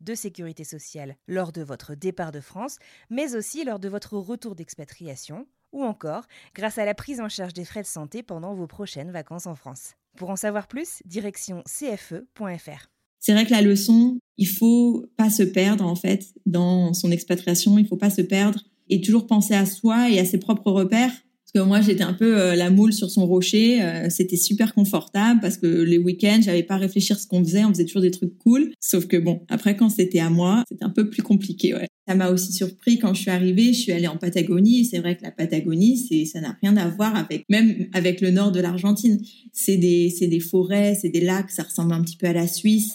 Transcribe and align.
de 0.00 0.14
sécurité 0.14 0.64
sociale 0.64 1.16
lors 1.28 1.52
de 1.52 1.62
votre 1.62 1.94
départ 1.94 2.32
de 2.32 2.40
France, 2.40 2.78
mais 3.10 3.34
aussi 3.34 3.64
lors 3.64 3.78
de 3.78 3.88
votre 3.88 4.16
retour 4.16 4.54
d'expatriation, 4.54 5.46
ou 5.72 5.84
encore 5.84 6.24
grâce 6.54 6.78
à 6.78 6.84
la 6.84 6.94
prise 6.94 7.20
en 7.20 7.28
charge 7.28 7.54
des 7.54 7.64
frais 7.64 7.82
de 7.82 7.86
santé 7.86 8.22
pendant 8.22 8.54
vos 8.54 8.66
prochaines 8.66 9.10
vacances 9.10 9.46
en 9.46 9.54
France. 9.54 9.94
Pour 10.16 10.30
en 10.30 10.36
savoir 10.36 10.66
plus, 10.66 11.02
direction 11.04 11.62
cfe.fr. 11.66 12.90
C'est 13.20 13.32
vrai 13.32 13.44
que 13.44 13.50
la 13.50 13.62
leçon, 13.62 14.18
il 14.38 14.48
faut 14.48 15.06
pas 15.16 15.30
se 15.30 15.42
perdre 15.42 15.86
en 15.86 15.94
fait 15.94 16.32
dans 16.46 16.94
son 16.94 17.10
expatriation, 17.10 17.78
il 17.78 17.86
faut 17.86 17.96
pas 17.96 18.10
se 18.10 18.22
perdre 18.22 18.64
et 18.88 19.00
toujours 19.00 19.26
penser 19.26 19.54
à 19.54 19.66
soi 19.66 20.10
et 20.10 20.18
à 20.18 20.24
ses 20.24 20.38
propres 20.38 20.72
repères 20.72 21.12
parce 21.52 21.64
que 21.64 21.68
moi, 21.68 21.80
j'étais 21.80 22.04
un 22.04 22.12
peu 22.12 22.38
euh, 22.38 22.54
la 22.54 22.70
moule 22.70 22.92
sur 22.92 23.10
son 23.10 23.26
rocher. 23.26 23.82
Euh, 23.82 24.06
c'était 24.08 24.36
super 24.36 24.72
confortable 24.72 25.40
parce 25.40 25.56
que 25.56 25.66
les 25.66 25.98
week-ends, 25.98 26.38
j'avais 26.40 26.62
pas 26.62 26.74
à 26.74 26.78
réfléchir 26.78 27.18
ce 27.18 27.26
qu'on 27.26 27.42
faisait. 27.42 27.64
On 27.64 27.70
faisait 27.70 27.86
toujours 27.86 28.02
des 28.02 28.12
trucs 28.12 28.38
cool. 28.38 28.72
Sauf 28.78 29.06
que 29.06 29.16
bon, 29.16 29.40
après, 29.48 29.74
quand 29.74 29.90
c'était 29.90 30.20
à 30.20 30.30
moi, 30.30 30.62
c'était 30.68 30.84
un 30.84 30.90
peu 30.90 31.10
plus 31.10 31.22
compliqué. 31.22 31.74
Ça 32.06 32.14
m'a 32.14 32.30
aussi 32.30 32.52
surpris 32.52 32.98
quand 32.98 33.14
je 33.14 33.22
suis 33.22 33.30
arrivée. 33.32 33.72
Je 33.72 33.80
suis 33.80 33.92
allée 33.92 34.06
en 34.06 34.16
Patagonie. 34.16 34.80
Et 34.80 34.84
c'est 34.84 35.00
vrai 35.00 35.16
que 35.16 35.24
la 35.24 35.32
Patagonie, 35.32 35.98
c'est 35.98 36.24
ça 36.24 36.40
n'a 36.40 36.56
rien 36.62 36.76
à 36.76 36.88
voir 36.88 37.16
avec 37.16 37.44
même 37.48 37.88
avec 37.94 38.20
le 38.20 38.30
nord 38.30 38.52
de 38.52 38.60
l'Argentine. 38.60 39.20
C'est 39.52 39.76
des 39.76 40.10
c'est 40.10 40.28
des 40.28 40.40
forêts, 40.40 40.94
c'est 40.94 41.08
des 41.08 41.20
lacs. 41.20 41.50
Ça 41.50 41.64
ressemble 41.64 41.92
un 41.92 42.02
petit 42.02 42.16
peu 42.16 42.28
à 42.28 42.32
la 42.32 42.46
Suisse. 42.46 42.94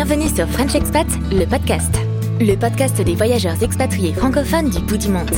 Bienvenue 0.00 0.28
sur 0.28 0.48
French 0.50 0.76
Expat, 0.76 1.08
le 1.32 1.44
podcast. 1.44 1.92
Le 2.38 2.54
podcast 2.54 3.02
des 3.02 3.16
voyageurs 3.16 3.60
expatriés 3.64 4.12
francophones 4.12 4.70
du 4.70 4.78
bout 4.78 4.96
du 4.96 5.08
monde. 5.08 5.28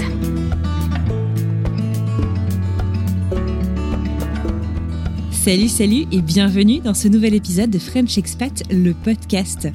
Salut, 5.33 5.69
salut 5.69 6.05
et 6.12 6.20
bienvenue 6.20 6.81
dans 6.81 6.92
ce 6.92 7.08
nouvel 7.08 7.34
épisode 7.34 7.70
de 7.70 7.78
French 7.78 8.19
Expat, 8.19 8.62
le 8.70 8.92
podcast. 8.92 9.66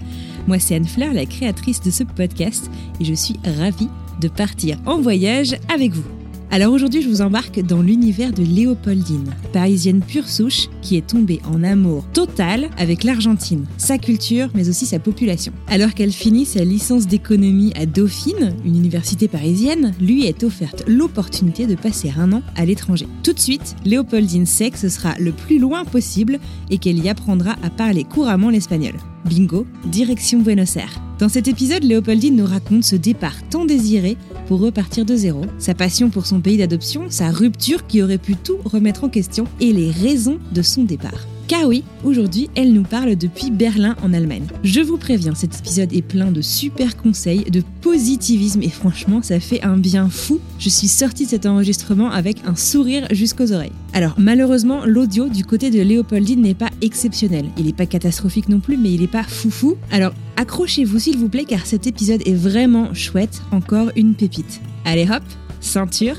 Moi, 0.45 0.59
c'est 0.59 0.75
Anne 0.75 0.85
Fleur, 0.85 1.13
la 1.13 1.25
créatrice 1.25 1.81
de 1.81 1.89
ce 1.89 2.03
podcast, 2.03 2.69
et 2.99 3.05
je 3.05 3.13
suis 3.15 3.39
ravie 3.57 3.89
de 4.21 4.27
partir 4.27 4.77
en 4.85 5.01
voyage 5.01 5.55
avec 5.73 5.93
vous. 5.93 6.14
Alors 6.55 6.71
aujourd'hui, 6.71 7.01
je 7.01 7.09
vous 7.09 7.21
embarque 7.21 7.59
dans 7.59 7.81
l'univers 7.81 8.31
de 8.31 8.41
Léopoldine, 8.41 9.35
parisienne 9.51 9.99
pure 9.99 10.29
souche 10.29 10.69
qui 10.81 10.95
est 10.95 11.05
tombée 11.05 11.41
en 11.43 11.63
amour 11.63 12.05
total 12.13 12.69
avec 12.77 13.03
l'Argentine, 13.03 13.65
sa 13.75 13.97
culture, 13.97 14.47
mais 14.55 14.69
aussi 14.69 14.85
sa 14.85 14.99
population. 14.99 15.51
Alors 15.67 15.93
qu'elle 15.93 16.13
finit 16.13 16.45
sa 16.45 16.63
licence 16.63 17.07
d'économie 17.07 17.73
à 17.75 17.85
Dauphine, 17.85 18.55
une 18.63 18.77
université 18.77 19.27
parisienne, 19.27 19.93
lui 19.99 20.27
est 20.27 20.45
offerte 20.45 20.85
l'opportunité 20.87 21.67
de 21.67 21.75
passer 21.75 22.13
un 22.17 22.31
an 22.31 22.41
à 22.55 22.63
l'étranger. 22.63 23.09
Tout 23.21 23.33
de 23.33 23.39
suite, 23.41 23.75
Léopoldine 23.83 24.45
sait 24.45 24.69
que 24.69 24.79
ce 24.79 24.87
sera 24.87 25.13
le 25.19 25.33
plus 25.33 25.59
loin 25.59 25.83
possible 25.83 26.39
et 26.69 26.77
qu'elle 26.77 27.03
y 27.03 27.09
apprendra 27.09 27.57
à 27.63 27.69
parler 27.69 28.05
couramment 28.05 28.49
l'espagnol. 28.49 28.93
Bingo, 29.25 29.67
direction 29.87 30.39
Buenos 30.39 30.77
Aires. 30.77 31.01
Dans 31.17 31.29
cet 31.29 31.47
épisode, 31.47 31.83
Léopoldine 31.83 32.35
nous 32.35 32.45
raconte 32.45 32.83
ce 32.83 32.95
départ 32.95 33.35
tant 33.49 33.65
désiré 33.65 34.17
pour 34.47 34.59
repartir 34.59 35.05
de 35.05 35.15
zéro, 35.15 35.41
sa 35.57 35.73
passion 35.73 36.09
pour 36.09 36.25
son 36.25 36.41
pays 36.41 36.57
d'adoption, 36.57 37.05
sa 37.09 37.31
rupture 37.31 37.87
qui 37.87 38.01
aurait 38.01 38.17
pu 38.17 38.35
tout 38.35 38.57
remettre 38.63 39.03
en 39.03 39.09
question 39.09 39.45
et 39.59 39.73
les 39.73 39.91
raisons 39.91 40.39
de 40.51 40.61
son 40.61 40.83
départ. 40.83 41.25
Car 41.47 41.67
oui, 41.67 41.83
aujourd'hui, 42.03 42.49
elle 42.55 42.73
nous 42.73 42.81
parle 42.81 43.15
depuis 43.15 43.51
Berlin 43.51 43.95
en 44.01 44.13
Allemagne. 44.13 44.47
Je 44.63 44.81
vous 44.81 44.97
préviens, 44.97 45.35
cet 45.35 45.59
épisode 45.59 45.93
est 45.93 46.01
plein 46.01 46.31
de 46.31 46.41
super 46.41 46.97
conseils, 46.97 47.43
de 47.43 47.61
positivisme 47.81 48.63
et 48.63 48.69
franchement, 48.69 49.21
ça 49.21 49.39
fait 49.39 49.61
un 49.61 49.77
bien 49.77 50.09
fou. 50.09 50.39
Je 50.57 50.69
suis 50.69 50.87
sortie 50.87 51.25
de 51.25 51.29
cet 51.29 51.45
enregistrement 51.45 52.09
avec 52.09 52.37
un 52.47 52.55
sourire 52.55 53.07
jusqu'aux 53.11 53.51
oreilles. 53.51 53.71
Alors 53.93 54.15
malheureusement, 54.17 54.85
l'audio 54.85 55.29
du 55.29 55.45
côté 55.45 55.69
de 55.69 55.81
Léopoldine 55.81 56.41
n'est 56.41 56.55
pas 56.55 56.71
exceptionnel. 56.81 57.45
Il 57.59 57.65
n'est 57.65 57.73
pas 57.73 57.85
catastrophique 57.85 58.49
non 58.49 58.59
plus, 58.59 58.77
mais 58.77 58.91
il 58.91 59.01
n'est 59.01 59.07
pas 59.07 59.23
foufou. 59.23 59.75
Alors 59.91 60.13
accrochez-vous 60.37 60.97
s'il 60.97 61.17
vous 61.17 61.29
plaît, 61.29 61.45
car 61.45 61.67
cet 61.67 61.85
épisode 61.85 62.23
est 62.25 62.33
vraiment 62.33 62.91
chouette. 62.95 63.43
Encore 63.51 63.91
une 63.95 64.15
pépite. 64.15 64.61
Allez 64.83 65.07
hop, 65.11 65.23
ceinture, 65.61 66.17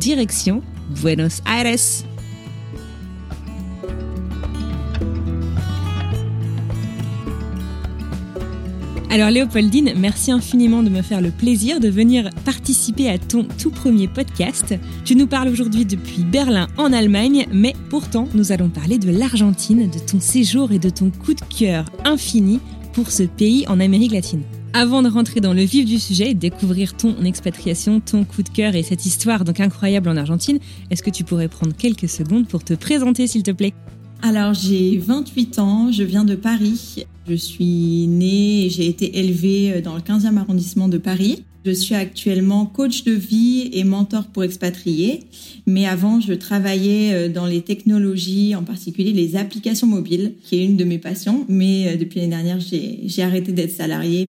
direction 0.00 0.62
Buenos 1.00 1.42
Aires. 1.46 2.04
Alors 9.14 9.30
Léopoldine, 9.30 9.92
merci 9.96 10.32
infiniment 10.32 10.82
de 10.82 10.90
me 10.90 11.00
faire 11.00 11.20
le 11.20 11.30
plaisir 11.30 11.78
de 11.78 11.88
venir 11.88 12.30
participer 12.44 13.08
à 13.08 13.16
ton 13.16 13.44
tout 13.44 13.70
premier 13.70 14.08
podcast. 14.08 14.74
Tu 15.04 15.14
nous 15.14 15.28
parles 15.28 15.50
aujourd'hui 15.50 15.84
depuis 15.84 16.24
Berlin 16.24 16.66
en 16.78 16.92
Allemagne, 16.92 17.46
mais 17.52 17.74
pourtant 17.90 18.26
nous 18.34 18.50
allons 18.50 18.70
parler 18.70 18.98
de 18.98 19.12
l'Argentine, 19.12 19.88
de 19.88 20.00
ton 20.00 20.18
séjour 20.18 20.72
et 20.72 20.80
de 20.80 20.90
ton 20.90 21.10
coup 21.10 21.32
de 21.32 21.42
cœur 21.42 21.84
infini 22.04 22.58
pour 22.92 23.12
ce 23.12 23.22
pays 23.22 23.64
en 23.68 23.78
Amérique 23.78 24.10
latine. 24.10 24.42
Avant 24.72 25.00
de 25.00 25.08
rentrer 25.08 25.38
dans 25.38 25.54
le 25.54 25.62
vif 25.62 25.86
du 25.86 26.00
sujet 26.00 26.30
et 26.30 26.34
découvrir 26.34 26.96
ton 26.96 27.22
expatriation, 27.22 28.00
ton 28.00 28.24
coup 28.24 28.42
de 28.42 28.48
cœur 28.48 28.74
et 28.74 28.82
cette 28.82 29.06
histoire 29.06 29.44
donc 29.44 29.60
incroyable 29.60 30.08
en 30.08 30.16
Argentine, 30.16 30.58
est-ce 30.90 31.04
que 31.04 31.10
tu 31.10 31.22
pourrais 31.22 31.46
prendre 31.46 31.76
quelques 31.76 32.08
secondes 32.08 32.48
pour 32.48 32.64
te 32.64 32.74
présenter 32.74 33.28
s'il 33.28 33.44
te 33.44 33.52
plaît? 33.52 33.74
Alors 34.26 34.54
j'ai 34.54 34.96
28 34.96 35.58
ans, 35.58 35.92
je 35.92 36.02
viens 36.02 36.24
de 36.24 36.34
Paris. 36.34 37.04
Je 37.28 37.34
suis 37.34 38.06
née 38.06 38.64
et 38.64 38.70
j'ai 38.70 38.86
été 38.86 39.18
élevée 39.18 39.82
dans 39.82 39.94
le 39.94 40.00
15e 40.00 40.38
arrondissement 40.38 40.88
de 40.88 40.96
Paris. 40.96 41.44
Je 41.66 41.72
suis 41.72 41.94
actuellement 41.94 42.64
coach 42.64 43.04
de 43.04 43.12
vie 43.12 43.68
et 43.74 43.84
mentor 43.84 44.28
pour 44.28 44.42
expatriés, 44.42 45.24
mais 45.66 45.84
avant 45.84 46.20
je 46.20 46.32
travaillais 46.32 47.28
dans 47.28 47.44
les 47.44 47.60
technologies, 47.60 48.54
en 48.54 48.62
particulier 48.62 49.12
les 49.12 49.36
applications 49.36 49.86
mobiles, 49.86 50.36
qui 50.42 50.56
est 50.56 50.64
une 50.64 50.78
de 50.78 50.84
mes 50.84 50.98
passions, 50.98 51.44
mais 51.50 51.98
depuis 51.98 52.20
l'année 52.20 52.30
dernière 52.30 52.60
j'ai 52.60 53.22
arrêté 53.22 53.52
d'être 53.52 53.72
salariée. 53.72 54.24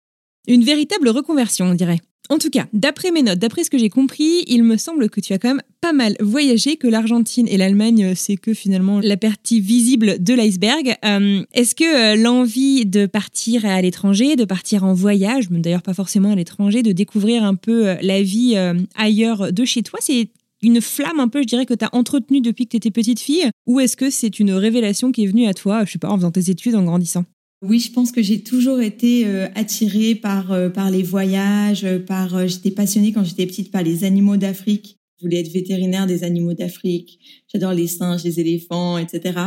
Une 0.47 0.63
véritable 0.63 1.09
reconversion, 1.09 1.67
on 1.67 1.75
dirait. 1.75 1.99
En 2.31 2.39
tout 2.39 2.49
cas, 2.49 2.67
d'après 2.73 3.11
mes 3.11 3.25
notes, 3.25 3.41
d'après 3.41 3.65
ce 3.65 3.71
que 3.71 3.77
j'ai 3.77 3.89
compris, 3.89 4.45
il 4.47 4.63
me 4.63 4.77
semble 4.77 5.11
que 5.11 5.21
tu 5.21 5.33
as 5.33 5.39
quand 5.39 5.49
même 5.49 5.63
pas 5.81 5.93
mal 5.93 6.15
voyagé, 6.21 6.77
que 6.77 6.87
l'Argentine 6.87 7.49
et 7.49 7.57
l'Allemagne, 7.57 8.15
c'est 8.15 8.37
que 8.37 8.55
finalement 8.55 9.01
la 9.01 9.17
partie 9.17 9.61
visible 9.61 10.23
de 10.23 10.33
l'iceberg. 10.33 10.95
Euh, 11.05 11.43
Est-ce 11.53 11.75
que 11.75 12.13
euh, 12.13 12.15
l'envie 12.15 12.87
de 12.87 13.07
partir 13.07 13.67
à 13.67 13.83
l'étranger, 13.83 14.37
de 14.37 14.45
partir 14.45 14.85
en 14.85 14.95
voyage, 14.95 15.49
d'ailleurs 15.51 15.83
pas 15.83 15.93
forcément 15.93 16.31
à 16.31 16.37
l'étranger, 16.37 16.85
de 16.85 16.93
découvrir 16.93 17.43
un 17.43 17.57
peu 17.57 17.89
euh, 17.89 17.95
la 18.01 18.23
vie 18.23 18.53
euh, 18.55 18.75
ailleurs 18.95 19.53
de 19.53 19.65
chez 19.65 19.83
toi, 19.83 19.99
c'est 20.01 20.29
une 20.63 20.81
flamme 20.81 21.19
un 21.19 21.27
peu, 21.27 21.43
je 21.43 21.49
dirais, 21.49 21.67
que 21.67 21.75
tu 21.75 21.85
as 21.85 21.93
entretenue 21.93 22.43
depuis 22.43 22.67
que 22.67 22.71
tu 22.71 22.77
étais 22.77 22.93
petite 22.93 23.19
fille 23.19 23.51
Ou 23.67 23.81
est-ce 23.81 23.97
que 23.97 24.09
c'est 24.09 24.39
une 24.39 24.53
révélation 24.53 25.11
qui 25.11 25.25
est 25.25 25.27
venue 25.27 25.49
à 25.49 25.55
toi, 25.55 25.85
je 25.85 25.93
sais 25.93 25.99
pas, 25.99 26.09
en 26.09 26.17
faisant 26.17 26.31
tes 26.31 26.49
études, 26.49 26.77
en 26.77 26.85
grandissant? 26.85 27.25
Oui, 27.63 27.79
je 27.79 27.93
pense 27.93 28.11
que 28.11 28.23
j'ai 28.23 28.43
toujours 28.43 28.81
été 28.81 29.27
euh, 29.27 29.47
attirée 29.55 30.15
par 30.15 30.51
euh, 30.51 30.71
par 30.71 30.91
les 30.91 31.03
voyages, 31.03 31.87
par 32.07 32.35
euh, 32.35 32.47
j'étais 32.47 32.71
passionnée 32.71 33.13
quand 33.13 33.23
j'étais 33.23 33.47
petite 33.47 33.71
par 33.71 33.83
les 33.83 34.05
animaux 34.05 34.39
d'Afrique. 34.39 34.97
Je 35.19 35.27
voulais 35.27 35.41
être 35.41 35.53
vétérinaire 35.53 36.07
des 36.07 36.25
animaux 36.25 36.55
d'Afrique. 36.55 37.19
J'adore 37.53 37.75
les 37.75 37.87
singes, 37.87 38.25
les 38.25 38.41
éléphants, 38.41 38.97
etc. 38.97 39.39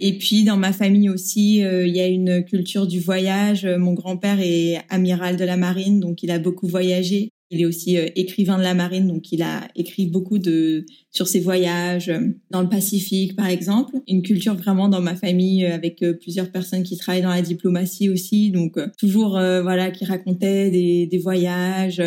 Et 0.00 0.16
puis 0.16 0.44
dans 0.44 0.56
ma 0.56 0.72
famille 0.72 1.10
aussi, 1.10 1.56
il 1.58 1.94
y 1.94 2.00
a 2.00 2.06
une 2.06 2.42
culture 2.46 2.86
du 2.86 2.98
voyage. 2.98 3.66
Mon 3.66 3.92
grand-père 3.92 4.40
est 4.40 4.80
amiral 4.88 5.36
de 5.36 5.44
la 5.44 5.58
marine, 5.58 6.00
donc 6.00 6.22
il 6.22 6.30
a 6.30 6.38
beaucoup 6.38 6.66
voyagé. 6.66 7.28
Il 7.52 7.60
est 7.60 7.66
aussi 7.66 7.98
euh, 7.98 8.08
écrivain 8.16 8.56
de 8.56 8.62
la 8.62 8.72
marine, 8.72 9.06
donc 9.06 9.30
il 9.30 9.42
a 9.42 9.68
écrit 9.76 10.06
beaucoup 10.06 10.38
de 10.38 10.86
sur 11.10 11.28
ses 11.28 11.38
voyages 11.38 12.08
euh, 12.08 12.18
dans 12.50 12.62
le 12.62 12.68
Pacifique, 12.70 13.36
par 13.36 13.46
exemple. 13.46 13.94
Une 14.08 14.22
culture 14.22 14.54
vraiment 14.54 14.88
dans 14.88 15.02
ma 15.02 15.14
famille 15.14 15.66
euh, 15.66 15.74
avec 15.74 16.02
plusieurs 16.20 16.50
personnes 16.50 16.82
qui 16.82 16.96
travaillent 16.96 17.22
dans 17.22 17.28
la 17.28 17.42
diplomatie 17.42 18.08
aussi, 18.08 18.50
donc 18.50 18.78
toujours 18.96 19.32
voilà 19.32 19.90
qui 19.90 20.06
racontaient 20.06 20.70
des, 20.70 21.06
des 21.06 21.18
voyages. 21.18 22.02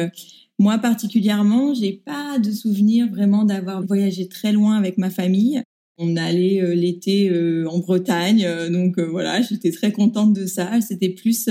Moi 0.58 0.80
particulièrement, 0.80 1.74
j'ai 1.76 1.94
pas 1.94 2.40
de 2.40 2.52
souvenir 2.52 3.08
vraiment 3.10 3.44
d'avoir 3.44 3.86
voyagé 3.86 4.28
très 4.28 4.52
loin 4.52 4.76
avec 4.78 4.98
ma 4.98 5.12
famille. 5.12 5.62
On 5.98 6.18
allait 6.18 6.62
euh, 6.62 6.76
l'été 6.76 7.30
euh, 7.30 7.70
en 7.70 7.80
Bretagne, 7.80 8.44
euh, 8.46 8.70
donc 8.70 9.00
voilà, 9.00 9.42
j'étais 9.42 9.72
très 9.72 9.94
contente 9.94 10.34
de 10.34 10.46
ça. 10.46 10.82
C'était 10.82 11.10
plus 11.10 11.50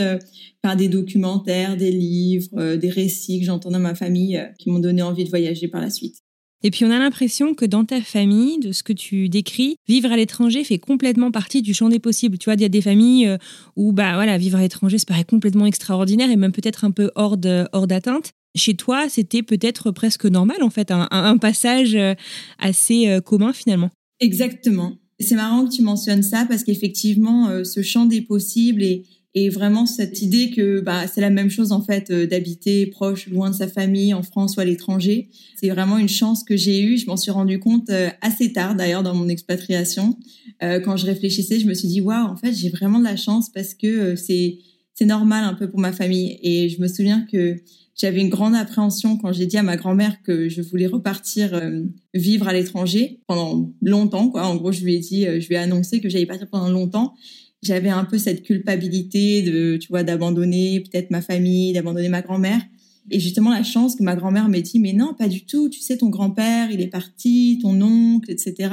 par 0.61 0.77
des 0.77 0.89
documentaires, 0.89 1.77
des 1.77 1.91
livres, 1.91 2.77
des 2.77 2.91
récits 2.91 3.41
que 3.41 3.47
j'entendais 3.47 3.75
dans 3.75 3.81
ma 3.81 3.95
famille 3.95 4.43
qui 4.59 4.71
m'ont 4.71 4.79
donné 4.79 5.03
envie 5.03 5.25
de 5.25 5.31
voyager 5.31 5.69
par 5.69 5.81
la 5.81 5.91
suite. 5.91 6.17
Et 6.63 6.71
puis 6.71 6.85
on 6.85 6.91
a 6.91 6.99
l'impression 6.99 7.55
que 7.55 7.67
dans 7.67 7.85
ta 7.85 8.01
famille, 8.01 8.59
de 8.59 8.73
ce 8.73 8.83
que 8.83 8.95
tu 8.95 9.29
décris, 9.29 9.77
vivre 9.87 10.11
à 10.11 10.17
l'étranger 10.17 10.65
fait 10.65 10.79
complètement 10.79 11.31
partie 11.31 11.61
du 11.61 11.75
champ 11.75 11.91
des 11.91 11.99
possibles. 11.99 12.39
Tu 12.39 12.47
vois, 12.47 12.55
il 12.55 12.63
y 12.63 12.65
a 12.65 12.71
des 12.71 12.81
familles 12.81 13.37
où 13.77 13.93
bah 13.93 14.15
voilà, 14.15 14.39
vivre 14.39 14.59
à 14.59 14.63
l'étranger, 14.63 14.99
ça 14.99 15.05
paraît 15.07 15.25
complètement 15.25 15.67
extraordinaire 15.67 16.31
et 16.31 16.37
même 16.37 16.53
peut-être 16.53 16.85
un 16.85 16.91
peu 16.91 17.11
hors 17.15 17.37
hors 17.73 17.87
d'atteinte. 17.87 18.33
Chez 18.55 18.75
toi, 18.75 19.09
c'était 19.09 19.43
peut-être 19.43 19.91
presque 19.91 20.25
normal 20.25 20.63
en 20.63 20.71
fait, 20.71 20.91
un 20.91 21.39
passage 21.39 21.99
assez 22.59 23.19
commun 23.25 23.53
finalement. 23.53 23.91
Exactement. 24.21 24.99
C'est 25.21 25.37
marrant 25.37 25.67
que 25.67 25.75
tu 25.75 25.83
mentionnes 25.83 26.23
ça 26.23 26.47
parce 26.49 26.65
qu'effectivement, 26.65 27.49
euh, 27.49 27.65
ce 27.65 27.83
champ 27.83 28.05
des 28.05 28.21
possibles 28.21 28.83
et, 28.83 29.05
vraiment 29.49 29.85
cette 29.85 30.23
idée 30.23 30.51
que 30.51 30.81
bah, 30.81 31.09
c'est 31.13 31.21
la 31.21 31.31
même 31.31 31.51
chose 31.51 31.73
en 31.73 31.83
fait 31.83 32.11
euh, 32.11 32.25
d'habiter 32.25 32.87
proche, 32.87 33.29
loin 33.29 33.51
de 33.51 33.57
sa 33.57 33.67
famille, 33.67 34.15
en 34.15 34.23
France 34.23 34.57
ou 34.57 34.61
à 34.61 34.65
l'étranger. 34.65 35.29
C'est 35.57 35.71
vraiment 35.71 35.99
une 35.99 36.09
chance 36.09 36.45
que 36.45 36.57
j'ai 36.57 36.81
eue. 36.81 36.99
Je 36.99 37.07
m'en 37.07 37.17
suis 37.17 37.33
rendu 37.33 37.59
compte 37.59 37.91
euh, 37.91 38.11
assez 38.21 38.53
tard 38.53 38.77
d'ailleurs 38.77 39.03
dans 39.03 39.15
mon 39.15 39.29
expatriation. 39.29 40.17
quand 40.61 40.97
je 40.97 41.07
réfléchissais, 41.07 41.59
je 41.59 41.67
me 41.67 41.75
suis 41.75 41.89
dit 41.89 42.01
waouh, 42.01 42.27
en 42.27 42.37
fait, 42.37 42.53
j'ai 42.53 42.71
vraiment 42.71 42.99
de 42.99 43.05
la 43.05 43.17
chance 43.17 43.51
parce 43.51 43.75
que 43.75 44.17
c'est 44.17 44.59
c'est 44.95 45.05
normal 45.05 45.45
un 45.45 45.55
peu 45.55 45.69
pour 45.69 45.81
ma 45.81 45.93
famille. 45.93 46.39
Et 46.43 46.69
je 46.69 46.81
me 46.81 46.89
souviens 46.89 47.27
que 47.31 47.57
j'avais 47.97 48.21
une 48.21 48.29
grande 48.29 48.55
appréhension 48.55 49.17
quand 49.17 49.33
j'ai 49.33 49.47
dit 49.47 49.57
à 49.57 49.63
ma 49.63 49.77
grand-mère 49.77 50.23
que 50.23 50.49
je 50.49 50.63
voulais 50.63 50.87
repartir 50.87 51.55
euh, 51.55 51.83
vivre 52.13 52.49
à 52.49 52.53
l'étranger 52.53 53.21
pendant 53.27 53.73
longtemps. 53.83 54.29
Quoi. 54.29 54.47
En 54.47 54.57
gros, 54.57 54.73
je 54.73 54.83
lui 54.83 54.95
ai 54.95 54.99
dit, 54.99 55.27
euh, 55.27 55.41
je 55.41 55.49
lui 55.49 55.55
ai 55.55 55.59
annoncé 55.59 56.01
que 56.01 56.09
j'allais 56.09 56.27
partir 56.27 56.49
pendant 56.49 56.71
longtemps. 56.71 57.15
J'avais 57.63 57.89
un 57.89 58.05
peu 58.05 58.19
cette 58.19 58.43
culpabilité 58.43 59.43
de, 59.43 59.77
tu 59.77 59.89
vois, 59.89 60.03
d'abandonner 60.03 60.81
peut-être 60.81 61.11
ma 61.11 61.23
famille, 61.23 61.73
d'abandonner 61.73 62.09
ma 62.09 62.21
grand-mère. 62.21 62.61
Et 63.11 63.21
justement, 63.21 63.51
la 63.51 63.63
chance 63.63 63.97
que 63.97 64.03
ma 64.03 64.17
grand-mère 64.17 64.49
m'ait 64.49 64.63
dit, 64.63 64.81
mais 64.81 64.93
non, 64.93 65.15
pas 65.15 65.29
du 65.29 65.45
tout. 65.45 65.69
Tu 65.69 65.81
sais, 65.81 65.99
ton 65.99 66.09
grand-père, 66.09 66.71
il 66.71 66.81
est 66.81 66.89
parti, 66.89 67.59
ton 67.63 67.81
oncle, 67.81 68.31
etc 68.31 68.71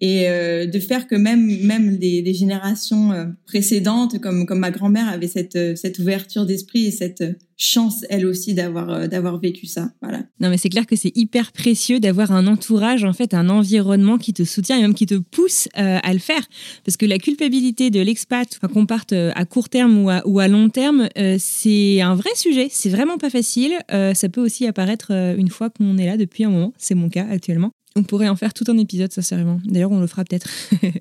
et 0.00 0.28
euh, 0.28 0.66
de 0.66 0.78
faire 0.78 1.06
que 1.06 1.14
même 1.14 1.46
même 1.62 1.98
des, 1.98 2.22
des 2.22 2.34
générations 2.34 3.12
euh, 3.12 3.26
précédentes 3.46 4.20
comme 4.20 4.46
comme 4.46 4.58
ma 4.58 4.70
grand-mère 4.70 5.08
avait 5.08 5.28
cette 5.28 5.56
euh, 5.56 5.76
cette 5.76 5.98
ouverture 5.98 6.46
d'esprit 6.46 6.86
et 6.86 6.90
cette 6.90 7.24
chance 7.56 8.04
elle 8.08 8.26
aussi 8.26 8.54
d'avoir 8.54 9.08
d'avoir 9.08 9.38
vécu 9.38 9.66
ça. 9.66 9.92
Voilà. 10.02 10.22
Non 10.40 10.50
mais 10.50 10.56
c'est 10.56 10.68
clair 10.68 10.86
que 10.86 10.96
c'est 10.96 11.12
hyper 11.14 11.52
précieux 11.52 12.00
d'avoir 12.00 12.32
un 12.32 12.46
entourage 12.46 13.04
en 13.04 13.12
fait 13.12 13.32
un 13.32 13.48
environnement 13.48 14.18
qui 14.18 14.32
te 14.32 14.42
soutient 14.42 14.78
et 14.78 14.82
même 14.82 14.94
qui 14.94 15.06
te 15.06 15.14
pousse 15.14 15.68
à 15.74 16.12
le 16.12 16.18
faire. 16.18 16.42
Parce 16.84 16.96
que 16.96 17.06
la 17.06 17.18
culpabilité 17.18 17.90
de 17.90 18.00
l'expat 18.00 18.58
qu'on 18.72 18.86
parte 18.86 19.12
à 19.12 19.44
court 19.44 19.68
terme 19.68 20.02
ou 20.02 20.10
à, 20.10 20.26
ou 20.26 20.40
à 20.40 20.48
long 20.48 20.68
terme 20.68 21.08
c'est 21.38 22.00
un 22.00 22.16
vrai 22.16 22.30
sujet. 22.34 22.66
C'est 22.70 22.90
vraiment 22.90 23.18
pas 23.18 23.30
facile. 23.30 23.74
Ça 23.88 24.28
peut 24.28 24.42
aussi 24.42 24.66
apparaître 24.66 25.12
une 25.12 25.48
fois 25.48 25.70
qu'on 25.70 25.96
est 25.96 26.06
là 26.06 26.16
depuis 26.16 26.42
un 26.42 26.50
moment. 26.50 26.72
C'est 26.76 26.96
mon 26.96 27.08
cas 27.08 27.26
actuellement 27.30 27.70
on 27.96 28.02
pourrait 28.02 28.28
en 28.28 28.36
faire 28.36 28.52
tout 28.52 28.64
un 28.68 28.78
épisode, 28.78 29.12
sincèrement. 29.12 29.60
D'ailleurs, 29.64 29.92
on 29.92 30.00
le 30.00 30.06
fera 30.06 30.24
peut-être. 30.24 30.48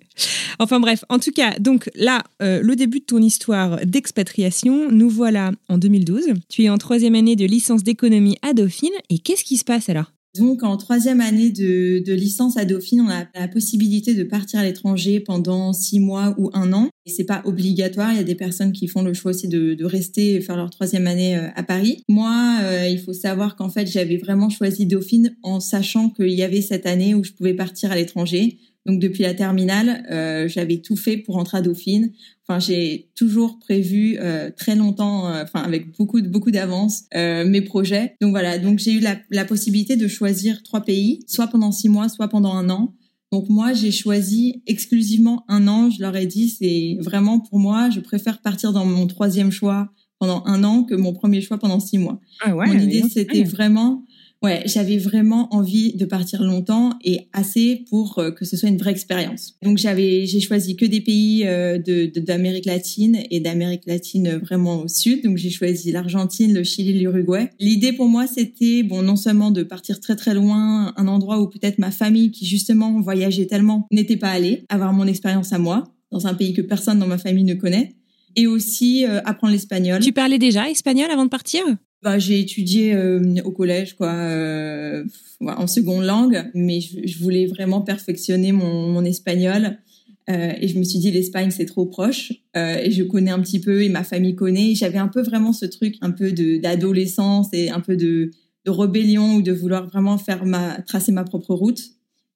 enfin 0.59 0.79
bref, 0.79 1.03
en 1.09 1.19
tout 1.19 1.31
cas, 1.31 1.57
donc 1.59 1.89
là, 1.95 2.23
euh, 2.41 2.61
le 2.61 2.75
début 2.75 2.99
de 2.99 3.05
ton 3.05 3.19
histoire 3.19 3.85
d'expatriation, 3.85 4.91
nous 4.91 5.09
voilà 5.09 5.51
en 5.69 5.77
2012. 5.77 6.33
Tu 6.49 6.63
es 6.63 6.69
en 6.69 6.77
troisième 6.77 7.15
année 7.15 7.35
de 7.35 7.45
licence 7.45 7.83
d'économie 7.83 8.37
à 8.41 8.53
Dauphine. 8.53 8.93
Et 9.09 9.17
qu'est-ce 9.19 9.43
qui 9.43 9.57
se 9.57 9.63
passe 9.65 9.89
alors? 9.89 10.11
Donc, 10.35 10.63
en 10.63 10.77
troisième 10.77 11.21
année 11.21 11.51
de, 11.51 12.01
de, 12.03 12.13
licence 12.13 12.57
à 12.57 12.65
Dauphine, 12.65 13.01
on 13.01 13.09
a 13.09 13.25
la 13.39 13.47
possibilité 13.47 14.15
de 14.15 14.23
partir 14.23 14.59
à 14.59 14.63
l'étranger 14.63 15.19
pendant 15.19 15.73
six 15.73 15.99
mois 15.99 16.33
ou 16.39 16.49
un 16.53 16.73
an. 16.73 16.89
Et 17.05 17.11
c'est 17.11 17.23
pas 17.23 17.43
obligatoire. 17.45 18.11
Il 18.11 18.17
y 18.17 18.21
a 18.21 18.23
des 18.23 18.33
personnes 18.33 18.71
qui 18.71 18.87
font 18.87 19.03
le 19.03 19.13
choix 19.13 19.29
aussi 19.29 19.47
de, 19.47 19.75
de 19.75 19.85
rester 19.85 20.33
et 20.33 20.41
faire 20.41 20.57
leur 20.57 20.71
troisième 20.71 21.05
année 21.05 21.37
euh, 21.37 21.49
à 21.55 21.61
Paris. 21.61 22.03
Moi, 22.09 22.57
euh, 22.63 22.87
il 22.87 22.99
faut 22.99 23.13
savoir 23.13 23.55
qu'en 23.55 23.69
fait, 23.69 23.85
j'avais 23.85 24.17
vraiment 24.17 24.49
choisi 24.49 24.87
Dauphine 24.87 25.35
en 25.43 25.59
sachant 25.59 26.09
qu'il 26.09 26.31
y 26.31 26.41
avait 26.41 26.61
cette 26.61 26.87
année 26.87 27.13
où 27.13 27.23
je 27.23 27.31
pouvais 27.31 27.53
partir 27.53 27.91
à 27.91 27.95
l'étranger. 27.95 28.57
Donc 28.85 28.99
depuis 28.99 29.23
la 29.23 29.33
terminale, 29.33 30.05
euh, 30.11 30.47
j'avais 30.47 30.77
tout 30.77 30.97
fait 30.97 31.17
pour 31.17 31.35
rentrer 31.35 31.57
à 31.57 31.61
Dauphine. 31.61 32.11
Enfin, 32.45 32.59
j'ai 32.59 33.09
toujours 33.15 33.57
prévu 33.59 34.17
euh, 34.19 34.49
très 34.51 34.75
longtemps, 34.75 35.29
euh, 35.29 35.43
enfin 35.43 35.61
avec 35.61 35.95
beaucoup 35.97 36.19
de 36.19 36.27
beaucoup 36.27 36.51
d'avance, 36.51 37.03
euh, 37.15 37.45
mes 37.45 37.61
projets. 37.61 38.15
Donc 38.19 38.31
voilà, 38.31 38.59
donc 38.59 38.79
j'ai 38.79 38.91
eu 38.91 38.99
la, 38.99 39.15
la, 39.29 39.45
possibilité 39.45 39.95
de 39.95 40.07
choisir 40.09 40.61
trois 40.63 40.81
pays, 40.81 41.23
soit 41.27 41.47
pendant 41.47 41.71
six 41.71 41.87
mois, 41.87 42.09
soit 42.09 42.27
pendant 42.27 42.53
un 42.53 42.69
an. 42.69 42.93
Donc 43.31 43.47
moi, 43.49 43.73
j'ai 43.73 43.91
choisi 43.91 44.61
exclusivement 44.67 45.45
un 45.47 45.67
an. 45.69 45.89
Je 45.89 46.01
leur 46.01 46.15
ai 46.17 46.25
dit, 46.25 46.49
c'est 46.49 46.97
vraiment 46.99 47.39
pour 47.39 47.59
moi, 47.59 47.89
je 47.89 48.01
préfère 48.01 48.41
partir 48.41 48.73
dans 48.73 48.85
mon 48.85 49.07
troisième 49.07 49.51
choix 49.51 49.89
pendant 50.19 50.43
un 50.45 50.63
an 50.63 50.83
que 50.83 50.95
mon 50.95 51.13
premier 51.13 51.41
choix 51.41 51.57
pendant 51.57 51.79
six 51.79 51.97
mois. 51.97 52.19
Ah 52.41 52.55
ouais, 52.55 52.67
mon 52.67 52.77
idée, 52.77 53.03
c'était 53.09 53.43
vraiment 53.43 54.02
ouais, 54.43 54.61
j'avais 54.65 54.97
vraiment 54.97 55.53
envie 55.53 55.93
de 55.93 56.05
partir 56.05 56.43
longtemps 56.43 56.91
et 57.03 57.27
assez 57.33 57.85
pour 57.89 58.19
euh, 58.19 58.31
que 58.31 58.45
ce 58.45 58.57
soit 58.57 58.69
une 58.69 58.77
vraie 58.77 58.91
expérience. 58.91 59.55
Donc 59.63 59.77
j'avais, 59.77 60.25
j'ai 60.25 60.39
choisi 60.39 60.75
que 60.75 60.85
des 60.85 61.01
pays 61.01 61.47
euh, 61.47 61.79
de 61.79 62.11
d'Amérique 62.19 62.65
latine 62.65 63.19
et 63.31 63.39
d'Amérique 63.39 63.83
latine 63.87 64.37
vraiment 64.37 64.81
au 64.81 64.87
sud. 64.87 65.23
Donc 65.23 65.37
j'ai 65.37 65.49
choisi 65.49 65.91
l'Argentine, 65.91 66.53
le 66.53 66.63
Chili, 66.63 66.93
l'Uruguay. 66.99 67.49
L'idée 67.59 67.93
pour 67.93 68.07
moi, 68.07 68.27
c'était 68.27 68.83
bon, 68.83 69.01
non 69.01 69.15
seulement 69.15 69.51
de 69.51 69.63
partir 69.63 69.99
très 69.99 70.15
très 70.15 70.33
loin, 70.33 70.93
un 70.97 71.07
endroit 71.07 71.39
où 71.39 71.47
peut-être 71.47 71.79
ma 71.79 71.91
famille 71.91 72.31
qui 72.31 72.45
justement 72.45 72.99
voyageait 73.01 73.47
tellement 73.47 73.87
n'était 73.91 74.17
pas 74.17 74.29
allée, 74.29 74.65
avoir 74.69 74.93
mon 74.93 75.07
expérience 75.07 75.53
à 75.53 75.57
moi 75.57 75.83
dans 76.11 76.27
un 76.27 76.33
pays 76.33 76.53
que 76.53 76.61
personne 76.61 76.99
dans 76.99 77.07
ma 77.07 77.17
famille 77.17 77.43
ne 77.43 77.55
connaît 77.55 77.95
et 78.35 78.47
aussi 78.47 79.05
euh, 79.05 79.21
apprendre 79.25 79.53
l'espagnol. 79.53 79.99
Tu 79.99 80.13
parlais 80.13 80.39
déjà 80.39 80.69
espagnol 80.69 81.09
avant 81.11 81.25
de 81.25 81.29
partir? 81.29 81.63
Bah, 82.03 82.19
j'ai 82.19 82.39
étudié 82.39 82.93
euh, 82.93 83.41
au 83.45 83.51
collège, 83.51 83.93
quoi, 83.95 84.13
euh, 84.13 85.05
en 85.39 85.67
seconde 85.67 86.03
langue, 86.03 86.49
mais 86.53 86.81
je, 86.81 87.17
voulais 87.19 87.45
vraiment 87.45 87.81
perfectionner 87.81 88.51
mon, 88.51 89.03
espagnol. 89.05 89.77
Euh, 90.29 90.53
et 90.59 90.67
je 90.67 90.77
me 90.77 90.83
suis 90.83 90.99
dit 90.99 91.11
l'Espagne 91.11 91.51
c'est 91.51 91.65
trop 91.65 91.85
proche 91.85 92.31
et 92.55 92.91
je 92.91 93.03
connais 93.03 93.31
un 93.31 93.41
petit 93.41 93.59
peu 93.59 93.83
et 93.83 93.89
ma 93.89 94.03
famille 94.03 94.35
connaît. 94.35 94.73
J'avais 94.75 94.97
un 94.97 95.09
peu 95.09 95.21
vraiment 95.21 95.51
ce 95.51 95.65
truc 95.65 95.95
un 96.01 96.11
peu 96.11 96.31
d'adolescence 96.31 97.49
et 97.51 97.69
un 97.69 97.81
peu 97.81 97.97
de, 97.97 98.31
de 98.65 98.71
rébellion 98.71 99.35
ou 99.35 99.41
de 99.41 99.51
vouloir 99.51 99.87
vraiment 99.87 100.17
faire 100.17 100.45
ma 100.45 100.81
tracer 100.81 101.11
ma 101.11 101.25
propre 101.25 101.53
route 101.53 101.81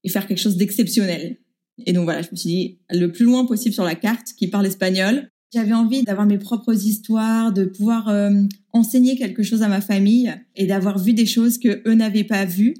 et 0.03 0.09
faire 0.09 0.27
quelque 0.27 0.39
chose 0.39 0.57
d'exceptionnel. 0.57 1.37
Et 1.85 1.93
donc 1.93 2.03
voilà, 2.03 2.21
je 2.21 2.29
me 2.31 2.35
suis 2.35 2.49
dit 2.49 2.79
le 2.89 3.11
plus 3.11 3.25
loin 3.25 3.45
possible 3.45 3.73
sur 3.73 3.85
la 3.85 3.95
carte 3.95 4.33
qui 4.37 4.47
parle 4.47 4.65
espagnol 4.65 5.29
j'avais 5.53 5.73
envie 5.73 6.03
d'avoir 6.03 6.27
mes 6.27 6.37
propres 6.37 6.73
histoires, 6.73 7.53
de 7.53 7.65
pouvoir 7.65 8.09
euh, 8.09 8.31
enseigner 8.73 9.15
quelque 9.15 9.43
chose 9.43 9.63
à 9.63 9.67
ma 9.67 9.81
famille 9.81 10.33
et 10.55 10.67
d'avoir 10.67 10.99
vu 10.99 11.13
des 11.13 11.25
choses 11.25 11.57
que 11.57 11.81
eux 11.87 11.93
n'avaient 11.93 12.23
pas 12.23 12.45
vues 12.45 12.75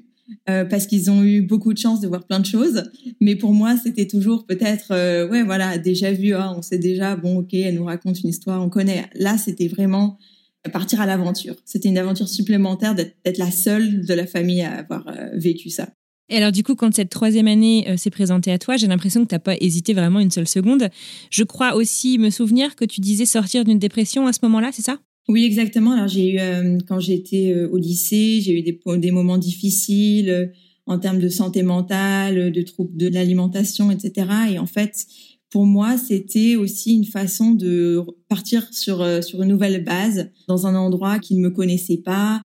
euh, 0.50 0.64
parce 0.64 0.86
qu'ils 0.86 1.10
ont 1.10 1.22
eu 1.22 1.40
beaucoup 1.40 1.72
de 1.72 1.78
chance 1.78 2.00
de 2.00 2.08
voir 2.08 2.26
plein 2.26 2.40
de 2.40 2.46
choses. 2.46 2.84
Mais 3.20 3.36
pour 3.36 3.52
moi, 3.52 3.76
c'était 3.82 4.06
toujours 4.06 4.46
peut-être, 4.46 4.92
euh, 4.92 5.28
ouais, 5.28 5.42
voilà, 5.42 5.78
déjà 5.78 6.12
vu. 6.12 6.34
Hein, 6.34 6.54
on 6.56 6.62
sait 6.62 6.78
déjà, 6.78 7.16
bon, 7.16 7.38
ok, 7.38 7.54
elle 7.54 7.76
nous 7.76 7.84
raconte 7.84 8.20
une 8.22 8.28
histoire, 8.28 8.62
on 8.62 8.68
connaît. 8.68 9.06
Là, 9.14 9.38
c'était 9.38 9.68
vraiment 9.68 10.18
partir 10.72 11.00
à 11.00 11.06
l'aventure. 11.06 11.54
C'était 11.64 11.88
une 11.88 11.96
aventure 11.96 12.28
supplémentaire 12.28 12.94
d'être 12.94 13.38
la 13.38 13.50
seule 13.50 14.04
de 14.04 14.12
la 14.12 14.26
famille 14.26 14.60
à 14.60 14.78
avoir 14.78 15.10
vécu 15.32 15.70
ça. 15.70 15.88
Et 16.30 16.36
alors 16.36 16.52
du 16.52 16.62
coup, 16.62 16.74
quand 16.74 16.94
cette 16.94 17.10
troisième 17.10 17.48
année 17.48 17.86
euh, 17.88 17.96
s'est 17.96 18.10
présentée 18.10 18.52
à 18.52 18.58
toi, 18.58 18.76
j'ai 18.76 18.86
l'impression 18.86 19.22
que 19.24 19.28
tu 19.28 19.34
n'as 19.34 19.40
pas 19.40 19.56
hésité 19.60 19.94
vraiment 19.94 20.20
une 20.20 20.30
seule 20.30 20.48
seconde. 20.48 20.88
Je 21.30 21.44
crois 21.44 21.74
aussi 21.74 22.18
me 22.18 22.30
souvenir 22.30 22.76
que 22.76 22.84
tu 22.84 23.00
disais 23.00 23.24
sortir 23.24 23.64
d'une 23.64 23.78
dépression 23.78 24.26
à 24.26 24.32
ce 24.32 24.40
moment-là, 24.42 24.70
c'est 24.72 24.82
ça? 24.82 24.98
Oui, 25.28 25.44
exactement. 25.44 25.92
Alors 25.92 26.08
j'ai 26.08 26.34
eu, 26.34 26.38
euh, 26.38 26.78
quand 26.86 27.00
j'étais 27.00 27.52
euh, 27.52 27.68
au 27.70 27.78
lycée, 27.78 28.40
j'ai 28.42 28.58
eu 28.58 28.62
des, 28.62 29.10
moments 29.10 29.38
difficiles 29.38 30.52
en 30.86 30.98
termes 30.98 31.18
de 31.18 31.28
santé 31.28 31.62
mentale, 31.62 32.50
de 32.52 32.62
troubles 32.62 32.96
de 32.96 33.08
l'alimentation, 33.08 33.90
etc. 33.90 34.26
Et 34.52 34.58
en 34.58 34.66
fait, 34.66 35.06
pour 35.50 35.66
moi, 35.66 35.96
c'était 35.96 36.56
aussi 36.56 36.94
une 36.94 37.04
façon 37.04 37.52
de 37.52 38.02
partir 38.28 38.66
sur, 38.72 39.02
une 39.02 39.44
nouvelle 39.44 39.84
base, 39.84 40.30
dans 40.46 40.66
un 40.66 40.74
endroit 40.74 41.18
qui 41.18 41.34
ne 41.34 41.40
me 41.40 41.50
connaissait 41.50 41.98
pas, 41.98 42.40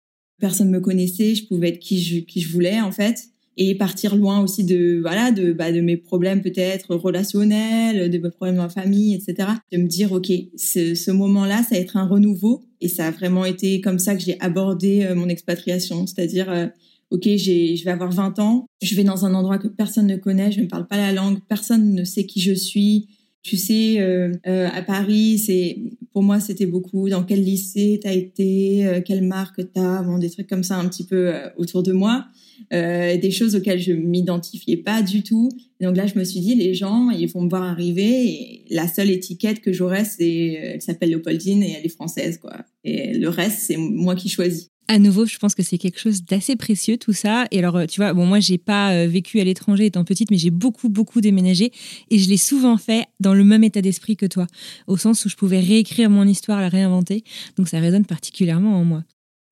personne 0.41 0.69
ne 0.69 0.77
me 0.77 0.81
connaissait, 0.81 1.35
je 1.35 1.47
pouvais 1.47 1.71
être 1.71 1.81
qui 1.81 2.01
je 2.01 2.53
voulais 2.53 2.81
en 2.81 2.93
fait 2.93 3.29
et 3.61 3.75
partir 3.75 4.15
loin 4.15 4.41
aussi 4.41 4.62
de 4.62 5.00
voilà 5.03 5.33
bah, 5.33 5.73
de 5.73 5.81
mes 5.81 5.97
problèmes 5.97 6.43
peut-être 6.43 6.95
relationnels, 6.95 8.09
de 8.09 8.19
mes 8.19 8.31
problèmes 8.31 8.57
dans 8.57 8.69
famille, 8.69 9.15
etc. 9.15 9.49
De 9.73 9.79
me 9.79 9.88
dire 9.88 10.12
ok, 10.12 10.31
ce, 10.57 11.11
moment-là, 11.11 11.65
ça 11.65 11.75
va 11.75 11.81
être 11.81 11.97
un 11.97 12.07
renouveau. 12.07 12.62
Et 12.81 12.87
ça 12.87 13.09
a 13.09 13.11
vraiment 13.11 13.45
été 13.45 13.81
comme 13.81 13.99
ça 13.99 14.15
que 14.15 14.23
j'ai 14.23 14.41
abordé 14.41 15.03
euh, 15.03 15.17
mon 15.17 15.29
expatriation, 15.29 16.07
c'est-à-dire 16.07 16.49
euh, 16.49 16.69
ok, 17.11 17.25
je 17.25 17.85
vais 17.85 17.91
avoir 17.91 18.12
20 18.12 18.38
ans, 18.38 18.67
je 18.81 18.95
vais 18.95 19.03
dans 19.03 19.25
un 19.25 19.35
endroit 19.35 19.59
que 19.59 19.67
personne 19.67 20.07
ne 20.07 20.17
connaît, 20.17 20.53
je 20.53 20.61
ne 20.61 20.67
parle 20.67 20.87
pas 20.87 20.97
la 20.97 21.12
langue, 21.12 21.38
personne 21.49 21.93
ne 21.93 22.05
sait 22.05 22.25
qui 22.25 22.41
je 22.41 22.53
suis. 22.53 23.09
Tu 23.43 23.57
sais, 23.57 24.00
euh, 24.00 24.31
euh, 24.47 24.69
à 24.73 24.83
Paris, 24.83 25.38
c'est 25.38 25.79
pour 26.12 26.23
moi 26.23 26.38
c'était 26.38 26.67
beaucoup 26.67 27.09
dans 27.09 27.25
quel 27.25 27.43
lycée 27.43 27.99
t'as 28.00 28.12
été, 28.12 29.03
quelle 29.05 29.23
marque 29.23 29.61
t'as, 29.73 30.03
bon 30.03 30.19
des 30.19 30.31
trucs 30.31 30.49
comme 30.49 30.62
ça 30.62 30.77
un 30.77 30.88
petit 30.88 31.05
peu 31.05 31.33
autour 31.57 31.83
de 31.83 31.93
moi, 31.93 32.27
des 32.71 33.31
choses 33.31 33.55
auxquelles 33.55 33.81
je 33.81 33.93
m'identifiais 33.93 34.77
pas 34.77 35.03
du 35.03 35.23
tout. 35.23 35.50
Donc 35.81 35.97
là, 35.97 36.07
je 36.07 36.19
me 36.19 36.25
suis 36.25 36.41
dit 36.41 36.55
les 36.55 36.75
gens 36.75 37.11
ils 37.11 37.29
vont 37.29 37.43
me 37.43 37.49
voir 37.49 37.62
arriver 37.62 38.29
et 38.29 38.65
la 38.71 38.88
seule 38.88 39.11
étiquette 39.11 39.61
que 39.61 39.73
j'aurai 39.73 40.05
c'est 40.05 40.53
elle 40.75 40.83
s'appelle 40.83 41.11
Léopoldine 41.11 41.62
et 41.62 41.77
elle 41.79 41.87
est 41.87 41.91
française 41.91 42.38
quoi. 42.38 42.65
Et 42.85 43.15
le 43.15 43.29
reste 43.29 43.61
c'est 43.61 43.77
moi 43.77 44.15
qui 44.15 44.29
choisis 44.29 44.69
à 44.88 44.99
nouveau, 44.99 45.27
je 45.27 45.37
pense 45.37 45.55
que 45.55 45.62
c'est 45.62 45.77
quelque 45.77 46.00
chose 46.00 46.25
d'assez 46.25 46.57
précieux 46.57 46.97
tout 46.97 47.12
ça. 47.12 47.47
Et 47.50 47.59
alors, 47.59 47.87
tu 47.87 48.00
vois, 48.00 48.15
bon, 48.15 48.25
moi, 48.25 48.41
j'ai 48.41 48.57
pas 48.57 48.93
euh, 48.93 49.07
vécu 49.07 49.38
à 49.38 49.45
l'étranger 49.45 49.85
étant 49.85 50.03
petite, 50.03 50.31
mais 50.31 50.38
j'ai 50.38 50.50
beaucoup, 50.50 50.88
beaucoup 50.88 51.21
déménagé 51.21 51.73
et 52.11 52.19
je 52.19 52.29
l'ai 52.29 52.38
souvent 52.38 52.79
fait 52.79 53.05
dans 53.21 53.35
le 53.35 53.45
même 53.45 53.62
état 53.65 53.83
d'esprit 53.83 54.17
que 54.17 54.25
toi, 54.25 54.47
au 54.87 54.97
sens 54.97 55.27
où 55.27 55.29
je 55.29 55.37
pouvais 55.37 55.61
réécrire 55.61 56.09
mon 56.09 56.27
histoire, 56.27 56.61
la 56.62 56.71
réinventer. 56.71 57.23
Donc, 57.59 57.69
ça 57.69 57.81
résonne 57.81 58.07
particulièrement 58.07 58.81
en 58.81 58.85
moi. 58.85 59.05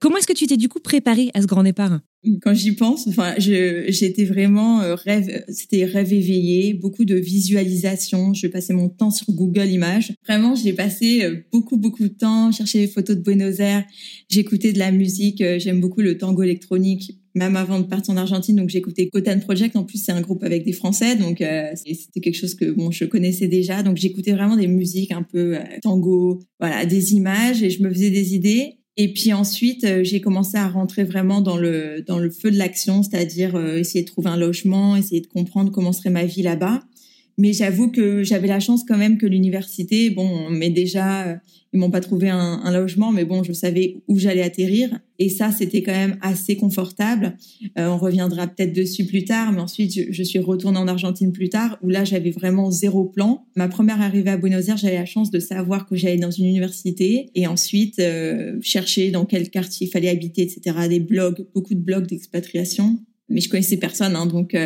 Comment 0.07 0.19
est-ce 0.19 0.29
que 0.29 0.35
tu 0.35 0.47
t'es 0.47 0.57
du 0.57 0.69
coup 0.69 0.79
préparé 0.79 1.33
à 1.35 1.43
ce 1.43 1.49
grand 1.49 1.65
départ? 1.65 1.99
Quand 2.41 2.55
j'y 2.55 2.77
pense, 2.77 3.09
enfin, 3.09 3.35
j'étais 3.39 4.25
vraiment 4.25 4.81
euh, 4.81 4.95
rêve, 4.95 5.45
c'était 5.49 5.85
rêve 5.85 6.13
éveillé, 6.13 6.75
beaucoup 6.75 7.05
de 7.05 7.17
visualisation. 7.17 8.33
Je 8.33 8.47
passais 8.47 8.73
mon 8.73 8.89
temps 8.89 9.11
sur 9.11 9.27
Google 9.33 9.67
Images. 9.67 10.13
Vraiment, 10.25 10.55
j'ai 10.55 10.73
passé 10.73 11.25
euh, 11.25 11.45
beaucoup, 11.51 11.77
beaucoup 11.77 12.05
de 12.05 12.15
temps, 12.15 12.53
chercher 12.53 12.83
des 12.83 12.87
photos 12.87 13.17
de 13.17 13.23
Buenos 13.23 13.59
Aires. 13.59 13.85
J'écoutais 14.29 14.73
de 14.73 14.79
la 14.79 14.93
musique. 14.93 15.41
Euh, 15.41 15.59
j'aime 15.59 15.81
beaucoup 15.81 16.03
le 16.03 16.17
tango 16.17 16.45
électronique, 16.45 17.19
même 17.35 17.57
avant 17.57 17.81
de 17.81 17.87
partir 17.87 18.15
en 18.15 18.17
Argentine. 18.17 18.55
Donc, 18.55 18.69
j'écoutais 18.69 19.09
Cotan 19.09 19.41
Project. 19.41 19.75
En 19.75 19.83
plus, 19.83 19.99
c'est 19.99 20.13
un 20.13 20.21
groupe 20.21 20.45
avec 20.45 20.65
des 20.65 20.73
Français, 20.73 21.17
donc 21.17 21.43
c'était 21.75 22.21
quelque 22.21 22.37
chose 22.37 22.55
que 22.55 22.71
bon, 22.71 22.93
je 22.93 23.07
connaissais 23.07 23.49
déjà. 23.49 23.83
Donc, 23.83 23.97
j'écoutais 23.97 24.35
vraiment 24.35 24.57
des 24.57 24.69
musiques 24.69 25.11
un 25.11 25.25
peu 25.25 25.57
tango, 25.83 26.45
voilà, 26.61 26.87
des 26.87 27.15
images, 27.15 27.65
et 27.65 27.71
je 27.71 27.83
me 27.83 27.91
faisais 27.91 28.11
des 28.11 28.37
idées. 28.37 28.77
Et 28.99 29.13
puis 29.13 29.33
ensuite, 29.33 29.85
euh, 29.85 30.05
j'ai 30.05 30.21
commencé 30.21 30.57
à 30.57 30.69
rentrer 30.69 31.05
vraiment 31.05 31.43
dans 31.43 31.57
le 31.57 32.03
dans 32.07 32.19
le 32.19 32.31
feu 32.31 32.51
de 32.51 32.57
l'action, 32.57 33.03
c'est-à-dire 33.03 33.55
euh, 33.55 33.77
essayer 33.77 34.03
de 34.03 34.09
trouver 34.09 34.31
un 34.31 34.39
logement, 34.39 34.97
essayer 34.97 35.21
de 35.21 35.27
comprendre 35.27 35.71
comment 35.71 35.93
serait 35.93 36.11
ma 36.11 36.25
vie 36.25 36.43
là-bas. 36.43 36.83
Mais 37.39 37.53
j'avoue 37.53 37.91
que 37.91 38.23
j'avais 38.23 38.49
la 38.49 38.61
chance 38.61 38.83
quand 38.85 38.97
même 38.97 39.19
que 39.19 39.27
l'université, 39.27 40.09
bon, 40.09 40.49
mais 40.49 40.71
déjà, 40.71 41.27
euh, 41.27 41.37
ils 41.75 41.79
m'ont 41.79 41.91
pas 41.91 42.01
trouvé 42.01 42.31
un, 42.31 42.73
logement, 42.73 43.13
mais 43.13 43.27
bon, 43.27 43.43
je 43.43 43.53
savais 43.53 43.99
où 44.09 44.19
j'allais 44.19 44.43
atterrir. 44.43 44.99
Et 45.19 45.29
ça, 45.29 45.51
c'était 45.51 45.83
quand 45.83 45.93
même 45.93 46.17
assez 46.23 46.57
confortable. 46.57 47.37
Euh, 47.79 47.89
on 47.89 47.99
reviendra 47.99 48.47
peut-être 48.47 48.73
dessus 48.73 49.05
plus 49.05 49.25
tard, 49.25 49.53
mais 49.53 49.61
ensuite, 49.61 49.93
je, 49.95 50.03
je, 50.11 50.23
suis 50.23 50.39
retournée 50.39 50.79
en 50.79 50.89
Argentine 50.89 51.33
plus 51.33 51.51
tard, 51.51 51.79
où 51.83 51.91
là, 51.91 52.05
j'avais 52.05 52.31
vraiment 52.31 52.71
zéro 52.71 53.05
plan. 53.05 53.45
Ma 53.55 53.69
première 53.69 54.01
arrivée 54.01 54.31
à 54.31 54.39
Buenos 54.39 54.69
Aires, 54.69 54.79
j'avais 54.79 54.97
la 54.97 55.05
chance 55.05 55.31
de 55.31 55.39
savoir 55.39 55.87
que 55.87 55.95
j'allais 55.95 56.17
dans 56.17 56.31
une 56.31 56.47
université, 56.47 57.31
et 57.35 57.47
ensuite 57.47 57.99
euh, 57.99 58.59
chercher 58.63 59.11
dans 59.11 59.27
quel 59.27 59.51
quartier 59.51 59.89
il 59.89 59.91
fallait 59.91 60.09
habiter, 60.09 60.41
etc. 60.41 60.89
Des 60.89 61.01
blogs, 61.01 61.47
beaucoup 61.55 61.75
de 61.75 61.81
blogs 61.81 62.07
d'expatriation. 62.07 62.99
Mais 63.29 63.41
je 63.41 63.51
connaissais 63.51 63.77
personne, 63.77 64.15
hein, 64.17 64.25
donc 64.25 64.57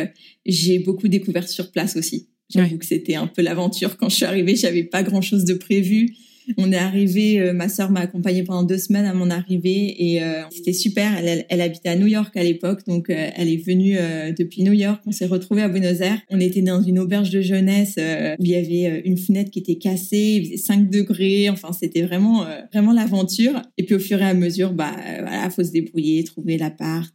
j'ai 0.45 0.77
beaucoup 0.77 1.07
découvert 1.07 1.49
sur 1.49 1.71
place 1.71 1.97
aussi. 1.97 2.27
J'avoue 2.53 2.77
que 2.77 2.85
c'était 2.85 3.15
un 3.15 3.27
peu 3.27 3.41
l'aventure. 3.41 3.97
Quand 3.97 4.09
je 4.09 4.15
suis 4.15 4.25
arrivée, 4.25 4.55
j'avais 4.55 4.83
pas 4.83 5.03
grand 5.03 5.21
chose 5.21 5.45
de 5.45 5.53
prévu. 5.53 6.15
On 6.57 6.71
est 6.71 6.77
arrivé, 6.77 7.39
euh, 7.39 7.53
ma 7.53 7.69
sœur 7.69 7.91
m'a 7.91 8.01
accompagnée 8.01 8.43
pendant 8.43 8.63
deux 8.63 8.77
semaines 8.77 9.05
à 9.05 9.13
mon 9.13 9.29
arrivée 9.29 9.95
et 9.97 10.23
euh, 10.23 10.43
c'était 10.51 10.73
super. 10.73 11.11
Elle, 11.17 11.61
habitait 11.61 11.89
à 11.89 11.95
New 11.95 12.07
York 12.07 12.35
à 12.35 12.43
l'époque, 12.43 12.81
donc 12.87 13.09
euh, 13.09 13.29
elle 13.35 13.49
est 13.49 13.63
venue 13.63 13.97
depuis 14.37 14.63
New 14.63 14.73
York. 14.73 15.01
On 15.05 15.11
s'est 15.11 15.25
retrouvés 15.25 15.61
à 15.61 15.69
Buenos 15.69 16.01
Aires. 16.01 16.19
On 16.29 16.39
était 16.39 16.61
dans 16.61 16.81
une 16.81 16.99
auberge 16.99 17.29
de 17.29 17.41
jeunesse 17.41 17.95
où 17.97 18.43
il 18.43 18.49
y 18.49 18.55
avait 18.55 19.01
une 19.05 19.17
fenêtre 19.17 19.51
qui 19.51 19.59
était 19.59 19.75
cassée, 19.75 20.39
il 20.41 20.45
faisait 20.45 20.57
5 20.57 20.89
degrés. 20.89 21.49
Enfin, 21.49 21.71
c'était 21.73 22.01
vraiment 22.01 22.45
vraiment 22.73 22.93
l'aventure. 22.93 23.61
Et 23.77 23.83
puis 23.83 23.95
au 23.95 23.99
fur 23.99 24.21
et 24.21 24.25
à 24.25 24.33
mesure, 24.33 24.73
bah 24.73 24.95
voilà, 25.19 25.49
faut 25.49 25.63
se 25.63 25.71
débrouiller, 25.71 26.23
trouver 26.23 26.57
l'appart. 26.57 27.13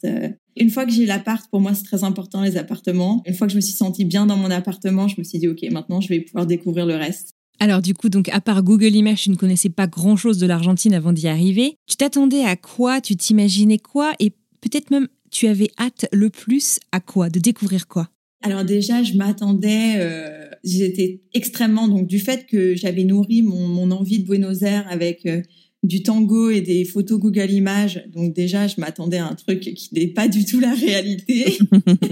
Une 0.59 0.71
fois 0.71 0.87
que 0.87 0.93
j'ai 0.93 1.05
l'appart, 1.05 1.49
pour 1.51 1.61
moi, 1.61 1.75
c'est 1.75 1.85
très 1.85 2.03
important 2.03 2.43
les 2.43 2.57
appartements. 2.57 3.23
Une 3.27 3.35
fois 3.35 3.47
que 3.47 3.53
je 3.53 3.57
me 3.57 3.61
suis 3.61 3.75
sentie 3.75 4.07
bien 4.07 4.25
dans 4.25 4.37
mon 4.37 4.51
appartement, 4.51 5.07
je 5.07 5.17
me 5.19 5.25
suis 5.25 5.39
dit, 5.39 5.49
OK, 5.49 5.63
maintenant, 5.71 6.01
je 6.01 6.09
vais 6.09 6.21
pouvoir 6.21 6.47
découvrir 6.47 6.87
le 6.87 6.95
reste. 6.95 7.36
Alors 7.59 7.81
du 7.81 7.95
coup, 7.95 8.09
donc 8.09 8.29
à 8.29 8.41
part 8.41 8.63
Google 8.63 8.95
Images, 8.95 9.23
tu 9.23 9.31
ne 9.31 9.37
connaissais 9.37 9.71
pas 9.71 9.87
grand-chose 9.87 10.39
de 10.39 10.47
l'Argentine 10.47 10.95
avant 10.95 11.13
d'y 11.13 11.29
arriver. 11.29 11.77
Tu 11.87 11.97
t'attendais 11.97 12.43
à 12.43 12.57
quoi? 12.57 13.01
Tu 13.01 13.17
t'imaginais 13.17 13.79
quoi? 13.79 14.13
Et 14.19 14.31
peut-être 14.61 14.91
même 14.91 15.09
tu 15.31 15.47
avais 15.47 15.71
hâte 15.79 16.07
le 16.13 16.31
plus 16.31 16.79
à 16.93 17.01
quoi? 17.01 17.31
De 17.31 17.39
découvrir 17.39 17.89
quoi? 17.89 18.11
Alors 18.43 18.65
déjà, 18.65 19.03
je 19.03 19.15
m'attendais, 19.15 19.95
euh, 19.97 20.49
j'étais 20.63 21.23
extrêmement 21.35 21.89
donc 21.89 22.07
du 22.07 22.19
fait 22.19 22.47
que 22.47 22.75
j'avais 22.77 23.05
nourri 23.05 23.43
mon, 23.43 23.67
mon, 23.67 23.91
envie 23.91 24.21
de 24.21 24.25
Buenos 24.25 24.63
Aires 24.63 24.87
avec 24.89 25.27
euh, 25.27 25.43
du 25.83 26.03
tango 26.03 26.51
et 26.51 26.61
des 26.61 26.85
photos 26.85 27.19
Google 27.19 27.51
Images. 27.51 28.05
Donc 28.13 28.35
déjà, 28.35 28.67
je 28.67 28.75
m'attendais 28.79 29.17
à 29.17 29.27
un 29.27 29.35
truc 29.35 29.61
qui 29.61 29.89
n'est 29.95 30.09
pas 30.09 30.29
du 30.29 30.45
tout 30.45 30.61
la 30.61 30.75
réalité. 30.75 31.59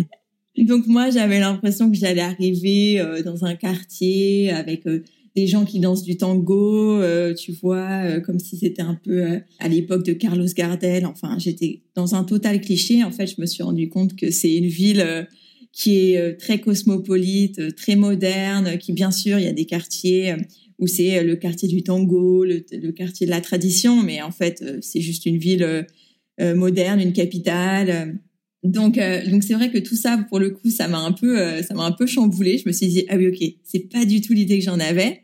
donc 0.59 0.87
moi, 0.87 1.11
j'avais 1.11 1.39
l'impression 1.39 1.91
que 1.91 1.97
j'allais 1.97 2.23
arriver 2.23 2.99
euh, 2.99 3.23
dans 3.23 3.45
un 3.45 3.55
quartier 3.55 4.51
avec 4.51 4.85
des 5.35 5.49
gens 5.49 5.65
qui 5.65 5.81
dansent 5.81 6.05
du 6.05 6.17
tango, 6.17 7.01
euh, 7.01 7.35
tu 7.35 7.53
vois, 7.53 8.21
comme 8.21 8.39
si 8.39 8.57
c'était 8.57 8.83
un 8.83 8.95
peu 8.95 9.41
à 9.59 9.69
l'époque 9.69 10.05
de 10.05 10.13
Carlos 10.13 10.47
Gardel. 10.55 11.07
Enfin, 11.07 11.39
j'étais 11.39 11.83
dans 11.95 12.15
un 12.15 12.25
total 12.25 12.61
cliché. 12.61 13.03
En 13.03 13.11
fait, 13.11 13.27
je 13.27 13.41
me 13.41 13.47
suis 13.47 13.63
rendu 13.63 13.89
compte 13.89 14.15
que 14.15 14.31
c'est 14.31 14.55
une 14.55 14.67
ville 14.67 15.27
qui 15.73 15.97
est 15.97 16.39
très 16.39 16.61
cosmopolite, 16.61 17.75
très 17.75 17.97
moderne, 17.97 18.79
qui 18.79 18.93
bien 18.93 19.11
sûr, 19.11 19.39
il 19.41 19.45
y 19.45 19.49
a 19.49 19.53
des 19.53 19.65
quartiers 19.65 20.37
où 20.79 20.87
c'est 20.87 21.23
le 21.25 21.35
quartier 21.35 21.69
du 21.69 21.83
tango, 21.83 22.45
le, 22.45 22.61
quartier 22.93 23.27
de 23.27 23.31
la 23.33 23.41
tradition, 23.41 24.03
mais 24.03 24.23
en 24.23 24.31
fait, 24.31 24.65
c'est 24.83 25.01
juste 25.01 25.27
une 25.27 25.39
ville 25.39 25.85
moderne, 26.39 27.01
une 27.01 27.13
capitale. 27.13 28.21
Donc, 28.63 29.01
donc 29.29 29.43
c'est 29.43 29.55
vrai 29.55 29.73
que 29.73 29.79
tout 29.79 29.97
ça, 29.97 30.25
pour 30.29 30.39
le 30.39 30.51
coup, 30.51 30.71
ça 30.71 30.87
m'a 30.87 30.99
un 30.99 31.13
peu, 31.13 31.37
ça 31.63 31.75
m'a 31.75 31.85
un 31.85 31.93
peu 31.93 32.07
chamboulé. 32.07 32.59
Je 32.59 32.69
me 32.69 32.73
suis 32.73 32.87
dit, 32.87 33.05
ah 33.09 33.17
oui, 33.17 33.27
ok, 33.27 33.55
c'est 33.65 33.91
pas 33.91 34.05
du 34.05 34.21
tout 34.21 34.33
l'idée 34.33 34.61
que 34.61 34.65
j'en 34.65 34.79
avais. 34.79 35.24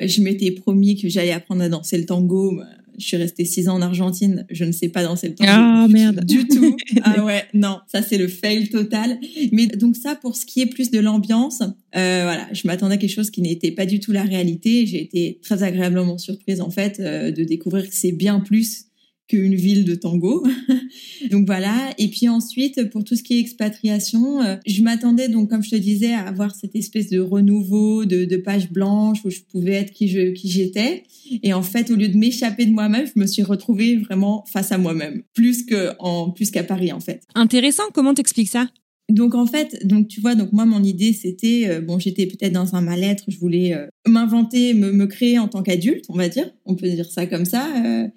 Je 0.00 0.20
m'étais 0.22 0.50
promis 0.50 0.96
que 0.96 1.08
j'allais 1.08 1.32
apprendre 1.32 1.62
à 1.62 1.68
danser 1.68 1.98
le 1.98 2.06
tango. 2.06 2.60
Je 2.98 3.06
suis 3.06 3.16
restée 3.16 3.44
six 3.44 3.68
ans 3.68 3.76
en 3.76 3.82
Argentine. 3.82 4.46
Je 4.50 4.64
ne 4.64 4.72
sais 4.72 4.88
pas 4.88 5.02
danser 5.02 5.28
le 5.28 5.34
tango. 5.34 5.50
Ah 5.52 5.86
merde. 5.88 6.24
Du 6.24 6.46
tout. 6.46 6.76
ah 7.02 7.24
ouais, 7.24 7.44
non, 7.54 7.78
ça 7.90 8.02
c'est 8.02 8.18
le 8.18 8.28
fail 8.28 8.68
total. 8.68 9.18
Mais 9.52 9.66
donc 9.66 9.96
ça, 9.96 10.16
pour 10.16 10.36
ce 10.36 10.44
qui 10.44 10.60
est 10.60 10.66
plus 10.66 10.90
de 10.90 10.98
l'ambiance, 10.98 11.62
euh, 11.96 12.22
voilà, 12.24 12.46
je 12.52 12.66
m'attendais 12.66 12.94
à 12.94 12.98
quelque 12.98 13.14
chose 13.14 13.30
qui 13.30 13.40
n'était 13.40 13.72
pas 13.72 13.86
du 13.86 14.00
tout 14.00 14.12
la 14.12 14.22
réalité. 14.22 14.86
J'ai 14.86 15.02
été 15.02 15.38
très 15.42 15.62
agréablement 15.62 16.18
surprise 16.18 16.60
en 16.60 16.70
fait 16.70 17.00
euh, 17.00 17.30
de 17.30 17.44
découvrir 17.44 17.88
que 17.88 17.94
c'est 17.94 18.12
bien 18.12 18.40
plus 18.40 18.89
qu'une 19.30 19.54
ville 19.54 19.84
de 19.84 19.94
tango. 19.94 20.44
donc 21.30 21.46
voilà. 21.46 21.94
Et 21.98 22.08
puis 22.08 22.28
ensuite, 22.28 22.90
pour 22.90 23.04
tout 23.04 23.14
ce 23.14 23.22
qui 23.22 23.36
est 23.36 23.40
expatriation, 23.40 24.42
euh, 24.42 24.56
je 24.66 24.82
m'attendais 24.82 25.28
donc, 25.28 25.50
comme 25.50 25.62
je 25.62 25.70
te 25.70 25.76
disais, 25.76 26.12
à 26.12 26.26
avoir 26.26 26.54
cette 26.54 26.74
espèce 26.74 27.08
de 27.08 27.20
renouveau, 27.20 28.04
de, 28.04 28.24
de 28.24 28.36
page 28.36 28.70
blanche 28.70 29.18
où 29.24 29.30
je 29.30 29.40
pouvais 29.40 29.74
être 29.74 29.92
qui 29.92 30.08
je 30.08 30.32
qui 30.32 30.50
j'étais. 30.50 31.04
Et 31.42 31.52
en 31.52 31.62
fait, 31.62 31.90
au 31.90 31.94
lieu 31.94 32.08
de 32.08 32.16
m'échapper 32.16 32.66
de 32.66 32.72
moi-même, 32.72 33.06
je 33.06 33.20
me 33.20 33.26
suis 33.26 33.42
retrouvée 33.42 33.96
vraiment 33.96 34.44
face 34.52 34.72
à 34.72 34.78
moi-même, 34.78 35.22
plus 35.32 35.64
que 35.64 35.92
en 36.00 36.30
plus 36.30 36.50
qu'à 36.50 36.64
Paris 36.64 36.92
en 36.92 37.00
fait. 37.00 37.22
Intéressant. 37.34 37.84
Comment 37.94 38.14
t'expliques 38.14 38.48
ça? 38.48 38.68
Donc 39.10 39.34
en 39.34 39.46
fait, 39.46 39.86
donc 39.86 40.08
tu 40.08 40.20
vois, 40.20 40.34
donc 40.34 40.52
moi 40.52 40.64
mon 40.64 40.82
idée 40.82 41.12
c'était 41.12 41.66
euh, 41.68 41.80
bon, 41.80 41.98
j'étais 41.98 42.26
peut-être 42.26 42.52
dans 42.52 42.74
un 42.76 42.80
mal-être, 42.80 43.24
je 43.28 43.38
voulais 43.38 43.74
euh, 43.74 43.86
m'inventer, 44.06 44.72
me, 44.72 45.06
créer 45.06 45.38
en 45.38 45.48
tant 45.48 45.62
qu'adulte, 45.62 46.04
on 46.08 46.16
va 46.16 46.28
dire, 46.28 46.50
on 46.64 46.76
peut 46.76 46.88
dire 46.88 47.10
ça 47.10 47.26
comme 47.26 47.44
ça. 47.44 47.68
Euh. 47.84 48.08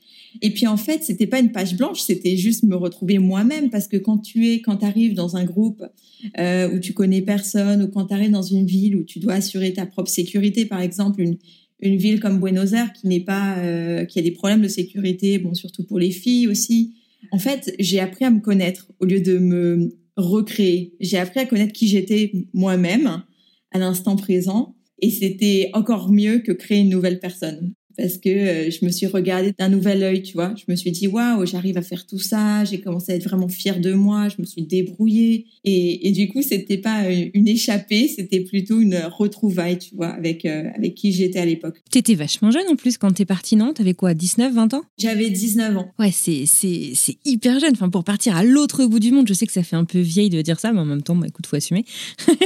et 0.42 0.52
puis 0.52 0.68
en 0.68 0.78
fait, 0.78 1.04
c'était 1.04 1.26
pas 1.26 1.40
une 1.40 1.52
page 1.52 1.76
blanche, 1.76 2.02
c'était 2.02 2.38
juste 2.38 2.64
me 2.64 2.76
retrouver 2.76 3.18
moi-même 3.18 3.70
parce 3.70 3.88
que 3.88 3.98
quand 3.98 4.20
tu 4.20 4.50
es, 4.50 4.62
quand 4.62 4.78
tu 4.78 4.86
arrives 4.86 5.16
dans 5.16 5.36
un 5.36 5.46
groupe 5.46 5.84
où 6.26 6.80
tu 6.80 6.94
connais 6.94 7.22
personne 7.22 7.84
ou 7.84 7.88
quand 7.88 8.06
tu 8.06 8.14
arrives 8.14 8.32
dans 8.32 8.42
une 8.42 8.66
ville 8.66 8.96
où 8.96 9.04
tu 9.04 9.20
dois 9.20 9.34
assurer 9.34 9.74
ta 9.74 9.86
propre 9.86 10.10
sécurité, 10.10 10.66
par 10.66 10.82
exemple 10.82 11.22
une 11.22 11.38
une 11.82 11.98
ville 11.98 12.22
comme 12.22 12.40
Buenos 12.40 12.72
Aires 12.72 12.94
qui 12.94 13.08
n'est 13.08 13.20
pas, 13.20 13.58
qui 14.06 14.18
a 14.18 14.22
des 14.22 14.32
problèmes 14.32 14.62
de 14.62 14.70
sécurité, 14.70 15.38
bon 15.38 15.54
surtout 15.54 15.84
pour 15.84 16.00
les 16.00 16.12
filles 16.12 16.48
aussi. 16.48 16.94
En 17.32 17.40
fait, 17.40 17.76
j'ai 17.78 18.00
appris 18.00 18.24
à 18.24 18.30
me 18.30 18.40
connaître 18.40 18.88
au 19.00 19.06
lieu 19.06 19.20
de 19.20 19.38
me 19.38 19.90
recréer. 20.18 20.96
J'ai 21.00 21.18
appris 21.18 21.40
à 21.40 21.46
connaître 21.46 21.74
qui 21.74 21.88
j'étais 21.88 22.32
moi-même 22.54 23.24
à 23.72 23.80
l'instant 23.80 24.16
présent 24.16 24.76
et 25.00 25.10
c'était 25.10 25.70
encore 25.74 26.12
mieux 26.12 26.40
que 26.40 26.52
créer 26.52 26.80
une 26.80 26.90
nouvelle 26.90 27.20
personne. 27.20 27.74
Parce 27.98 28.18
que 28.18 28.30
euh, 28.30 28.72
je 28.72 28.86
me 28.86 28.90
suis 28.90 29.06
regardée 29.06 29.54
d'un 29.58 29.70
nouvel 29.70 30.04
œil, 30.04 30.24
tu 30.24 30.34
vois. 30.34 30.54
Je 30.56 30.72
me 30.72 30.76
suis 30.76 30.92
dit, 30.92 31.08
waouh, 31.08 31.46
j'arrive 31.46 31.78
à 31.78 31.82
faire 31.82 32.06
tout 32.06 32.20
ça. 32.20 32.66
J'ai 32.66 32.80
commencé 32.80 33.12
à 33.12 33.16
être 33.16 33.24
vraiment 33.24 33.48
fière 33.48 33.80
de 33.80 33.94
moi. 33.94 34.30
Je 34.30 34.36
me 34.40 34.46
suis 34.46 34.64
débrouillée. 34.64 35.46
Et, 35.64 36.08
et 36.08 36.12
du 36.12 36.28
coup, 36.30 36.42
c'était 36.42 36.78
pas 36.78 37.06
euh, 37.06 37.30
une 37.34 37.48
échappée, 37.48 38.08
c'était 38.08 38.42
plutôt 38.42 38.80
une 38.80 38.96
retrouvaille, 38.96 39.78
tu 39.78 39.96
vois, 39.96 40.10
avec, 40.10 40.46
euh, 40.46 40.70
avec 40.76 40.96
qui 40.96 41.12
j'étais 41.12 41.40
à 41.40 41.46
l'époque. 41.46 41.82
T'étais 41.90 42.16
vachement 42.16 42.52
jeune 42.52 42.68
en 42.70 42.76
plus 42.76 42.98
quand 42.98 43.12
t'es 43.12 43.26
partie, 43.26 43.56
non? 43.56 43.74
T'avais 43.74 43.94
quoi, 43.94 44.14
19, 44.14 44.54
20 44.54 44.74
ans? 44.74 44.84
J'avais 44.98 45.30
19 45.30 45.78
ans. 45.78 45.92
Ouais, 46.00 46.12
c'est, 46.12 46.46
c'est, 46.46 46.94
c'est 46.96 47.18
hyper 47.26 47.60
jeune. 47.60 47.74
Enfin, 47.74 47.90
pour 47.90 48.04
partir 48.04 48.36
à 48.36 48.44
l'autre 48.44 48.86
bout 48.86 49.00
du 49.00 49.12
monde, 49.12 49.28
je 49.28 49.34
sais 49.34 49.46
que 49.46 49.54
ça 49.54 49.64
fait 49.64 49.76
un 49.76 49.86
peu 49.86 50.00
vieille 50.00 50.30
de 50.30 50.42
dire 50.42 50.60
ça, 50.60 50.74
mais 50.74 50.80
en 50.80 50.86
même 50.86 51.04
temps, 51.04 51.16
bah, 51.16 51.28
écoute, 51.28 51.46
faut 51.48 51.56
assumer. 51.56 51.86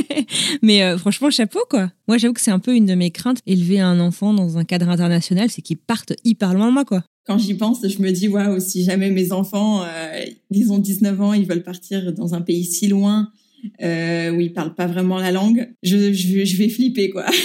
mais 0.62 0.98
franchement, 0.98 1.30
chapeau, 1.30 1.60
quoi. 1.70 1.92
Moi, 2.08 2.18
j'avoue 2.18 2.34
que 2.34 2.42
c'est 2.42 2.51
un 2.51 2.60
peu 2.60 2.75
une 2.75 2.86
de 2.86 2.96
mes 2.96 3.12
craintes, 3.12 3.39
élever 3.46 3.80
un 3.80 4.00
enfant 4.00 4.34
dans 4.34 4.58
un 4.58 4.63
cadre 4.63 4.89
international, 4.89 5.37
c'est 5.48 5.62
qu'ils 5.62 5.77
partent 5.77 6.13
hyper 6.24 6.53
loin 6.53 6.67
de 6.67 6.74
moi, 6.74 6.86
quoi. 6.86 7.03
Quand 7.25 7.38
j'y 7.38 7.53
pense, 7.56 7.86
je 7.88 8.01
me 8.01 8.12
dis, 8.12 8.27
waouh, 8.27 8.60
si 8.60 8.84
jamais 8.84 9.12
mes 9.12 9.32
enfants, 9.32 9.84
euh, 9.84 10.25
ils 10.50 10.72
ont 10.72 10.79
19 10.79 11.22
ans, 11.22 11.34
ils 11.34 11.46
veulent 11.46 11.63
partir 11.63 12.13
dans 12.13 12.34
un 12.34 12.41
pays 12.41 12.63
si 12.63 12.88
loin, 12.88 13.32
euh, 13.81 14.31
où 14.31 14.41
ils 14.41 14.53
parlent 14.53 14.75
pas 14.75 14.87
vraiment 14.87 15.17
la 15.17 15.31
langue, 15.31 15.69
je, 15.83 16.13
je, 16.13 16.45
je 16.45 16.57
vais 16.57 16.69
flipper 16.69 17.09
quoi. 17.09 17.25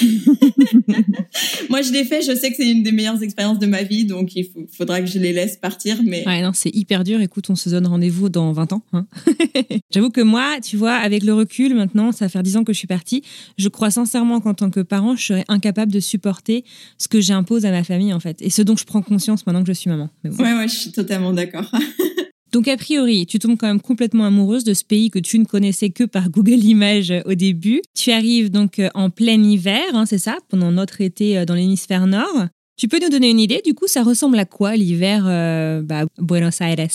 Moi, 1.71 1.83
je 1.83 1.93
l'ai 1.93 2.05
fait. 2.05 2.23
Je 2.23 2.35
sais 2.35 2.51
que 2.51 2.57
c'est 2.57 2.71
une 2.71 2.83
des 2.83 2.93
meilleures 2.93 3.23
expériences 3.23 3.59
de 3.59 3.67
ma 3.67 3.83
vie, 3.83 4.05
donc 4.05 4.35
il 4.37 4.47
faudra 4.77 5.01
que 5.01 5.07
je 5.07 5.19
les 5.19 5.33
laisse 5.33 5.57
partir. 5.57 5.99
Mais 6.05 6.27
ouais, 6.27 6.43
non, 6.43 6.53
c'est 6.55 6.75
hyper 6.75 7.05
dur. 7.05 7.21
Écoute, 7.21 7.49
on 7.51 7.57
se 7.57 7.69
donne 7.71 7.87
rendez-vous 7.87 8.29
dans 8.29 8.53
20 8.53 8.73
ans. 8.75 8.83
Hein. 8.93 9.07
J'avoue 9.91 10.11
que 10.11 10.21
moi, 10.21 10.59
tu 10.63 10.77
vois, 10.77 10.95
avec 10.95 11.23
le 11.23 11.35
recul, 11.35 11.75
maintenant, 11.75 12.13
ça 12.13 12.27
va 12.27 12.29
faire 12.29 12.43
10 12.43 12.59
ans 12.59 12.65
que 12.65 12.73
je 12.73 12.79
suis 12.79 12.87
partie. 12.87 13.23
Je 13.59 13.69
crois 13.69 13.91
sincèrement 13.91 14.41
qu'en 14.41 14.55
tant 14.55 14.71
que 14.71 14.81
parent, 14.81 15.17
je 15.17 15.25
serais 15.25 15.45
incapable 15.49 15.93
de 15.93 16.01
supporter 16.01 16.65
ce 16.99 17.09
que 17.09 17.21
j'impose 17.21 17.65
à 17.65 17.71
ma 17.71 17.85
famille, 17.85 18.13
en 18.13 18.21
fait, 18.21 18.41
et 18.43 18.51
ce 18.51 18.63
dont 18.63 18.77
je 18.77 18.85
prends 18.85 19.03
conscience 19.03 19.47
maintenant 19.47 19.63
que 19.63 19.69
je 19.69 19.79
suis 19.79 19.91
maman. 19.91 20.11
Ouais, 20.25 20.53
ouais, 20.55 20.69
je 20.69 20.75
suis 20.75 20.93
totalement 20.93 21.33
d'accord. 21.33 21.71
Donc 22.53 22.69
a 22.69 22.77
priori, 22.77 23.25
tu 23.25 23.39
tombes 23.39 23.57
quand 23.57 23.67
même 23.67 23.81
complètement 23.81 24.27
amoureuse 24.27 24.63
de 24.63 24.75
ce 24.75 24.85
pays 24.85 25.11
que 25.11 25.19
tu 25.19 25.39
ne 25.39 25.47
connaissais 25.47 25.89
que 25.89 26.05
par 26.05 26.29
Google 26.29 26.63
Images 26.63 27.11
euh, 27.11 27.23
au 27.25 27.35
début. 27.35 27.81
Tu 27.95 28.13
arrives 28.13 28.51
donc 28.51 28.79
euh, 28.79 28.91
en 28.95 29.09
plein 29.09 29.43
hiver, 29.43 29.83
hein, 29.95 30.05
c'est 30.05 30.19
ça, 30.19 30.37
pendant 30.51 30.71
notre 30.71 31.01
été 31.01 31.39
euh, 31.39 31.45
dans 31.47 31.55
l'hémisphère 31.55 32.07
nord. 32.07 32.49
Tu 32.77 32.89
peux 32.89 32.99
nous 33.03 33.09
donner 33.09 33.31
une 33.31 33.41
idée, 33.41 33.63
du 33.65 33.73
coup, 33.73 33.87
ça 33.87 34.03
ressemble 34.03 34.39
à 34.39 34.45
quoi 34.45 34.77
l'hiver 34.77 35.25
bah, 35.85 36.07
Buenos 36.19 36.61
Aires? 36.61 36.89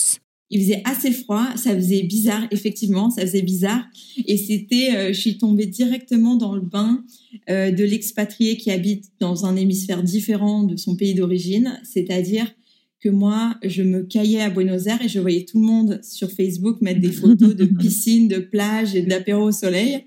Il 0.50 0.60
faisait 0.60 0.82
assez 0.84 1.12
froid, 1.12 1.46
ça 1.56 1.74
faisait 1.74 2.02
bizarre, 2.02 2.46
effectivement, 2.50 3.10
ça 3.10 3.22
faisait 3.22 3.42
bizarre. 3.42 3.84
Et 4.26 4.36
c'était, 4.36 5.14
je 5.14 5.18
suis 5.18 5.38
tombée 5.38 5.66
directement 5.66 6.34
dans 6.34 6.54
le 6.54 6.60
bain 6.60 7.04
de 7.48 7.84
l'expatrié 7.84 8.56
qui 8.56 8.70
habite 8.70 9.04
dans 9.20 9.46
un 9.46 9.56
hémisphère 9.56 10.02
différent 10.02 10.64
de 10.64 10.76
son 10.76 10.96
pays 10.96 11.14
d'origine, 11.14 11.80
c'est-à-dire 11.84 12.52
que 13.00 13.08
moi, 13.08 13.54
je 13.62 13.82
me 13.82 14.02
caillais 14.02 14.40
à 14.40 14.50
Buenos 14.50 14.86
Aires 14.86 15.02
et 15.02 15.08
je 15.08 15.20
voyais 15.20 15.44
tout 15.44 15.60
le 15.60 15.66
monde 15.66 16.00
sur 16.02 16.30
Facebook 16.30 16.80
mettre 16.80 17.00
des 17.00 17.12
photos 17.12 17.54
de 17.54 17.64
piscine, 17.78 18.28
de 18.28 18.38
plage 18.38 18.94
et 18.94 19.02
d'apéro 19.02 19.44
au 19.44 19.52
soleil. 19.52 20.04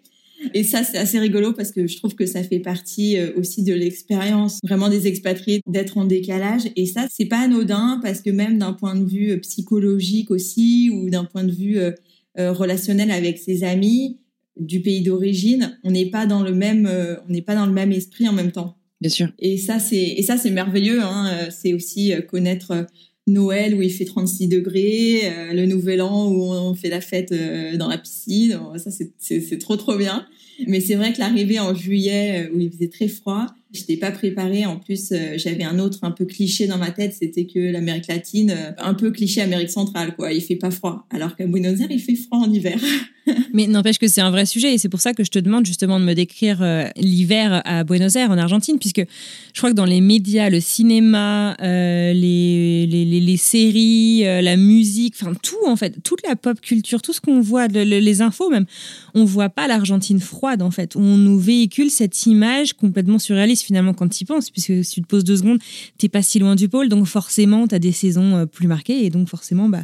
Et 0.53 0.63
ça, 0.63 0.83
c'est 0.83 0.98
assez 0.98 1.19
rigolo 1.19 1.53
parce 1.53 1.71
que 1.71 1.88
je 1.88 1.98
trouve 1.98 2.15
que 2.15 2.25
ça 2.25 2.43
fait 2.43 2.60
partie 2.60 3.17
euh, 3.17 3.31
aussi 3.38 3.63
de 3.63 3.74
l'expérience 3.74 4.60
vraiment 4.63 4.89
des 4.89 5.07
expatriés 5.07 5.62
d'être 5.67 5.98
en 5.98 6.05
décalage. 6.05 6.63
Et 6.75 6.86
ça, 6.86 7.07
c'est 7.10 7.25
pas 7.25 7.39
anodin 7.39 8.00
parce 8.01 8.21
que 8.21 8.29
même 8.29 8.57
d'un 8.57 8.74
point 8.74 8.95
de 8.95 9.05
vue 9.05 9.31
euh, 9.31 9.38
psychologique 9.38 10.31
aussi 10.31 10.89
ou 10.91 11.10
d'un 11.10 11.25
point 11.25 11.43
de 11.43 11.51
vue 11.51 11.77
euh, 11.77 11.91
relationnel 12.38 13.12
avec 13.12 13.38
ses 13.38 13.63
amis 13.63 14.19
du 14.57 14.81
pays 14.81 15.01
d'origine, 15.01 15.77
on 15.83 15.91
n'est 15.91 16.10
pas 16.10 16.25
dans 16.25 16.43
le 16.43 16.53
même, 16.53 16.89
on 17.27 17.31
n'est 17.31 17.41
pas 17.41 17.55
dans 17.55 17.65
le 17.65 17.71
même 17.71 17.91
esprit 17.91 18.27
en 18.27 18.33
même 18.33 18.51
temps. 18.51 18.77
Et 19.39 19.58
ça, 19.58 19.79
c'est 19.79 20.01
et 20.01 20.22
ça 20.22 20.38
c'est 20.38 20.51
merveilleux. 20.51 21.01
Hein. 21.01 21.31
Euh, 21.34 21.50
c'est 21.50 21.74
aussi 21.74 22.13
euh, 22.13 22.22
connaître 22.22 22.72
euh, 22.72 22.84
Noël 23.27 23.75
où 23.75 23.81
il 23.81 23.91
fait 23.91 24.05
36 24.05 24.48
degrés, 24.48 25.31
le 25.53 25.65
Nouvel 25.67 26.01
An 26.01 26.27
où 26.27 26.53
on 26.53 26.74
fait 26.74 26.89
la 26.89 27.01
fête 27.01 27.31
dans 27.77 27.88
la 27.88 28.00
piscine. 28.00 28.60
Ça, 28.77 28.89
c'est 29.20 29.58
trop 29.60 29.77
trop 29.77 29.96
bien. 29.96 30.25
Mais 30.67 30.79
c'est 30.79 30.96
vrai 30.96 31.13
que 31.13 31.20
l'arrivée 31.20 31.60
en 31.60 31.75
juillet 31.75 32.50
où 32.51 32.60
il 32.60 32.72
faisait 32.72 32.89
très 32.89 33.08
froid, 33.08 33.46
J'étais 33.73 33.95
pas 33.95 34.11
préparée. 34.11 34.65
En 34.65 34.75
plus, 34.75 35.13
euh, 35.13 35.37
j'avais 35.37 35.63
un 35.63 35.79
autre 35.79 35.99
un 36.01 36.11
peu 36.11 36.25
cliché 36.25 36.67
dans 36.67 36.77
ma 36.77 36.91
tête, 36.91 37.15
c'était 37.17 37.45
que 37.45 37.59
l'Amérique 37.59 38.07
latine, 38.07 38.51
euh, 38.51 38.71
un 38.77 38.93
peu 38.93 39.11
cliché 39.11 39.39
Amérique 39.39 39.69
centrale, 39.69 40.13
quoi. 40.13 40.33
Il 40.33 40.41
fait 40.41 40.57
pas 40.57 40.71
froid, 40.71 41.05
alors 41.09 41.37
qu'à 41.37 41.47
Buenos 41.47 41.79
Aires, 41.79 41.87
il 41.89 42.01
fait 42.01 42.15
froid 42.15 42.39
en 42.39 42.51
hiver. 42.51 42.77
Mais 43.53 43.67
n'empêche 43.67 43.97
que 43.97 44.09
c'est 44.09 44.19
un 44.19 44.31
vrai 44.31 44.45
sujet 44.45 44.73
et 44.73 44.77
c'est 44.77 44.89
pour 44.89 44.99
ça 44.99 45.13
que 45.13 45.23
je 45.23 45.29
te 45.29 45.39
demande 45.39 45.65
justement 45.65 45.99
de 45.99 46.05
me 46.05 46.15
décrire 46.15 46.61
euh, 46.61 46.85
l'hiver 46.97 47.61
à 47.63 47.85
Buenos 47.85 48.15
Aires, 48.17 48.31
en 48.31 48.37
Argentine, 48.37 48.77
puisque 48.77 49.05
je 49.53 49.57
crois 49.57 49.69
que 49.69 49.75
dans 49.75 49.85
les 49.85 50.01
médias, 50.01 50.49
le 50.49 50.59
cinéma, 50.59 51.55
les, 51.61 52.87
les, 52.87 53.05
les, 53.05 53.37
séries, 53.37 54.23
la 54.23 54.57
musique, 54.57 55.15
enfin 55.21 55.33
tout 55.41 55.65
en 55.67 55.75
fait, 55.75 56.01
toute 56.03 56.27
la 56.27 56.35
pop 56.35 56.59
culture, 56.59 57.01
tout 57.01 57.13
ce 57.13 57.22
qu'on 57.22 57.39
voit, 57.41 57.67
les 57.67 58.22
infos 58.22 58.50
même, 58.50 58.65
on 59.13 59.24
voit 59.24 59.50
pas 59.50 59.67
l'Argentine 59.67 60.19
froide 60.19 60.61
en 60.61 60.72
fait. 60.72 60.96
On 60.96 61.17
nous 61.17 61.39
véhicule 61.39 61.89
cette 61.91 62.25
image 62.25 62.74
complètement 62.74 63.19
surréaliste 63.19 63.60
finalement 63.63 63.93
quand 63.93 64.07
tu 64.07 64.24
y 64.24 64.25
penses, 64.25 64.50
puisque 64.50 64.83
si 64.83 64.95
tu 64.95 65.01
te 65.01 65.07
poses 65.07 65.24
deux 65.24 65.37
secondes, 65.37 65.59
t'es 65.97 66.09
pas 66.09 66.21
si 66.21 66.39
loin 66.39 66.55
du 66.55 66.69
pôle, 66.69 66.89
donc 66.89 67.05
forcément 67.05 67.67
tu 67.67 67.75
as 67.75 67.79
des 67.79 67.91
saisons 67.91 68.35
euh, 68.35 68.45
plus 68.45 68.67
marquées 68.67 69.05
et 69.05 69.09
donc 69.09 69.27
forcément 69.27 69.69
bah 69.69 69.83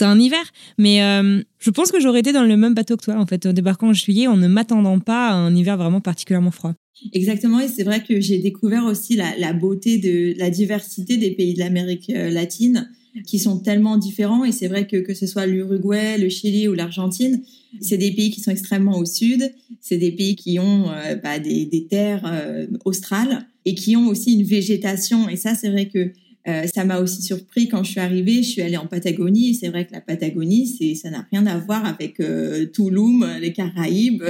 as 0.00 0.06
un 0.06 0.18
hiver. 0.18 0.42
Mais 0.78 1.02
euh, 1.02 1.42
je 1.58 1.70
pense 1.70 1.92
que 1.92 2.00
j'aurais 2.00 2.20
été 2.20 2.32
dans 2.32 2.44
le 2.44 2.56
même 2.56 2.74
bateau 2.74 2.96
que 2.96 3.04
toi 3.04 3.16
en 3.16 3.26
fait, 3.26 3.46
en 3.46 3.52
débarquant 3.52 3.88
en 3.88 3.92
juillet, 3.92 4.26
en 4.26 4.36
ne 4.36 4.48
m'attendant 4.48 4.98
pas 4.98 5.28
à 5.28 5.34
un 5.34 5.54
hiver 5.54 5.76
vraiment 5.76 6.00
particulièrement 6.00 6.50
froid. 6.50 6.74
Exactement, 7.12 7.58
et 7.60 7.68
c'est 7.68 7.82
vrai 7.82 8.02
que 8.02 8.20
j'ai 8.20 8.38
découvert 8.38 8.84
aussi 8.84 9.16
la, 9.16 9.52
beauté 9.52 9.98
de 9.98 10.38
la 10.38 10.50
diversité 10.50 11.16
des 11.16 11.32
pays 11.32 11.54
de 11.54 11.58
l'Amérique 11.58 12.10
euh, 12.10 12.30
latine 12.30 12.88
qui 13.26 13.38
sont 13.38 13.58
tellement 13.58 13.96
différents. 13.96 14.44
Et 14.44 14.52
c'est 14.52 14.68
vrai 14.68 14.86
que 14.86 14.98
que 14.98 15.14
ce 15.14 15.26
soit 15.26 15.46
l'Uruguay, 15.46 16.16
le 16.18 16.28
Chili 16.28 16.68
ou 16.68 16.74
l'Argentine, 16.74 17.42
c'est 17.80 17.98
des 17.98 18.12
pays 18.12 18.30
qui 18.30 18.40
sont 18.40 18.50
extrêmement 18.50 18.98
au 18.98 19.04
sud. 19.04 19.52
C'est 19.80 19.98
des 19.98 20.12
pays 20.12 20.36
qui 20.36 20.58
ont 20.58 20.90
euh, 20.90 21.16
bah, 21.16 21.38
des, 21.38 21.64
des, 21.64 21.86
terres 21.86 22.24
euh, 22.26 22.66
australes 22.84 23.46
et 23.64 23.74
qui 23.74 23.96
ont 23.96 24.08
aussi 24.08 24.34
une 24.34 24.44
végétation. 24.44 25.28
Et 25.28 25.36
ça, 25.36 25.54
c'est 25.54 25.70
vrai 25.70 25.88
que 25.88 26.12
euh, 26.48 26.66
ça 26.74 26.84
m'a 26.84 26.98
aussi 26.98 27.22
surpris 27.22 27.68
quand 27.68 27.84
je 27.84 27.92
suis 27.92 28.00
arrivée. 28.00 28.42
Je 28.42 28.48
suis 28.48 28.62
allée 28.62 28.76
en 28.76 28.86
Patagonie 28.86 29.54
c'est 29.54 29.68
vrai 29.68 29.86
que 29.86 29.92
la 29.92 30.00
Patagonie, 30.00 30.66
c'est 30.66 30.94
ça 30.94 31.08
n'a 31.10 31.26
rien 31.30 31.46
à 31.46 31.58
voir 31.58 31.84
avec 31.86 32.20
Tulum, 32.72 33.26
les 33.40 33.52
Caraïbes, 33.52 34.24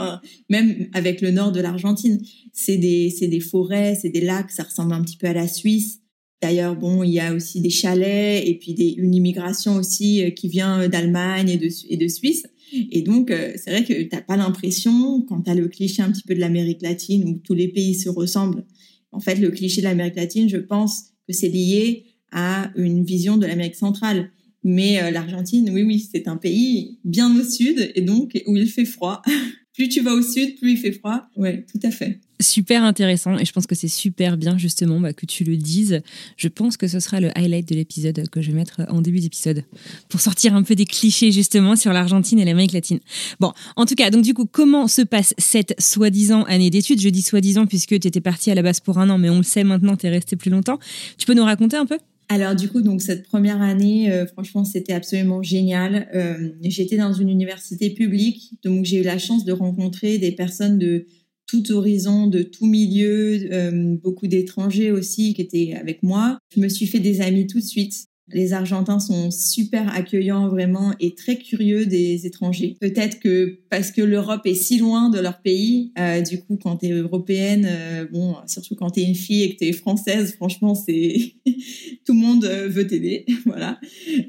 même 0.48 0.86
avec 0.92 1.20
le 1.20 1.32
nord 1.32 1.52
de 1.52 1.60
l'Argentine. 1.60 2.20
C'est 2.52 2.76
des 2.76 3.10
c'est 3.10 3.26
des 3.26 3.40
forêts, 3.40 3.98
c'est 4.00 4.10
des 4.10 4.20
lacs. 4.20 4.52
Ça 4.52 4.62
ressemble 4.62 4.92
un 4.92 5.02
petit 5.02 5.16
peu 5.16 5.26
à 5.26 5.32
la 5.32 5.48
Suisse. 5.48 6.00
D'ailleurs, 6.42 6.76
bon, 6.76 7.02
il 7.02 7.12
y 7.12 7.20
a 7.20 7.34
aussi 7.34 7.60
des 7.60 7.70
chalets 7.70 8.46
et 8.46 8.54
puis 8.58 8.74
des, 8.74 8.94
une 8.98 9.14
immigration 9.14 9.76
aussi 9.76 10.22
euh, 10.22 10.30
qui 10.30 10.48
vient 10.48 10.86
d'Allemagne 10.86 11.48
et 11.48 11.96
de 11.96 12.08
Suisse. 12.08 12.46
Et 12.72 13.02
donc, 13.02 13.30
euh, 13.30 13.52
c'est 13.56 13.70
vrai 13.70 13.84
que 13.84 14.02
t'as 14.08 14.20
pas 14.20 14.36
l'impression, 14.36 15.22
quand 15.22 15.42
tu 15.42 15.50
as 15.50 15.54
le 15.54 15.68
cliché 15.68 16.02
un 16.02 16.10
petit 16.10 16.22
peu 16.22 16.34
de 16.34 16.40
l'Amérique 16.40 16.82
latine 16.82 17.28
où 17.28 17.40
tous 17.42 17.54
les 17.54 17.68
pays 17.68 17.94
se 17.94 18.08
ressemblent, 18.08 18.64
en 19.12 19.20
fait, 19.20 19.36
le 19.36 19.50
cliché 19.50 19.80
de 19.80 19.86
l'Amérique 19.86 20.16
latine, 20.16 20.48
je 20.48 20.56
pense 20.56 21.04
que 21.26 21.32
c'est 21.32 21.48
lié 21.48 22.04
à 22.32 22.70
une 22.76 23.04
vision 23.04 23.36
de 23.36 23.46
l'Amérique 23.46 23.76
centrale. 23.76 24.30
Mais 24.64 25.00
euh, 25.00 25.10
l'Argentine, 25.10 25.70
oui, 25.72 25.82
oui, 25.84 26.08
c'est 26.12 26.28
un 26.28 26.36
pays 26.36 26.98
bien 27.04 27.38
au 27.38 27.44
sud 27.44 27.92
et 27.94 28.02
donc 28.02 28.40
où 28.46 28.56
il 28.56 28.66
fait 28.66 28.84
froid. 28.84 29.22
plus 29.76 29.88
tu 29.88 30.00
vas 30.00 30.14
au 30.14 30.22
sud, 30.22 30.58
plus 30.58 30.72
il 30.72 30.76
fait 30.78 30.92
froid. 30.92 31.28
Ouais, 31.36 31.64
tout 31.70 31.80
à 31.86 31.90
fait 31.90 32.18
super 32.40 32.82
intéressant 32.82 33.38
et 33.38 33.44
je 33.44 33.52
pense 33.52 33.66
que 33.66 33.74
c'est 33.74 33.88
super 33.88 34.36
bien 34.36 34.58
justement 34.58 35.00
bah, 35.00 35.12
que 35.12 35.26
tu 35.26 35.44
le 35.44 35.56
dises. 35.56 36.02
Je 36.36 36.48
pense 36.48 36.76
que 36.76 36.86
ce 36.86 37.00
sera 37.00 37.20
le 37.20 37.36
highlight 37.36 37.68
de 37.68 37.74
l'épisode 37.74 38.28
que 38.28 38.42
je 38.42 38.50
vais 38.50 38.56
mettre 38.56 38.82
en 38.88 39.00
début 39.00 39.20
d'épisode 39.20 39.64
pour 40.08 40.20
sortir 40.20 40.54
un 40.54 40.62
peu 40.62 40.74
des 40.74 40.84
clichés 40.84 41.32
justement 41.32 41.76
sur 41.76 41.92
l'Argentine 41.92 42.38
et 42.38 42.44
l'Amérique 42.44 42.72
latine. 42.72 43.00
Bon, 43.40 43.52
en 43.76 43.86
tout 43.86 43.94
cas, 43.94 44.10
donc 44.10 44.22
du 44.22 44.34
coup, 44.34 44.46
comment 44.46 44.88
se 44.88 45.02
passe 45.02 45.34
cette 45.38 45.80
soi-disant 45.80 46.44
année 46.44 46.70
d'études? 46.70 47.00
Je 47.00 47.08
dis 47.08 47.22
soi-disant 47.22 47.66
puisque 47.66 47.98
tu 47.98 48.06
étais 48.06 48.20
partie 48.20 48.50
à 48.50 48.54
la 48.54 48.62
base 48.62 48.80
pour 48.80 48.98
un 48.98 49.08
an, 49.10 49.18
mais 49.18 49.30
on 49.30 49.38
le 49.38 49.42
sait 49.42 49.64
maintenant, 49.64 49.96
tu 49.96 50.06
es 50.06 50.10
resté 50.10 50.36
plus 50.36 50.50
longtemps. 50.50 50.78
Tu 51.18 51.26
peux 51.26 51.34
nous 51.34 51.44
raconter 51.44 51.76
un 51.76 51.86
peu? 51.86 51.98
Alors 52.28 52.56
du 52.56 52.68
coup, 52.68 52.82
donc 52.82 53.02
cette 53.02 53.22
première 53.22 53.62
année, 53.62 54.10
euh, 54.10 54.26
franchement, 54.26 54.64
c'était 54.64 54.92
absolument 54.92 55.42
génial. 55.42 56.08
Euh, 56.14 56.50
j'étais 56.62 56.96
dans 56.96 57.12
une 57.12 57.28
université 57.28 57.90
publique, 57.90 58.54
donc 58.64 58.84
j'ai 58.84 59.00
eu 59.00 59.02
la 59.02 59.18
chance 59.18 59.44
de 59.44 59.52
rencontrer 59.52 60.18
des 60.18 60.32
personnes 60.32 60.78
de 60.78 61.06
tout 61.46 61.70
horizon, 61.70 62.26
de 62.26 62.42
tout 62.42 62.66
milieu, 62.66 63.52
euh, 63.52 63.96
beaucoup 64.02 64.26
d'étrangers 64.26 64.90
aussi 64.90 65.34
qui 65.34 65.42
étaient 65.42 65.74
avec 65.74 66.02
moi. 66.02 66.38
Je 66.54 66.60
me 66.60 66.68
suis 66.68 66.86
fait 66.86 66.98
des 66.98 67.20
amis 67.20 67.46
tout 67.46 67.60
de 67.60 67.64
suite. 67.64 68.06
Les 68.32 68.52
Argentins 68.52 68.98
sont 68.98 69.30
super 69.30 69.94
accueillants 69.94 70.48
vraiment 70.48 70.92
et 70.98 71.14
très 71.14 71.36
curieux 71.36 71.86
des 71.86 72.26
étrangers. 72.26 72.76
Peut-être 72.80 73.20
que 73.20 73.60
parce 73.70 73.92
que 73.92 74.02
l'Europe 74.02 74.42
est 74.46 74.54
si 74.54 74.78
loin 74.78 75.10
de 75.10 75.20
leur 75.20 75.40
pays, 75.42 75.92
euh, 75.96 76.20
du 76.22 76.40
coup 76.40 76.58
quand 76.60 76.78
t'es 76.78 76.90
européenne, 76.90 77.68
euh, 77.70 78.04
bon 78.10 78.34
surtout 78.48 78.74
quand 78.74 78.90
t'es 78.90 79.02
une 79.02 79.14
fille 79.14 79.44
et 79.44 79.54
que 79.54 79.58
t'es 79.58 79.72
française, 79.72 80.34
franchement 80.34 80.74
c'est 80.74 81.34
tout 82.04 82.14
le 82.14 82.18
monde 82.18 82.44
veut 82.44 82.86
t'aider, 82.86 83.26
voilà. 83.46 83.78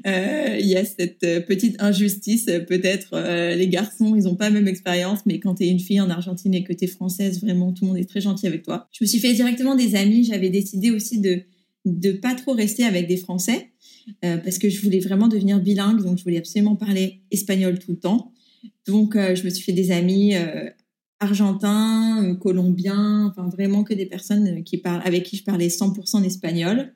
Il 0.04 0.66
y 0.66 0.76
a 0.76 0.84
cette 0.84 1.20
petite 1.46 1.82
injustice, 1.82 2.46
peut-être 2.68 3.18
les 3.56 3.68
garçons, 3.68 4.14
ils 4.14 4.28
ont 4.28 4.36
pas 4.36 4.44
la 4.44 4.54
même 4.54 4.68
expérience, 4.68 5.20
mais 5.26 5.40
quand 5.40 5.56
tu 5.56 5.64
es 5.64 5.68
une 5.68 5.80
fille 5.80 6.00
en 6.00 6.10
Argentine 6.10 6.54
et 6.54 6.62
que 6.62 6.72
tu 6.72 6.84
es 6.84 6.88
française, 6.88 7.40
vraiment 7.40 7.72
tout 7.72 7.84
le 7.84 7.88
monde 7.88 7.98
est 7.98 8.08
très 8.08 8.20
gentil 8.20 8.46
avec 8.46 8.62
toi. 8.62 8.88
Je 8.92 9.02
me 9.02 9.08
suis 9.08 9.18
fait 9.18 9.32
directement 9.32 9.74
des 9.74 9.96
amis, 9.96 10.22
j'avais 10.24 10.50
décidé 10.50 10.92
aussi 10.92 11.20
de 11.20 11.42
de 11.84 12.12
pas 12.12 12.34
trop 12.34 12.52
rester 12.52 12.84
avec 12.84 13.06
des 13.06 13.16
Français 13.16 13.70
parce 14.22 14.58
que 14.58 14.68
je 14.68 14.80
voulais 14.82 15.00
vraiment 15.00 15.28
devenir 15.28 15.60
bilingue, 15.60 16.02
donc 16.02 16.18
je 16.18 16.24
voulais 16.24 16.38
absolument 16.38 16.76
parler 16.76 17.20
espagnol 17.30 17.78
tout 17.78 17.92
le 17.92 17.98
temps. 17.98 18.32
Donc, 18.86 19.16
euh, 19.16 19.34
je 19.34 19.44
me 19.44 19.50
suis 19.50 19.62
fait 19.62 19.72
des 19.72 19.90
amis 19.90 20.34
euh, 20.34 20.68
argentins, 21.20 22.24
euh, 22.24 22.34
colombiens, 22.34 23.26
enfin 23.26 23.48
vraiment 23.48 23.84
que 23.84 23.94
des 23.94 24.06
personnes 24.06 24.46
avec 24.48 24.64
qui 25.24 25.36
je 25.36 25.44
parlais 25.44 25.68
100% 25.68 26.24
espagnol. 26.24 26.94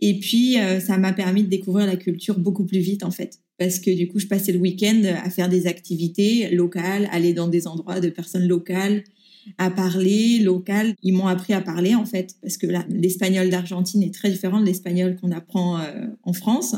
Et 0.00 0.20
puis, 0.20 0.58
ça 0.80 0.96
m'a 0.96 1.12
permis 1.12 1.42
de 1.42 1.48
découvrir 1.48 1.86
la 1.86 1.96
culture 1.96 2.38
beaucoup 2.38 2.64
plus 2.64 2.78
vite, 2.78 3.02
en 3.02 3.10
fait. 3.10 3.40
Parce 3.58 3.80
que 3.80 3.90
du 3.90 4.06
coup, 4.06 4.20
je 4.20 4.28
passais 4.28 4.52
le 4.52 4.60
week-end 4.60 5.02
à 5.24 5.28
faire 5.28 5.48
des 5.48 5.66
activités 5.66 6.50
locales, 6.54 7.08
aller 7.10 7.34
dans 7.34 7.48
des 7.48 7.66
endroits 7.66 7.98
de 7.98 8.08
personnes 8.08 8.46
locales, 8.46 9.02
à 9.58 9.70
parler 9.70 10.38
local. 10.38 10.94
Ils 11.02 11.12
m'ont 11.12 11.26
appris 11.26 11.52
à 11.52 11.60
parler, 11.60 11.94
en 11.94 12.04
fait, 12.04 12.36
parce 12.42 12.56
que 12.56 12.66
l'espagnol 12.88 13.50
d'Argentine 13.50 14.02
est 14.02 14.14
très 14.14 14.30
différent 14.30 14.60
de 14.60 14.66
l'espagnol 14.66 15.16
qu'on 15.20 15.30
apprend 15.30 15.80
en 16.22 16.32
France. 16.32 16.76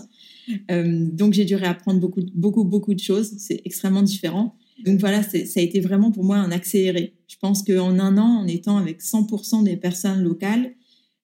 Euh, 0.71 1.09
donc 1.13 1.33
j'ai 1.33 1.45
dû 1.45 1.55
réapprendre 1.55 2.01
beaucoup, 2.01 2.23
beaucoup, 2.35 2.65
beaucoup 2.65 2.95
de 2.95 3.01
choses. 3.01 3.35
C'est 3.39 3.63
extrêmement 3.65 4.03
différent. 4.03 4.57
Donc 4.85 4.99
voilà, 4.99 5.23
ça 5.23 5.39
a 5.39 5.63
été 5.63 5.81
vraiment 5.81 6.11
pour 6.11 6.25
moi 6.25 6.37
un 6.37 6.51
accéléré. 6.51 7.15
Je 7.29 7.37
pense 7.41 7.63
qu'en 7.63 7.99
un 7.99 8.19
an, 8.19 8.41
en 8.43 8.47
étant 8.47 8.77
avec 8.77 9.01
100% 9.01 9.65
des 9.65 9.77
personnes 9.77 10.23
locales, 10.23 10.73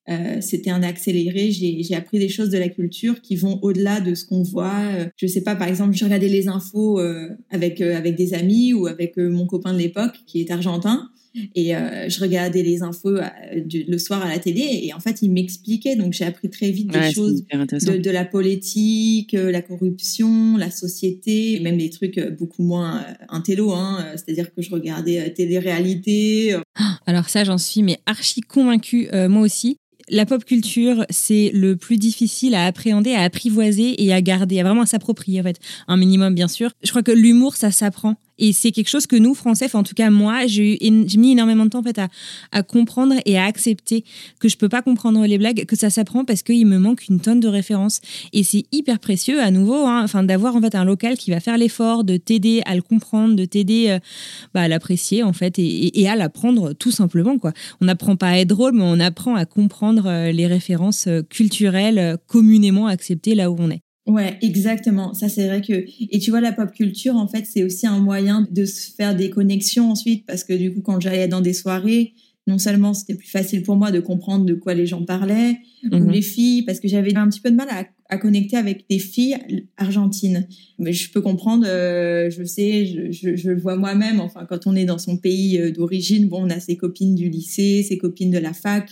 euh, 0.09 0.41
c'était 0.41 0.71
un 0.71 0.83
accéléré. 0.83 1.51
J'ai 1.51 1.95
appris 1.95 2.17
des 2.17 2.29
choses 2.29 2.49
de 2.49 2.57
la 2.57 2.69
culture 2.69 3.21
qui 3.21 3.35
vont 3.35 3.59
au-delà 3.61 3.99
de 3.99 4.15
ce 4.15 4.25
qu'on 4.25 4.41
voit. 4.41 4.81
Euh, 4.93 5.05
je 5.17 5.27
sais 5.27 5.41
pas, 5.41 5.55
par 5.55 5.67
exemple, 5.67 5.95
je 5.95 6.03
regardais 6.03 6.27
les 6.27 6.47
infos 6.47 6.99
euh, 6.99 7.29
avec 7.49 7.81
euh, 7.81 7.95
avec 7.95 8.15
des 8.15 8.33
amis 8.33 8.73
ou 8.73 8.87
avec 8.87 9.17
mon 9.17 9.45
copain 9.45 9.73
de 9.73 9.77
l'époque 9.77 10.21
qui 10.25 10.41
est 10.41 10.49
argentin. 10.49 11.09
Et 11.55 11.75
euh, 11.75 12.09
je 12.09 12.19
regardais 12.19 12.63
les 12.63 12.83
infos 12.83 13.15
euh, 13.15 13.23
le 13.53 13.97
soir 13.97 14.23
à 14.23 14.29
la 14.29 14.39
télé 14.39 14.81
et 14.83 14.93
en 14.93 14.99
fait, 14.99 15.21
il 15.21 15.31
m'expliquait. 15.31 15.95
Donc, 15.95 16.13
j'ai 16.13 16.25
appris 16.25 16.49
très 16.49 16.71
vite 16.71 16.91
des 16.91 17.11
choses 17.11 17.43
de, 17.43 17.97
de, 17.97 18.11
la 18.11 18.25
politique, 18.25 19.33
euh, 19.33 19.51
la 19.51 19.61
corruption, 19.61 20.57
la 20.57 20.71
société, 20.71 21.59
même 21.61 21.77
des 21.77 21.89
trucs 21.89 22.19
beaucoup 22.37 22.63
moins 22.63 23.05
intello. 23.29 23.71
Hein, 23.71 24.05
C'est-à-dire 24.15 24.53
que 24.53 24.61
je 24.61 24.71
regardais 24.71 25.33
télé-réalité. 25.33 26.55
Alors 27.05 27.29
ça, 27.29 27.43
j'en 27.43 27.57
suis 27.57 27.83
mais 27.83 27.99
archi 28.05 28.41
convaincue, 28.41 29.07
moi 29.29 29.41
aussi 29.41 29.77
la 30.11 30.25
pop 30.25 30.43
culture, 30.43 31.05
c'est 31.09 31.51
le 31.53 31.77
plus 31.77 31.97
difficile 31.97 32.53
à 32.53 32.65
appréhender, 32.65 33.13
à 33.13 33.21
apprivoiser 33.21 34.03
et 34.03 34.13
à 34.13 34.21
garder, 34.21 34.59
à 34.59 34.63
vraiment 34.63 34.85
s'approprier 34.85 35.39
en 35.39 35.43
fait. 35.43 35.57
Un 35.87 35.97
minimum 35.97 36.35
bien 36.35 36.49
sûr. 36.49 36.71
Je 36.83 36.89
crois 36.89 37.01
que 37.01 37.11
l'humour, 37.11 37.55
ça 37.55 37.71
s'apprend. 37.71 38.15
Et 38.41 38.53
c'est 38.53 38.71
quelque 38.71 38.89
chose 38.89 39.05
que 39.05 39.15
nous, 39.15 39.35
Français, 39.35 39.73
en 39.73 39.83
tout 39.83 39.93
cas 39.93 40.09
moi, 40.09 40.47
j'ai 40.47 40.77
mis 40.81 41.31
énormément 41.31 41.63
de 41.63 41.69
temps 41.69 41.79
en 41.79 42.07
à, 42.51 42.63
comprendre 42.63 43.15
et 43.25 43.37
à 43.37 43.45
accepter 43.45 44.03
que 44.39 44.49
je 44.49 44.57
peux 44.57 44.67
pas 44.67 44.81
comprendre 44.81 45.25
les 45.25 45.37
blagues, 45.37 45.65
que 45.65 45.75
ça 45.75 45.89
s'apprend 45.89 46.25
parce 46.25 46.41
qu'il 46.41 46.65
me 46.65 46.79
manque 46.79 47.07
une 47.07 47.19
tonne 47.19 47.39
de 47.39 47.47
références. 47.47 48.01
Et 48.33 48.43
c'est 48.43 48.63
hyper 48.71 48.99
précieux 48.99 49.39
à 49.39 49.51
nouveau 49.51 49.85
hein, 49.85 50.05
d'avoir 50.23 50.55
en 50.55 50.61
fait 50.61 50.73
un 50.73 50.83
local 50.83 51.17
qui 51.17 51.29
va 51.29 51.39
faire 51.39 51.57
l'effort 51.57 52.03
de 52.03 52.17
t'aider 52.17 52.63
à 52.65 52.75
le 52.75 52.81
comprendre, 52.81 53.35
de 53.35 53.45
t'aider 53.45 53.89
euh, 53.89 53.99
bah, 54.53 54.61
à 54.61 54.67
l'apprécier 54.67 55.21
en 55.21 55.33
fait 55.33 55.59
et, 55.59 56.01
et, 56.01 56.09
à 56.09 56.15
l'apprendre 56.15 56.73
tout 56.73 56.91
simplement. 56.91 57.37
Quoi. 57.37 57.53
On 57.79 57.85
n'apprend 57.85 58.15
pas 58.15 58.29
à 58.29 58.37
être 58.37 58.49
drôle, 58.49 58.73
mais 58.73 58.83
on 58.83 58.99
apprend 58.99 59.35
à 59.35 59.45
comprendre 59.45 60.07
euh, 60.07 60.31
les 60.31 60.47
références 60.47 61.05
euh, 61.07 61.21
culturelles 61.21 62.17
communément 62.27 62.87
acceptées 62.87 63.35
là 63.35 63.51
où 63.51 63.57
on 63.59 63.69
est. 63.69 63.81
Ouais, 64.11 64.37
exactement. 64.41 65.13
Ça, 65.13 65.29
c'est 65.29 65.47
vrai 65.47 65.61
que, 65.61 65.85
et 65.99 66.19
tu 66.19 66.31
vois, 66.31 66.41
la 66.41 66.51
pop 66.51 66.69
culture, 66.71 67.15
en 67.15 67.27
fait, 67.27 67.45
c'est 67.45 67.63
aussi 67.63 67.87
un 67.87 67.99
moyen 67.99 68.45
de 68.51 68.65
se 68.65 68.91
faire 68.91 69.15
des 69.15 69.29
connexions 69.29 69.89
ensuite, 69.89 70.25
parce 70.25 70.43
que 70.43 70.51
du 70.51 70.73
coup, 70.73 70.81
quand 70.81 70.99
j'allais 70.99 71.29
dans 71.29 71.39
des 71.39 71.53
soirées, 71.53 72.13
non 72.45 72.57
seulement 72.57 72.93
c'était 72.93 73.15
plus 73.15 73.29
facile 73.29 73.63
pour 73.63 73.77
moi 73.77 73.91
de 73.91 74.01
comprendre 74.01 74.45
de 74.45 74.53
quoi 74.53 74.73
les 74.73 74.85
gens 74.85 75.05
parlaient, 75.05 75.59
ou 75.91 75.95
mhm. 75.95 76.11
les 76.11 76.21
filles, 76.21 76.63
parce 76.63 76.81
que 76.81 76.89
j'avais 76.89 77.15
un 77.15 77.29
petit 77.29 77.39
peu 77.39 77.51
de 77.51 77.55
mal 77.55 77.69
à, 77.69 77.85
à, 78.09 78.17
connecter 78.17 78.57
avec 78.57 78.83
des 78.89 78.99
filles 78.99 79.37
argentines. 79.77 80.45
Mais 80.77 80.91
je 80.91 81.09
peux 81.09 81.21
comprendre, 81.21 81.65
euh, 81.65 82.29
je 82.29 82.43
sais, 82.43 82.85
je, 82.85 83.11
je, 83.11 83.35
je 83.37 83.49
le 83.49 83.61
vois 83.61 83.77
moi-même, 83.77 84.19
enfin, 84.19 84.45
quand 84.49 84.67
on 84.67 84.75
est 84.75 84.85
dans 84.85 84.97
son 84.97 85.15
pays 85.15 85.57
euh, 85.57 85.71
d'origine, 85.71 86.27
bon, 86.27 86.45
on 86.45 86.49
a 86.49 86.59
ses 86.59 86.75
copines 86.75 87.15
du 87.15 87.29
lycée, 87.29 87.85
ses 87.87 87.97
copines 87.97 88.31
de 88.31 88.39
la 88.39 88.51
fac, 88.51 88.91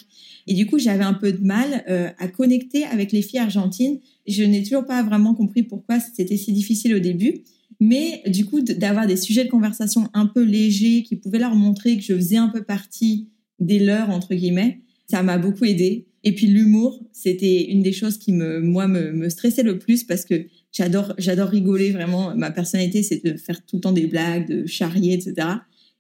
et 0.50 0.56
du 0.56 0.66
coup, 0.66 0.80
j'avais 0.80 1.04
un 1.04 1.14
peu 1.14 1.32
de 1.32 1.44
mal 1.44 1.86
euh, 1.88 2.10
à 2.18 2.28
connecter 2.28 2.84
avec 2.84 3.12
les 3.12 3.22
filles 3.22 3.40
argentines 3.40 4.00
je 4.30 4.44
n'ai 4.44 4.64
toujours 4.64 4.86
pas 4.86 5.04
vraiment 5.04 5.34
compris 5.34 5.64
pourquoi 5.64 6.00
c'était 6.00 6.38
si 6.38 6.54
difficile 6.54 6.94
au 6.94 7.00
début. 7.00 7.42
Mais 7.80 8.22
du 8.28 8.46
coup, 8.46 8.62
d'avoir 8.62 9.08
des 9.08 9.16
sujets 9.16 9.46
de 9.46 9.50
conversation 9.50 10.10
un 10.14 10.26
peu 10.26 10.44
légers 10.44 11.04
qui 11.04 11.16
pouvaient 11.16 11.40
leur 11.40 11.56
montrer 11.56 11.98
que 11.98 12.04
je 12.04 12.14
faisais 12.14 12.38
un 12.38 12.50
peu 12.50 12.64
partie 12.64 13.30
des 13.60 13.80
leurs, 13.80 14.10
entre 14.10 14.36
guillemets, 14.36 14.82
ça 15.08 15.24
m'a 15.24 15.38
beaucoup 15.38 15.66
aidé. 15.66 16.08
Et 16.24 16.36
puis 16.36 16.48
l'humour, 16.48 17.02
c'était 17.14 17.72
une 17.72 17.82
des 17.82 17.94
choses 17.94 18.18
qui 18.18 18.34
me, 18.34 18.60
moi, 18.60 18.88
me, 18.88 19.14
me 19.14 19.30
stressait 19.30 19.64
le 19.64 19.80
plus 19.80 20.04
parce 20.04 20.26
que 20.26 20.46
j'adore, 20.74 21.14
j'adore 21.18 21.50
rigoler 21.50 21.92
vraiment. 21.92 22.36
Ma 22.36 22.52
personnalité, 22.52 23.02
c'est 23.02 23.24
de 23.24 23.38
faire 23.38 23.66
tout 23.66 23.78
le 23.78 23.82
temps 23.82 23.94
des 23.94 24.08
blagues, 24.08 24.48
de 24.48 24.66
charrier, 24.66 25.14
etc. 25.14 25.48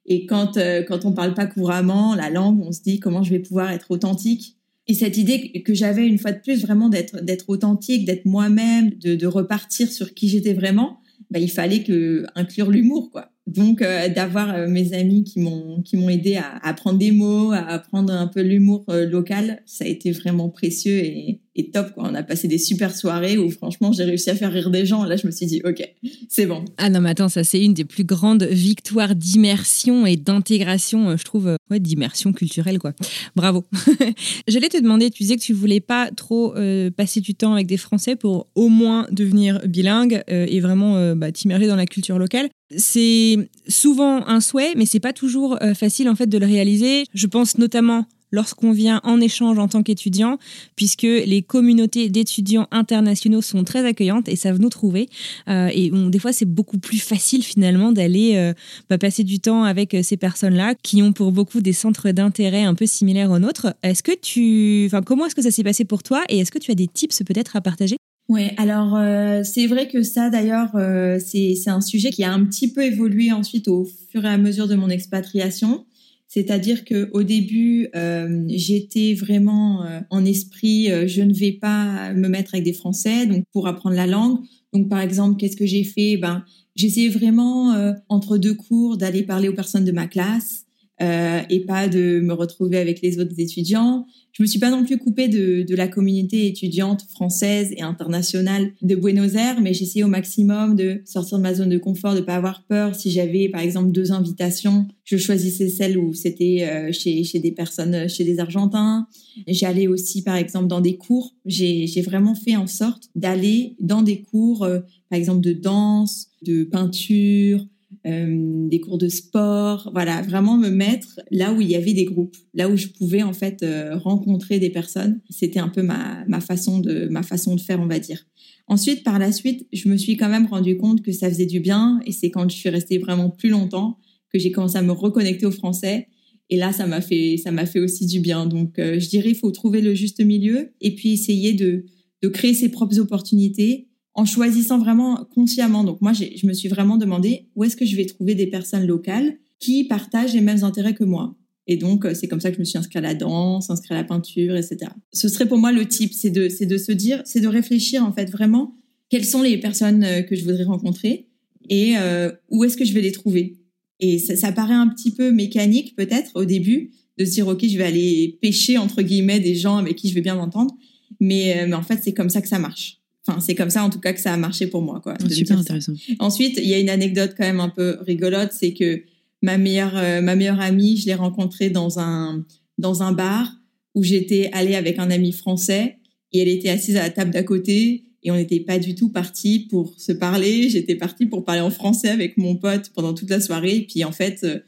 Et 0.09 0.25
quand, 0.25 0.57
euh, 0.57 0.83
quand 0.83 1.05
on 1.05 1.13
parle 1.13 1.33
pas 1.33 1.45
couramment 1.45 2.15
la 2.15 2.29
langue, 2.29 2.61
on 2.61 2.71
se 2.71 2.81
dit 2.81 2.99
comment 2.99 3.23
je 3.23 3.29
vais 3.29 3.39
pouvoir 3.39 3.71
être 3.71 3.91
authentique 3.91 4.57
et 4.89 4.95
cette 4.95 5.17
idée 5.17 5.51
que 5.63 5.75
j'avais 5.75 6.07
une 6.07 6.17
fois 6.17 6.31
de 6.31 6.39
plus 6.39 6.63
vraiment 6.63 6.89
d'être 6.89 7.23
d'être 7.23 7.47
authentique, 7.49 8.05
d'être 8.05 8.25
moi-même, 8.25 8.89
de, 8.89 9.27
repartir 9.27 9.91
sur 9.91 10.15
qui 10.15 10.27
j'étais 10.27 10.55
vraiment, 10.55 10.97
bah, 11.29 11.37
il 11.37 11.51
fallait 11.51 11.83
que 11.83 12.25
inclure 12.33 12.71
l'humour 12.71 13.11
quoi. 13.11 13.29
Donc 13.45 13.83
euh, 13.83 14.09
d'avoir 14.09 14.53
euh, 14.55 14.67
mes 14.67 14.93
amis 14.93 15.23
qui 15.23 15.41
m'ont 15.41 15.83
qui 15.83 15.95
m'ont 15.95 16.09
aidé 16.09 16.37
à, 16.37 16.57
apprendre 16.63 16.97
des 16.97 17.11
mots, 17.11 17.51
à 17.51 17.59
apprendre 17.59 18.11
un 18.11 18.25
peu 18.25 18.41
l'humour 18.41 18.83
euh, 18.89 19.07
local, 19.07 19.61
ça 19.67 19.85
a 19.85 19.87
été 19.87 20.11
vraiment 20.11 20.49
précieux 20.49 20.97
et, 20.97 21.39
et 21.59 21.69
top. 21.69 21.91
On 21.97 22.15
a 22.15 22.23
passé 22.23 22.47
des 22.47 22.57
super 22.57 22.95
soirées 22.95 23.37
où 23.37 23.49
franchement 23.49 23.91
j'ai 23.91 24.03
réussi 24.03 24.29
à 24.29 24.35
faire 24.35 24.51
rire 24.51 24.69
des 24.69 24.85
gens. 24.85 25.03
Là 25.03 25.15
je 25.15 25.27
me 25.27 25.31
suis 25.31 25.45
dit 25.45 25.61
ok 25.63 25.81
c'est 26.27 26.45
bon. 26.45 26.65
Ah 26.77 26.89
non 26.89 27.01
mais 27.01 27.09
attends 27.09 27.29
ça 27.29 27.43
c'est 27.43 27.63
une 27.63 27.73
des 27.73 27.85
plus 27.85 28.03
grandes 28.03 28.43
victoires 28.43 29.15
d'immersion 29.15 30.05
et 30.05 30.15
d'intégration 30.15 31.17
je 31.17 31.23
trouve 31.23 31.55
ouais 31.69 31.79
d'immersion 31.79 32.33
culturelle 32.33 32.79
quoi. 32.79 32.93
Bravo. 33.35 33.65
J'allais 34.47 34.69
te 34.69 34.77
demander 34.77 35.09
tu 35.09 35.23
disais 35.23 35.35
que 35.35 35.41
tu 35.41 35.53
voulais 35.53 35.81
pas 35.81 36.09
trop 36.11 36.53
passer 36.95 37.21
du 37.21 37.35
temps 37.35 37.53
avec 37.53 37.67
des 37.67 37.77
Français 37.77 38.15
pour 38.15 38.47
au 38.55 38.69
moins 38.69 39.07
devenir 39.11 39.61
bilingue 39.67 40.23
et 40.27 40.59
vraiment 40.59 41.15
bah, 41.15 41.31
t'immerger 41.31 41.67
dans 41.67 41.75
la 41.75 41.85
culture 41.85 42.17
locale 42.17 42.49
c'est 42.75 43.49
souvent 43.67 44.27
un 44.27 44.41
souhait, 44.41 44.73
mais 44.75 44.85
c'est 44.85 44.99
pas 44.99 45.13
toujours 45.13 45.57
euh, 45.61 45.73
facile 45.73 46.09
en 46.09 46.15
fait 46.15 46.27
de 46.27 46.37
le 46.37 46.45
réaliser. 46.45 47.05
Je 47.13 47.27
pense 47.27 47.57
notamment 47.57 48.05
lorsqu'on 48.31 48.71
vient 48.71 49.01
en 49.03 49.19
échange 49.21 49.59
en 49.59 49.67
tant 49.67 49.83
qu'étudiant, 49.83 50.37
puisque 50.75 51.03
les 51.03 51.41
communautés 51.41 52.09
d'étudiants 52.09 52.67
internationaux 52.71 53.41
sont 53.41 53.63
très 53.63 53.85
accueillantes 53.85 54.29
et 54.29 54.35
savent 54.35 54.59
nous 54.59 54.69
trouver. 54.69 55.09
Euh, 55.47 55.69
et 55.73 55.91
des 55.91 56.19
fois, 56.19 56.33
c'est 56.33 56.45
beaucoup 56.45 56.79
plus 56.79 56.99
facile 56.99 57.43
finalement 57.43 57.91
d'aller 57.91 58.35
euh, 58.35 58.53
bah, 58.89 58.97
passer 58.97 59.23
du 59.23 59.39
temps 59.39 59.63
avec 59.63 59.95
ces 60.03 60.17
personnes-là 60.17 60.75
qui 60.81 61.01
ont 61.01 61.13
pour 61.13 61.31
beaucoup 61.31 61.61
des 61.61 61.73
centres 61.73 62.11
d'intérêt 62.11 62.63
un 62.63 62.75
peu 62.75 62.85
similaires 62.85 63.31
aux 63.31 63.39
nôtres. 63.39 63.73
Est-ce 63.83 64.03
que 64.03 64.11
tu, 64.19 64.85
enfin, 64.87 65.01
comment 65.01 65.25
est-ce 65.25 65.35
que 65.35 65.41
ça 65.41 65.51
s'est 65.51 65.63
passé 65.63 65.85
pour 65.85 66.03
toi 66.03 66.23
et 66.29 66.39
est-ce 66.39 66.51
que 66.51 66.59
tu 66.59 66.71
as 66.71 66.75
des 66.75 66.87
tips 66.87 67.23
peut-être 67.23 67.55
à 67.55 67.61
partager? 67.61 67.97
Ouais, 68.29 68.53
alors 68.57 68.95
euh, 68.95 69.41
c'est 69.43 69.65
vrai 69.65 69.87
que 69.87 70.03
ça 70.03 70.29
d'ailleurs 70.29 70.75
euh, 70.75 71.17
c'est 71.19 71.55
un 71.65 71.81
sujet 71.81 72.11
qui 72.11 72.23
a 72.23 72.31
un 72.31 72.45
petit 72.45 72.71
peu 72.71 72.83
évolué 72.83 73.31
ensuite 73.31 73.67
au 73.67 73.87
fur 74.11 74.23
et 74.23 74.29
à 74.29 74.37
mesure 74.37 74.67
de 74.67 74.75
mon 74.75 74.87
expatriation. 74.87 75.87
C'est-à-dire 76.31 76.85
que 76.85 77.09
au 77.11 77.23
début 77.23 77.89
euh, 77.95 78.45
j'étais 78.47 79.15
vraiment 79.15 79.83
en 80.09 80.23
esprit 80.25 80.87
je 81.07 81.21
ne 81.21 81.33
vais 81.33 81.53
pas 81.53 82.13
me 82.13 82.29
mettre 82.29 82.53
avec 82.53 82.63
des 82.63 82.73
Français 82.73 83.25
donc 83.25 83.43
pour 83.51 83.67
apprendre 83.67 83.95
la 83.95 84.07
langue. 84.07 84.39
Donc 84.71 84.89
par 84.89 85.01
exemple 85.01 85.37
qu'est-ce 85.37 85.57
que 85.57 85.65
j'ai 85.65 85.83
fait? 85.83 86.17
Ben 86.17 86.45
j'essayais 86.75 87.09
vraiment 87.09 87.73
entre 88.09 88.37
deux 88.37 88.53
cours 88.53 88.95
d'aller 88.97 89.23
parler 89.23 89.49
aux 89.49 89.55
personnes 89.55 89.85
de 89.85 89.91
ma 89.91 90.05
classe 90.05 90.68
euh, 91.01 91.41
et 91.49 91.61
pas 91.61 91.87
de 91.87 92.19
me 92.19 92.33
retrouver 92.33 92.77
avec 92.77 93.01
les 93.01 93.19
autres 93.19 93.39
étudiants. 93.39 94.05
Je 94.33 94.43
me 94.43 94.47
suis 94.47 94.59
pas 94.59 94.69
non 94.69 94.85
plus 94.85 94.97
coupée 94.97 95.27
de, 95.27 95.75
la 95.75 95.87
communauté 95.87 96.47
étudiante 96.47 97.03
française 97.09 97.71
et 97.75 97.81
internationale 97.81 98.73
de 98.81 98.95
Buenos 98.95 99.35
Aires, 99.35 99.61
mais 99.61 99.73
j'essayais 99.73 100.03
au 100.03 100.09
maximum 100.09 100.75
de 100.75 101.01
sortir 101.05 101.37
de 101.37 101.43
ma 101.43 101.53
zone 101.53 101.69
de 101.69 101.77
confort, 101.77 102.15
de 102.15 102.21
pas 102.21 102.35
avoir 102.35 102.65
peur. 102.65 102.95
Si 102.95 103.11
j'avais 103.11 103.49
par 103.49 103.61
exemple 103.61 103.91
deux 103.91 104.11
invitations, 104.11 104.87
je 105.03 105.17
choisissais 105.17 105.69
celle 105.69 105.97
où 105.97 106.13
c'était 106.13 106.67
euh, 106.69 106.91
chez, 106.91 107.23
chez 107.23 107.39
des 107.39 107.51
personnes, 107.51 108.07
chez 108.09 108.23
des 108.23 108.39
Argentins. 108.39 109.07
J'allais 109.47 109.87
aussi 109.87 110.21
par 110.21 110.35
exemple 110.35 110.67
dans 110.67 110.81
des 110.81 110.97
cours. 110.97 111.33
J'ai 111.45 112.01
vraiment 112.01 112.35
fait 112.35 112.55
en 112.55 112.67
sorte 112.67 113.09
d'aller 113.15 113.75
dans 113.79 114.01
des 114.01 114.21
cours, 114.21 114.63
euh, 114.63 114.79
par 115.09 115.17
exemple 115.17 115.41
de 115.41 115.53
danse, 115.53 116.27
de 116.43 116.63
peinture, 116.63 117.65
euh, 118.09 118.67
des 118.67 118.79
cours 118.79 118.97
de 118.97 119.07
sport, 119.07 119.89
voilà, 119.93 120.21
vraiment 120.21 120.57
me 120.57 120.69
mettre 120.69 121.19
là 121.31 121.53
où 121.53 121.61
il 121.61 121.69
y 121.69 121.75
avait 121.75 121.93
des 121.93 122.05
groupes, 122.05 122.35
là 122.53 122.69
où 122.69 122.77
je 122.77 122.87
pouvais 122.87 123.23
en 123.23 123.33
fait 123.33 123.63
euh, 123.63 123.97
rencontrer 123.97 124.59
des 124.59 124.69
personnes. 124.69 125.21
C'était 125.29 125.59
un 125.59 125.69
peu 125.69 125.81
ma, 125.81 126.23
ma 126.27 126.39
façon 126.39 126.79
de 126.79 127.07
ma 127.09 127.23
façon 127.23 127.55
de 127.55 127.61
faire, 127.61 127.79
on 127.79 127.87
va 127.87 127.99
dire. 127.99 128.25
Ensuite, 128.67 129.03
par 129.03 129.19
la 129.19 129.31
suite, 129.31 129.67
je 129.73 129.89
me 129.89 129.97
suis 129.97 130.17
quand 130.17 130.29
même 130.29 130.45
rendu 130.45 130.77
compte 130.77 131.01
que 131.01 131.11
ça 131.11 131.29
faisait 131.29 131.45
du 131.45 131.59
bien, 131.59 131.99
et 132.05 132.11
c'est 132.11 132.29
quand 132.31 132.49
je 132.49 132.55
suis 132.55 132.69
restée 132.69 132.97
vraiment 132.97 133.29
plus 133.29 133.49
longtemps 133.49 133.97
que 134.31 134.39
j'ai 134.39 134.51
commencé 134.51 134.77
à 134.77 134.81
me 134.81 134.91
reconnecter 134.91 135.45
au 135.45 135.51
français. 135.51 136.07
Et 136.51 136.57
là, 136.57 136.71
ça 136.71 136.87
m'a 136.87 137.01
fait 137.01 137.37
ça 137.37 137.51
m'a 137.51 137.65
fait 137.65 137.79
aussi 137.79 138.05
du 138.05 138.19
bien. 138.19 138.45
Donc, 138.45 138.75
je 138.77 139.09
dirais, 139.09 139.29
il 139.29 139.35
faut 139.35 139.51
trouver 139.51 139.81
le 139.81 139.93
juste 139.93 140.23
milieu 140.23 140.71
et 140.81 140.95
puis 140.95 141.13
essayer 141.13 141.53
de 141.53 141.85
de 142.21 142.27
créer 142.27 142.53
ses 142.53 142.69
propres 142.69 142.99
opportunités 142.99 143.88
en 144.19 144.25
choisissant 144.25 144.79
vraiment 144.79 145.25
consciemment. 145.33 145.85
Donc 145.85 146.01
moi, 146.01 146.11
je 146.11 146.45
me 146.45 146.51
suis 146.51 146.67
vraiment 146.67 146.97
demandé 146.97 147.47
où 147.55 147.63
est-ce 147.63 147.77
que 147.77 147.85
je 147.85 147.95
vais 147.95 148.05
trouver 148.05 148.35
des 148.35 148.47
personnes 148.47 148.85
locales 148.85 149.37
qui 149.59 149.85
partagent 149.85 150.33
les 150.33 150.41
mêmes 150.41 150.65
intérêts 150.65 150.93
que 150.93 151.05
moi. 151.05 151.37
Et 151.67 151.77
donc, 151.77 152.03
euh, 152.03 152.13
c'est 152.13 152.27
comme 152.27 152.41
ça 152.41 152.49
que 152.49 152.55
je 152.55 152.59
me 152.59 152.65
suis 152.65 152.77
inscrite 152.77 152.97
à 152.97 153.01
la 153.01 153.13
danse, 153.13 153.69
inscrite 153.69 153.91
à 153.91 153.95
la 153.95 154.03
peinture, 154.03 154.57
etc. 154.57 154.91
Ce 155.13 155.29
serait 155.29 155.47
pour 155.47 155.57
moi 155.57 155.71
le 155.71 155.87
type, 155.87 156.13
c'est 156.13 156.31
de, 156.31 156.49
se 156.49 156.91
dire, 156.91 157.21
c'est 157.23 157.39
de 157.39 157.47
réfléchir 157.47 158.03
en 158.03 158.11
fait 158.11 158.29
vraiment 158.29 158.75
quelles 159.09 159.23
sont 159.23 159.41
les 159.41 159.57
personnes 159.57 160.03
euh, 160.03 160.21
que 160.21 160.35
je 160.35 160.43
voudrais 160.43 160.65
rencontrer 160.65 161.29
et 161.69 161.93
euh, 161.97 162.29
où 162.49 162.65
est-ce 162.65 162.75
que 162.75 162.83
je 162.83 162.93
vais 162.93 163.01
les 163.01 163.13
trouver. 163.13 163.55
Et 164.01 164.19
ça, 164.19 164.51
paraît 164.51 164.73
un 164.73 164.87
petit 164.87 165.11
peu 165.11 165.31
mécanique 165.31 165.95
peut-être 165.95 166.31
au 166.35 166.43
début 166.43 166.91
de 167.17 167.23
se 167.23 167.31
dire 167.31 167.47
ok, 167.47 167.65
je 167.65 167.77
vais 167.77 167.85
aller 167.85 168.37
pêcher 168.41 168.77
entre 168.77 169.01
guillemets 169.01 169.39
des 169.39 169.55
gens 169.55 169.77
avec 169.77 169.95
qui 169.95 170.09
je 170.09 170.13
vais 170.13 170.21
bien 170.21 170.35
m'entendre, 170.35 170.75
mais 171.21 171.73
en 171.73 171.83
fait 171.83 171.99
c'est 172.01 172.13
comme 172.13 172.29
ça 172.29 172.41
que 172.41 172.47
ça 172.47 172.59
marche. 172.59 172.98
Enfin, 173.29 173.39
c'est 173.39 173.55
comme 173.55 173.69
ça 173.69 173.83
en 173.83 173.89
tout 173.89 173.99
cas 173.99 174.13
que 174.13 174.19
ça 174.19 174.33
a 174.33 174.37
marché 174.37 174.67
pour 174.67 174.81
moi, 174.81 174.99
quoi. 175.01 175.15
Ah, 175.19 175.29
super 175.29 175.59
intéressant. 175.59 175.93
Ensuite, 176.19 176.57
il 176.57 176.67
y 176.67 176.73
a 176.73 176.79
une 176.79 176.89
anecdote 176.89 177.33
quand 177.37 177.45
même 177.45 177.59
un 177.59 177.69
peu 177.69 177.97
rigolote, 178.01 178.51
c'est 178.51 178.73
que 178.73 179.03
ma 179.41 179.57
meilleure 179.57 179.95
euh, 179.95 180.21
ma 180.21 180.35
meilleure 180.35 180.59
amie, 180.59 180.97
je 180.97 181.05
l'ai 181.05 181.13
rencontrée 181.13 181.69
dans 181.69 181.99
un 181.99 182.43
dans 182.77 183.03
un 183.03 183.11
bar 183.11 183.51
où 183.95 184.03
j'étais 184.03 184.49
allée 184.53 184.75
avec 184.75 184.99
un 184.99 185.11
ami 185.11 185.31
français 185.31 185.97
et 186.31 186.39
elle 186.39 186.47
était 186.47 186.69
assise 186.69 186.95
à 186.95 187.03
la 187.03 187.09
table 187.09 187.31
d'à 187.31 187.43
côté 187.43 188.05
et 188.23 188.31
on 188.31 188.35
n'était 188.35 188.59
pas 188.59 188.79
du 188.79 188.95
tout 188.95 189.09
parti 189.09 189.67
pour 189.69 189.93
se 189.97 190.11
parler. 190.11 190.69
J'étais 190.69 190.95
partie 190.95 191.25
pour 191.25 191.45
parler 191.45 191.61
en 191.61 191.71
français 191.71 192.09
avec 192.09 192.37
mon 192.37 192.55
pote 192.55 192.91
pendant 192.93 193.13
toute 193.13 193.29
la 193.29 193.39
soirée. 193.39 193.77
Et 193.77 193.87
puis 193.87 194.03
en 194.03 194.11
fait, 194.11 194.41
euh, 194.43 194.59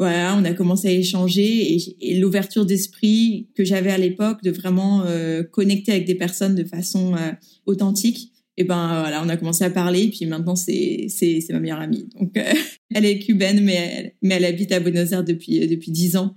voilà, 0.00 0.34
on 0.34 0.44
a 0.46 0.54
commencé 0.54 0.88
à 0.88 0.92
échanger 0.92 1.76
et, 2.00 2.18
l'ouverture 2.18 2.64
d'esprit 2.64 3.48
que 3.54 3.66
j'avais 3.66 3.90
à 3.90 3.98
l'époque 3.98 4.42
de 4.42 4.50
vraiment 4.50 5.02
euh, 5.04 5.42
connecter 5.42 5.92
avec 5.92 6.06
des 6.06 6.14
personnes 6.14 6.54
de 6.54 6.64
façon 6.64 7.14
euh, 7.16 7.32
authentique. 7.66 8.32
Et 8.56 8.64
ben 8.64 9.00
voilà, 9.02 9.22
on 9.22 9.28
a 9.28 9.36
commencé 9.36 9.62
à 9.62 9.68
parler. 9.68 10.04
Et 10.04 10.08
puis 10.08 10.24
maintenant, 10.24 10.56
c'est 10.56 11.08
c'est 11.10 11.44
ma 11.50 11.60
meilleure 11.60 11.80
amie. 11.80 12.08
Donc 12.18 12.34
euh, 12.38 12.50
elle 12.94 13.04
est 13.04 13.18
cubaine, 13.18 13.62
mais 13.62 13.74
elle, 13.74 14.12
mais 14.22 14.36
elle 14.36 14.46
habite 14.46 14.72
à 14.72 14.80
Buenos 14.80 15.12
Aires 15.12 15.22
depuis 15.22 15.68
depuis 15.68 15.90
dix 15.90 16.16
ans. 16.16 16.34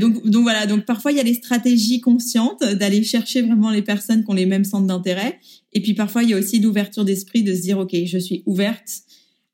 donc 0.00 0.24
donc 0.28 0.42
voilà. 0.44 0.66
Donc 0.66 0.84
parfois 0.84 1.10
il 1.10 1.16
y 1.16 1.20
a 1.20 1.24
les 1.24 1.34
stratégies 1.34 2.00
conscientes 2.00 2.62
d'aller 2.62 3.02
chercher 3.02 3.42
vraiment 3.42 3.72
les 3.72 3.82
personnes 3.82 4.22
qui 4.22 4.30
ont 4.30 4.34
les 4.34 4.46
mêmes 4.46 4.64
centres 4.64 4.86
d'intérêt. 4.86 5.40
Et 5.72 5.82
puis 5.82 5.94
parfois 5.94 6.22
il 6.22 6.30
y 6.30 6.34
a 6.34 6.38
aussi 6.38 6.60
l'ouverture 6.60 7.04
d'esprit 7.04 7.42
de 7.42 7.56
se 7.56 7.60
dire 7.60 7.76
ok, 7.76 7.92
je 8.06 8.18
suis 8.18 8.44
ouverte 8.46 9.02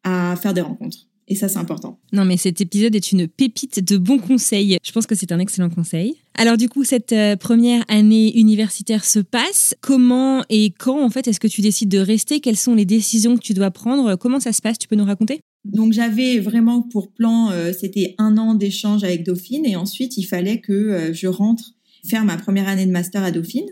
à 0.05 0.37
faire 0.37 0.53
des 0.53 0.61
rencontres. 0.61 1.10
Et 1.31 1.37
ça, 1.37 1.49
c'est 1.49 1.59
important. 1.59 1.99
Non, 2.13 2.25
mais 2.25 2.37
cet 2.37 2.61
épisode 2.61 2.95
est 2.97 3.13
une 3.13 3.29
pépite 3.29 3.83
de 3.83 3.97
bons 3.97 4.19
conseils. 4.19 4.77
Je 4.85 4.93
pense 4.93 5.07
que 5.07 5.15
c'est 5.15 5.31
un 5.31 5.39
excellent 5.39 5.71
conseil. 5.71 6.17
Alors 6.35 6.57
du 6.57 6.69
coup, 6.69 6.85
cette 6.85 7.13
euh, 7.13 7.37
première 7.37 7.85
année 7.89 8.37
universitaire 8.37 9.05
se 9.05 9.21
passe. 9.21 9.75
Comment 9.81 10.45
et 10.51 10.73
quand, 10.77 11.03
en 11.03 11.09
fait, 11.09 11.29
est-ce 11.29 11.39
que 11.39 11.47
tu 11.47 11.61
décides 11.61 11.89
de 11.89 11.99
rester? 11.99 12.41
Quelles 12.41 12.57
sont 12.57 12.75
les 12.75 12.85
décisions 12.85 13.37
que 13.37 13.43
tu 13.43 13.55
dois 13.55 13.71
prendre? 13.71 14.17
Comment 14.17 14.41
ça 14.41 14.53
se 14.53 14.61
passe? 14.61 14.77
Tu 14.77 14.89
peux 14.89 14.97
nous 14.97 15.05
raconter? 15.05 15.41
Donc 15.65 15.93
j'avais 15.93 16.41
vraiment 16.41 16.83
pour 16.83 17.13
plan, 17.13 17.51
euh, 17.51 17.73
c'était 17.79 18.15
un 18.19 18.39
an 18.39 18.55
d'échange 18.55 19.05
avec 19.05 19.25
Dauphine 19.25 19.67
et 19.67 19.77
ensuite 19.77 20.17
il 20.17 20.25
fallait 20.25 20.61
que 20.61 20.73
euh, 20.73 21.13
je 21.13 21.27
rentre 21.27 21.75
faire 22.09 22.25
ma 22.25 22.39
première 22.39 22.67
année 22.67 22.87
de 22.87 22.91
master 22.91 23.23
à 23.23 23.31
Dauphine. 23.31 23.67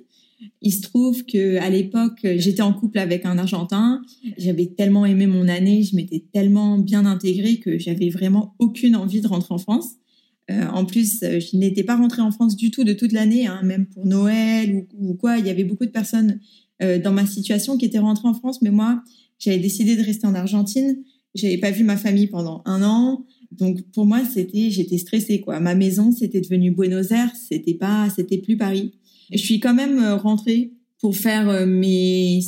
Il 0.63 0.73
se 0.73 0.83
trouve 0.83 1.25
que 1.25 1.57
à 1.59 1.71
l'époque, 1.71 2.21
j'étais 2.23 2.63
en 2.63 2.73
couple 2.73 2.99
avec 2.99 3.25
un 3.25 3.39
Argentin. 3.39 4.03
J'avais 4.37 4.67
tellement 4.67 5.05
aimé 5.05 5.27
mon 5.27 5.49
année, 5.49 5.83
je 5.83 5.97
m'étais 5.97 6.25
tellement 6.33 6.79
bien 6.79 7.07
intégrée 7.07 7.57
que 7.57 7.79
j'avais 7.79 8.09
vraiment 8.09 8.55
aucune 8.59 8.97
envie 8.97 9.21
de 9.21 9.29
rentrer 9.29 9.55
en 9.55 9.59
France. 9.59 9.97
Euh, 10.51 10.67
en 10.73 10.85
plus, 10.85 11.21
je 11.21 11.57
n'étais 11.57 11.83
pas 11.83 11.97
rentrée 11.97 12.23
en 12.23 12.31
France 12.31 12.57
du 12.57 12.71
tout 12.71 12.85
de 12.85 12.93
toute 12.93 13.13
l'année, 13.13 13.47
hein, 13.47 13.61
même 13.63 13.87
pour 13.87 14.07
Noël 14.07 14.87
ou, 14.99 15.15
quoi. 15.15 15.39
Il 15.39 15.47
y 15.47 15.51
avait 15.51 15.65
beaucoup 15.65 15.85
de 15.85 15.91
personnes 15.91 16.41
euh, 16.83 16.99
dans 16.99 17.13
ma 17.13 17.27
situation 17.27 17.77
qui 17.77 17.85
étaient 17.85 17.99
rentrées 17.99 18.29
en 18.29 18.35
France, 18.35 18.63
mais 18.63 18.71
moi, 18.71 19.03
j'avais 19.39 19.59
décidé 19.59 19.97
de 19.97 20.03
rester 20.03 20.27
en 20.27 20.35
Argentine. 20.35 21.03
J'avais 21.35 21.59
pas 21.59 21.71
vu 21.71 21.85
ma 21.85 21.97
famille 21.97 22.29
pendant 22.29 22.63
un 22.65 22.83
an, 22.83 23.27
donc 23.53 23.83
pour 23.93 24.07
moi, 24.07 24.23
c'était, 24.25 24.71
j'étais 24.71 24.99
stressée 24.99 25.41
quoi. 25.41 25.61
Ma 25.61 25.75
maison, 25.75 26.11
c'était 26.11 26.41
devenu 26.41 26.71
Buenos 26.71 27.11
Aires, 27.11 27.33
c'était 27.37 27.75
pas, 27.75 28.09
c'était 28.15 28.39
plus 28.39 28.57
Paris. 28.57 28.95
Je 29.33 29.39
suis 29.39 29.61
quand 29.61 29.75
même 29.75 29.99
euh, 29.99 30.17
rentrée 30.17 30.73
pour 31.01 31.17
faire 31.17 31.49
euh, 31.49 31.67
mes 31.67 32.41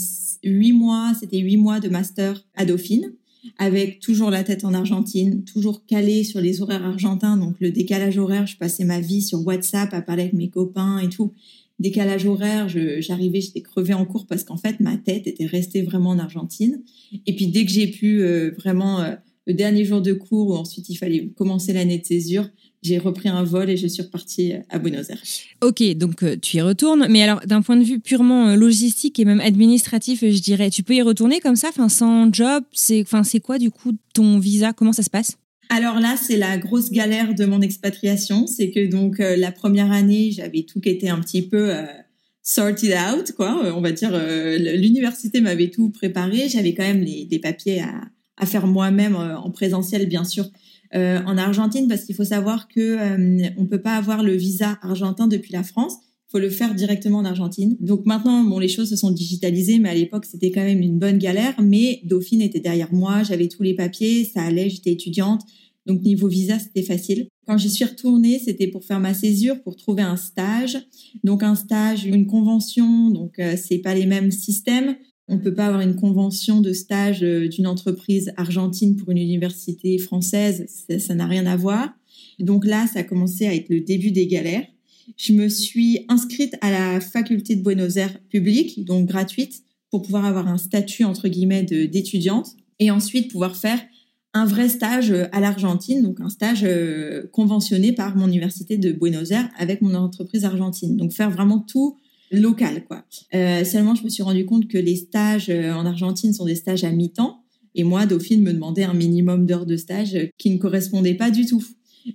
huit 0.43 0.73
mois, 0.73 1.13
c'était 1.19 1.39
huit 1.39 1.57
mois 1.57 1.81
de 1.81 1.89
master 1.89 2.45
à 2.55 2.65
Dauphine, 2.65 3.13
avec 3.59 4.01
toujours 4.01 4.31
la 4.31 4.43
tête 4.43 4.65
en 4.65 4.75
Argentine, 4.75 5.45
toujours 5.45 5.85
calée 5.87 6.25
sur 6.25 6.41
les 6.41 6.63
horaires 6.63 6.85
argentins, 6.85 7.37
donc 7.37 7.57
le 7.61 7.71
décalage 7.71 8.19
horaire. 8.19 8.47
Je 8.47 8.57
passais 8.57 8.85
ma 8.85 9.01
vie 9.01 9.23
sur 9.23 9.47
WhatsApp 9.47 9.93
à 9.93 10.03
parler 10.03 10.23
avec 10.25 10.35
mes 10.35 10.49
copains 10.49 10.99
et 10.99 11.09
tout. 11.09 11.33
Décalage 11.79 12.27
horaire, 12.27 12.69
j'arrivais, 12.69 13.41
j'étais 13.41 13.63
crevée 13.63 13.95
en 13.95 14.05
cours 14.05 14.27
parce 14.27 14.45
qu'en 14.45 14.59
fait 14.59 14.81
ma 14.81 14.99
tête 14.99 15.27
était 15.27 15.47
restée 15.47 15.81
vraiment 15.81 16.11
en 16.11 16.19
Argentine. 16.19 16.83
Et 17.27 17.35
puis 17.35 17.47
dès 17.47 17.65
que 17.65 17.73
j'ai 17.73 17.87
pu 17.87 18.21
euh, 18.21 18.51
vraiment 18.59 19.03
le 19.47 19.55
dernier 19.55 19.85
jour 19.85 20.01
de 20.01 20.13
cours 20.13 20.49
où 20.49 20.55
ensuite 20.55 20.89
il 20.89 20.97
fallait 20.97 21.29
commencer 21.37 21.73
l'année 21.73 21.99
de 21.99 22.05
césure, 22.05 22.49
j'ai 22.83 22.99
repris 22.99 23.29
un 23.29 23.43
vol 23.43 23.69
et 23.69 23.77
je 23.77 23.87
suis 23.87 24.03
repartie 24.03 24.55
à 24.69 24.79
Buenos 24.79 25.11
Aires. 25.11 25.23
Ok, 25.63 25.83
donc 25.97 26.23
euh, 26.23 26.37
tu 26.41 26.59
y 26.59 26.61
retournes, 26.61 27.07
mais 27.11 27.23
alors 27.23 27.41
d'un 27.47 27.63
point 27.63 27.77
de 27.77 27.85
vue 27.85 28.01
purement 28.01 28.49
euh, 28.49 28.57
logistique 28.57 29.19
et 29.19 29.25
même 29.25 29.41
administratif, 29.41 30.21
je 30.21 30.41
dirais, 30.41 30.71
tu 30.71 30.83
peux 30.83 30.95
y 30.95 31.03
retourner 31.03 31.41
comme 31.41 31.57
ça, 31.57 31.69
enfin 31.69 31.89
sans 31.89 32.33
job, 32.33 32.65
c'est, 32.73 33.03
enfin 33.03 33.23
c'est 33.23 33.41
quoi 33.41 33.59
du 33.59 33.71
coup 33.71 33.93
ton 34.15 34.39
visa, 34.39 34.73
comment 34.73 34.93
ça 34.93 35.03
se 35.03 35.11
passe? 35.11 35.37
Alors 35.69 36.01
là, 36.01 36.17
c'est 36.17 36.37
la 36.37 36.59
grosse 36.59 36.91
galère 36.91 37.35
de 37.35 37.45
mon 37.45 37.61
expatriation, 37.61 38.47
c'est 38.47 38.71
que 38.71 38.87
donc 38.87 39.21
euh, 39.21 39.37
la 39.37 39.53
première 39.53 39.93
année, 39.93 40.33
j'avais 40.33 40.63
tout 40.63 40.81
qui 40.81 40.89
était 40.89 41.11
un 41.11 41.21
petit 41.21 41.43
peu 41.43 41.73
sorted 42.43 42.95
out, 42.95 43.33
quoi. 43.33 43.73
On 43.77 43.81
va 43.81 43.93
dire, 43.93 44.11
l'université 44.59 45.41
m'avait 45.41 45.69
tout 45.69 45.91
préparé, 45.91 46.49
j'avais 46.49 46.75
quand 46.75 46.83
même 46.83 47.03
les, 47.03 47.25
des 47.25 47.39
papiers 47.39 47.83
à, 47.83 48.01
à 48.41 48.47
faire 48.47 48.67
moi-même 48.67 49.15
en 49.15 49.51
présentiel, 49.51 50.09
bien 50.09 50.25
sûr. 50.25 50.51
Euh, 50.93 51.21
en 51.25 51.39
Argentine 51.39 51.87
parce 51.87 52.03
qu'il 52.03 52.17
faut 52.17 52.25
savoir 52.25 52.67
que 52.67 52.81
euh, 52.81 53.49
on 53.57 53.67
peut 53.67 53.81
pas 53.81 53.95
avoir 53.95 54.25
le 54.25 54.35
visa 54.35 54.77
argentin 54.83 55.29
depuis 55.29 55.53
la 55.53 55.63
France. 55.63 55.95
Il 56.29 56.33
faut 56.33 56.39
le 56.41 56.51
faire 56.51 56.75
directement 56.75 57.19
en 57.19 57.25
Argentine. 57.25 57.77
Donc 57.79 58.07
maintenant, 58.07 58.43
bon, 58.43 58.59
les 58.59 58.69
choses 58.69 58.91
se 58.91 58.97
sont 58.97 59.13
digitalisées, 59.13 59.79
mais 59.79 59.89
à 59.89 59.95
l'époque, 59.95 60.25
c'était 60.25 60.51
quand 60.51 60.65
même 60.65 60.81
une 60.81 60.99
bonne 60.99 61.19
galère. 61.19 61.55
Mais 61.63 62.01
Dauphine 62.05 62.43
était 62.43 62.61
derrière 62.61 62.93
moi, 62.93 63.23
j'avais 63.23 63.47
tous 63.47 63.63
les 63.63 63.75
papiers, 63.75 64.25
ça 64.25 64.43
allait, 64.43 64.69
j'étais 64.69 64.91
étudiante. 64.91 65.43
Donc 65.87 66.03
niveau 66.03 66.29
visa, 66.29 66.59
c'était 66.59 66.83
facile. 66.83 67.29
Quand 67.47 67.57
j'y 67.57 67.71
suis 67.71 67.85
retournée, 67.85 68.41
c'était 68.45 68.69
pour 68.69 68.85
faire 68.85 69.01
ma 69.01 69.15
césure, 69.15 69.63
pour 69.63 69.77
trouver 69.77 70.03
un 70.03 70.17
stage. 70.17 70.79
Donc 71.25 71.43
un 71.43 71.55
stage, 71.55 72.05
une 72.05 72.27
convention, 72.27 73.11
donc 73.11 73.39
euh, 73.39 73.57
c'est 73.57 73.79
pas 73.79 73.95
les 73.95 74.07
mêmes 74.07 74.31
systèmes. 74.31 74.97
On 75.31 75.37
ne 75.37 75.41
peut 75.41 75.55
pas 75.55 75.67
avoir 75.67 75.81
une 75.81 75.95
convention 75.95 76.61
de 76.61 76.73
stage 76.73 77.23
euh, 77.23 77.47
d'une 77.47 77.69
entreprise 77.69 78.33
argentine 78.37 78.97
pour 78.97 79.11
une 79.11 79.19
université 79.19 79.97
française, 79.99 80.67
ça 80.99 81.15
n'a 81.15 81.27
rien 81.27 81.47
à 81.47 81.57
voir. 81.57 81.91
Donc 82.41 82.67
là, 82.67 82.89
ça 82.93 83.01
a 83.01 83.03
commencé 83.05 83.47
à 83.47 83.55
être 83.55 83.69
le 83.69 83.81
début 83.81 84.11
des 84.11 84.27
galères. 84.27 84.67
Je 85.17 85.33
me 85.33 85.49
suis 85.49 86.05
inscrite 86.09 86.57
à 86.61 86.73
la 86.73 87.01
faculté 87.01 87.55
de 87.55 87.63
Buenos 87.63 87.97
Aires 87.97 88.19
publique, 88.29 88.85
donc 88.85 89.07
gratuite, 89.07 89.63
pour 89.91 90.03
pouvoir 90.03 90.25
avoir 90.25 90.49
un 90.49 90.59
statut 90.59 91.05
entre 91.05 91.29
guillemets 91.29 91.63
d'étudiante 91.63 92.57
et 92.81 92.91
ensuite 92.91 93.31
pouvoir 93.31 93.57
faire 93.57 93.81
un 94.35 94.47
vrai 94.47 94.69
stage 94.69 95.13
à 95.33 95.41
l'Argentine, 95.41 96.03
donc 96.03 96.21
un 96.21 96.29
stage 96.29 96.65
euh, 96.65 97.29
conventionné 97.33 97.93
par 97.93 98.17
mon 98.17 98.27
université 98.27 98.79
de 98.79 98.91
Buenos 98.91 99.31
Aires 99.31 99.49
avec 99.59 99.81
mon 99.81 99.95
entreprise 99.95 100.45
argentine. 100.45 100.97
Donc 100.97 101.13
faire 101.13 101.31
vraiment 101.31 101.61
tout 101.61 101.97
local, 102.31 102.85
quoi. 102.85 103.05
Euh, 103.35 103.65
seulement, 103.65 103.95
je 103.95 104.05
me 104.05 104.09
suis 104.09 104.23
rendu 104.23 104.45
compte 104.45 104.69
que 104.69 104.79
les 104.79 104.97
stages 104.97 105.49
euh, 105.51 105.73
en 105.73 105.87
Argentine 105.87 106.33
sont 106.33 106.45
des 106.45 106.55
stages 106.55 106.85
à 106.85 106.91
mi-temps. 106.91 107.43
Et 107.75 107.85
moi, 107.85 108.07
Dauphine 108.07 108.43
me 108.43 108.53
demandait 108.53 108.85
un 108.85 108.95
minimum 108.95 109.47
d'heures 109.47 109.67
de 109.67 109.77
stage 109.77 110.17
qui 110.39 110.51
ne 110.51 110.59
correspondait 110.59 111.15
pas 111.15 111.31
du 111.31 111.47
tout. 111.47 111.65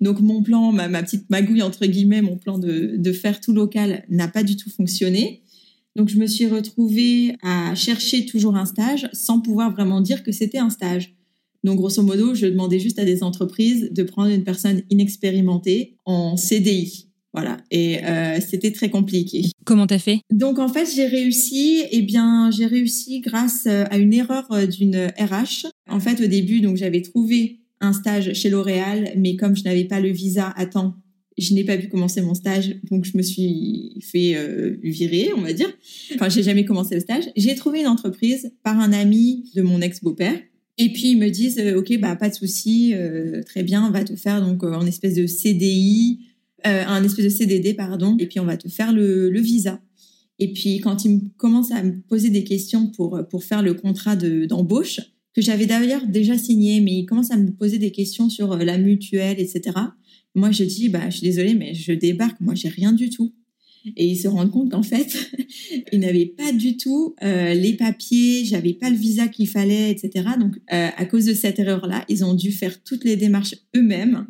Donc 0.02 0.20
mon 0.20 0.42
plan, 0.42 0.72
ma, 0.72 0.90
petite 1.04 1.30
magouille 1.30 1.62
entre 1.62 1.86
guillemets, 1.86 2.22
mon 2.22 2.38
plan 2.38 2.58
de, 2.58 2.96
de 2.98 3.12
faire 3.12 3.40
tout 3.40 3.54
local 3.54 4.04
n'a 4.10 4.28
pas 4.28 4.44
du 4.44 4.58
tout 4.58 4.70
fonctionné. 4.70 5.44
Donc 5.96 6.10
je 6.10 6.18
me 6.18 6.28
suis 6.28 6.48
retrouvée 6.48 7.36
à 7.42 7.74
chercher 7.76 8.26
toujours 8.26 8.58
un 8.58 8.66
stage 8.66 9.08
sans 9.14 9.40
pouvoir 9.40 9.72
vraiment 9.72 10.02
dire 10.02 10.24
que 10.24 10.32
c'était 10.32 10.58
un 10.58 10.70
stage. 10.70 11.16
Donc 11.64 11.78
grosso 11.78 12.04
modo, 12.04 12.36
je 12.36 12.48
demandais 12.48 12.80
juste 12.80 13.00
à 13.00 13.06
des 13.06 13.24
entreprises 13.24 13.90
de 13.92 14.04
prendre 14.04 14.30
une 14.30 14.44
personne 14.44 14.82
inexpérimentée 14.90 15.96
en 16.06 16.36
CDI. 16.36 17.08
Voilà, 17.36 17.58
et 17.70 18.02
euh, 18.06 18.40
c'était 18.40 18.72
très 18.72 18.90
compliqué. 18.90 19.44
Comment 19.66 19.88
t'as 19.88 20.00
fait? 20.00 20.22
Donc 20.32 20.58
en 20.58 20.70
fait, 20.70 20.88
j'ai 20.96 21.06
réussi. 21.06 21.84
Eh 21.92 22.02
bien, 22.02 22.50
j'ai 22.50 22.66
réussi 22.66 23.20
grâce 23.20 23.66
euh, 23.68 23.84
à 23.92 23.98
une 23.98 24.14
erreur 24.14 24.50
euh, 24.52 24.66
d'une 24.66 25.08
RH. 25.20 25.68
En 25.90 26.00
fait, 26.00 26.24
au 26.24 26.28
début, 26.28 26.62
donc 26.62 26.78
j'avais 26.78 27.02
trouvé 27.02 27.60
un 27.82 27.92
stage 27.92 28.32
chez 28.32 28.50
L'Oréal, 28.50 29.12
mais 29.18 29.36
comme 29.36 29.54
je 29.58 29.66
n'avais 29.66 29.84
pas 29.84 30.00
le 30.00 30.12
visa 30.12 30.54
à 30.56 30.66
temps, 30.66 30.96
je 31.38 31.54
n'ai 31.54 31.66
pas 31.66 31.78
pu 31.78 31.90
commencer 31.90 32.22
mon 32.22 32.34
stage, 32.34 32.78
donc 32.90 33.04
je 33.04 33.18
me 33.18 33.22
suis 33.22 34.00
fait 34.02 34.36
euh, 34.36 34.78
virer, 34.82 35.32
on 35.36 35.42
va 35.42 35.52
dire. 35.52 35.68
Enfin, 36.14 36.30
j'ai 36.30 36.44
jamais 36.44 36.64
commencé 36.64 36.96
le 36.96 37.02
stage. 37.02 37.26
J'ai 37.36 37.56
trouvé 37.56 37.82
une 37.82 37.88
entreprise 37.88 38.54
par 38.64 38.80
un 38.80 38.94
ami 38.94 39.52
de 39.56 39.62
mon 39.62 39.82
ex-beau-père. 39.82 40.40
Et 40.78 40.92
puis 40.92 41.12
ils 41.12 41.18
me 41.18 41.30
disent, 41.30 41.60
euh, 41.60 41.78
ok, 41.78 41.98
bah 42.00 42.16
pas 42.16 42.30
de 42.30 42.36
souci, 42.36 42.94
euh, 42.94 43.42
très 43.44 43.64
bien, 43.64 43.86
on 43.86 43.92
va 43.92 44.04
te 44.04 44.16
faire 44.16 44.42
donc 44.42 44.64
en 44.64 44.86
espèce 44.86 45.16
de 45.16 45.26
CDI, 45.26 46.20
un 46.66 47.04
espèce 47.04 47.26
de 47.26 47.30
CDD 47.30 47.74
pardon, 47.74 48.18
et 48.20 48.28
puis 48.28 48.40
on 48.40 48.46
va 48.46 48.58
te 48.58 48.68
faire 48.68 48.92
le, 48.94 49.40
visa. 49.40 49.82
Et 50.40 50.52
puis 50.52 50.80
quand 50.80 51.06
ils 51.06 51.32
commencent 51.38 51.72
à 51.72 51.84
me 51.84 52.02
poser 52.02 52.30
des 52.30 52.44
questions 52.44 52.88
pour 52.88 53.22
pour 53.30 53.44
faire 53.44 53.62
le 53.62 53.74
contrat 53.74 54.16
d'embauche, 54.16 55.00
que 55.36 55.42
j'avais 55.42 55.66
d'ailleurs 55.66 56.08
déjà 56.08 56.38
signé, 56.38 56.80
mais 56.80 56.94
ils 56.94 57.06
commencent 57.06 57.32
à 57.32 57.38
me 57.38 57.52
poser 57.52 57.78
des 57.78 57.92
questions 57.92 58.30
sur 58.30 58.56
la 58.56 58.78
mutuelle, 58.78 59.40
etc. 59.40 59.78
Moi, 60.34 60.52
je 60.52 60.64
dis, 60.64 60.88
bah, 60.90 61.10
je 61.10 61.18
suis 61.18 61.28
désolée, 61.28 61.54
mais 61.54 61.74
je 61.74 61.92
débarque. 61.92 62.40
Moi, 62.40 62.56
j'ai 62.56 62.70
rien 62.70 62.94
du 62.94 63.10
tout. 63.10 63.34
Et 63.96 64.08
ils 64.08 64.18
se 64.18 64.28
rendent 64.28 64.50
compte 64.50 64.72
qu'en 64.72 64.82
fait, 64.82 65.30
ils 65.92 66.00
n'avaient 66.00 66.26
pas 66.26 66.52
du 66.54 66.78
tout 66.78 67.16
euh, 67.22 67.54
les 67.54 67.74
papiers, 67.74 68.44
j'avais 68.46 68.74
pas 68.74 68.90
le 68.90 68.96
visa 68.96 69.28
qu'il 69.28 69.48
fallait, 69.48 69.92
etc. 69.92 70.30
Donc, 70.40 70.56
euh, 70.74 70.90
à 70.96 71.06
cause 71.06 71.26
de 71.26 71.34
cette 71.34 71.60
erreur-là, 71.60 72.04
ils 72.10 72.26
ont 72.26 72.34
dû 72.34 72.52
faire 72.52 72.82
toutes 72.84 73.04
les 73.04 73.16
démarches 73.16 73.56
eux-mêmes, 73.76 74.26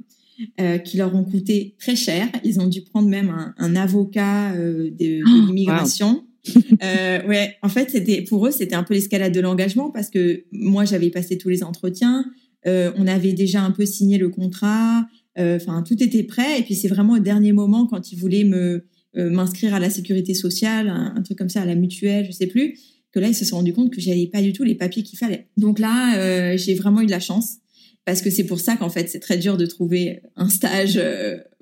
euh, 0.59 0.77
qui 0.77 0.97
leur 0.97 1.15
ont 1.15 1.23
coûté 1.23 1.75
très 1.79 1.95
cher. 1.95 2.27
Ils 2.43 2.59
ont 2.59 2.67
dû 2.67 2.81
prendre 2.81 3.07
même 3.07 3.29
un, 3.29 3.53
un 3.57 3.75
avocat 3.75 4.53
euh, 4.53 4.89
de, 4.91 5.19
de 5.19 5.23
oh, 5.23 5.45
l'immigration. 5.47 6.25
euh, 6.83 7.25
ouais, 7.25 7.55
en 7.61 7.69
fait, 7.69 7.89
c'était 7.89 8.21
pour 8.21 8.45
eux, 8.45 8.51
c'était 8.51 8.75
un 8.75 8.83
peu 8.83 8.93
l'escalade 8.93 9.33
de 9.33 9.39
l'engagement 9.39 9.91
parce 9.91 10.09
que 10.09 10.43
moi, 10.51 10.83
j'avais 10.83 11.09
passé 11.09 11.37
tous 11.37 11.49
les 11.49 11.63
entretiens. 11.63 12.25
Euh, 12.67 12.91
on 12.97 13.07
avait 13.07 13.33
déjà 13.33 13.61
un 13.61 13.71
peu 13.71 13.85
signé 13.85 14.17
le 14.17 14.29
contrat. 14.29 15.07
Enfin, 15.37 15.83
tout 15.83 16.01
était 16.01 16.23
prêt. 16.23 16.59
Et 16.59 16.63
puis 16.63 16.75
c'est 16.75 16.87
vraiment 16.87 17.13
au 17.13 17.19
dernier 17.19 17.51
moment 17.51 17.87
quand 17.87 18.11
ils 18.11 18.17
voulaient 18.17 18.45
me 18.45 18.85
m'inscrire 19.17 19.73
à 19.73 19.79
la 19.79 19.89
sécurité 19.89 20.33
sociale, 20.33 20.89
un, 20.89 21.21
truc 21.21 21.37
comme 21.37 21.49
ça, 21.49 21.61
à 21.61 21.65
la 21.65 21.75
mutuelle, 21.75 22.25
je 22.25 22.31
sais 22.31 22.47
plus, 22.47 22.77
que 23.13 23.19
là 23.19 23.29
ils 23.29 23.35
se 23.35 23.45
sont 23.45 23.57
rendus 23.57 23.73
compte 23.73 23.91
que 23.91 24.01
j'avais 24.01 24.27
pas 24.27 24.41
du 24.41 24.53
tout 24.53 24.63
les 24.63 24.75
papiers 24.75 25.03
qu'il 25.03 25.17
fallait. 25.17 25.47
Donc 25.57 25.79
là, 25.79 26.55
j'ai 26.55 26.73
vraiment 26.73 27.01
eu 27.01 27.05
de 27.05 27.11
la 27.11 27.19
chance 27.19 27.57
parce 28.05 28.21
que 28.21 28.29
c'est 28.29 28.45
pour 28.45 28.59
ça 28.59 28.75
qu'en 28.77 28.89
fait 28.89 29.09
c'est 29.09 29.19
très 29.19 29.37
dur 29.37 29.57
de 29.57 29.65
trouver 29.65 30.21
un 30.35 30.49
stage 30.49 30.99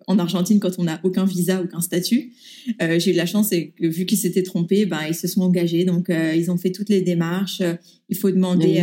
en 0.07 0.19
Argentine 0.19 0.59
quand 0.59 0.77
on 0.77 0.83
n'a 0.83 0.99
aucun 1.03 1.25
visa, 1.25 1.61
aucun 1.61 1.81
statut. 1.81 2.33
Euh, 2.81 2.99
j'ai 2.99 3.11
eu 3.11 3.13
de 3.13 3.17
la 3.17 3.25
chance 3.25 3.51
et 3.51 3.71
que 3.71 3.87
vu 3.87 4.05
qu'ils 4.05 4.17
s'étaient 4.17 4.43
trompés, 4.43 4.85
ben 4.85 5.01
ils 5.07 5.15
se 5.15 5.27
sont 5.27 5.41
engagés. 5.41 5.85
Donc 5.85 6.09
euh, 6.09 6.33
ils 6.35 6.51
ont 6.51 6.57
fait 6.57 6.71
toutes 6.71 6.89
les 6.89 7.01
démarches. 7.01 7.61
Il 8.09 8.17
faut 8.17 8.31
demander 8.31 8.81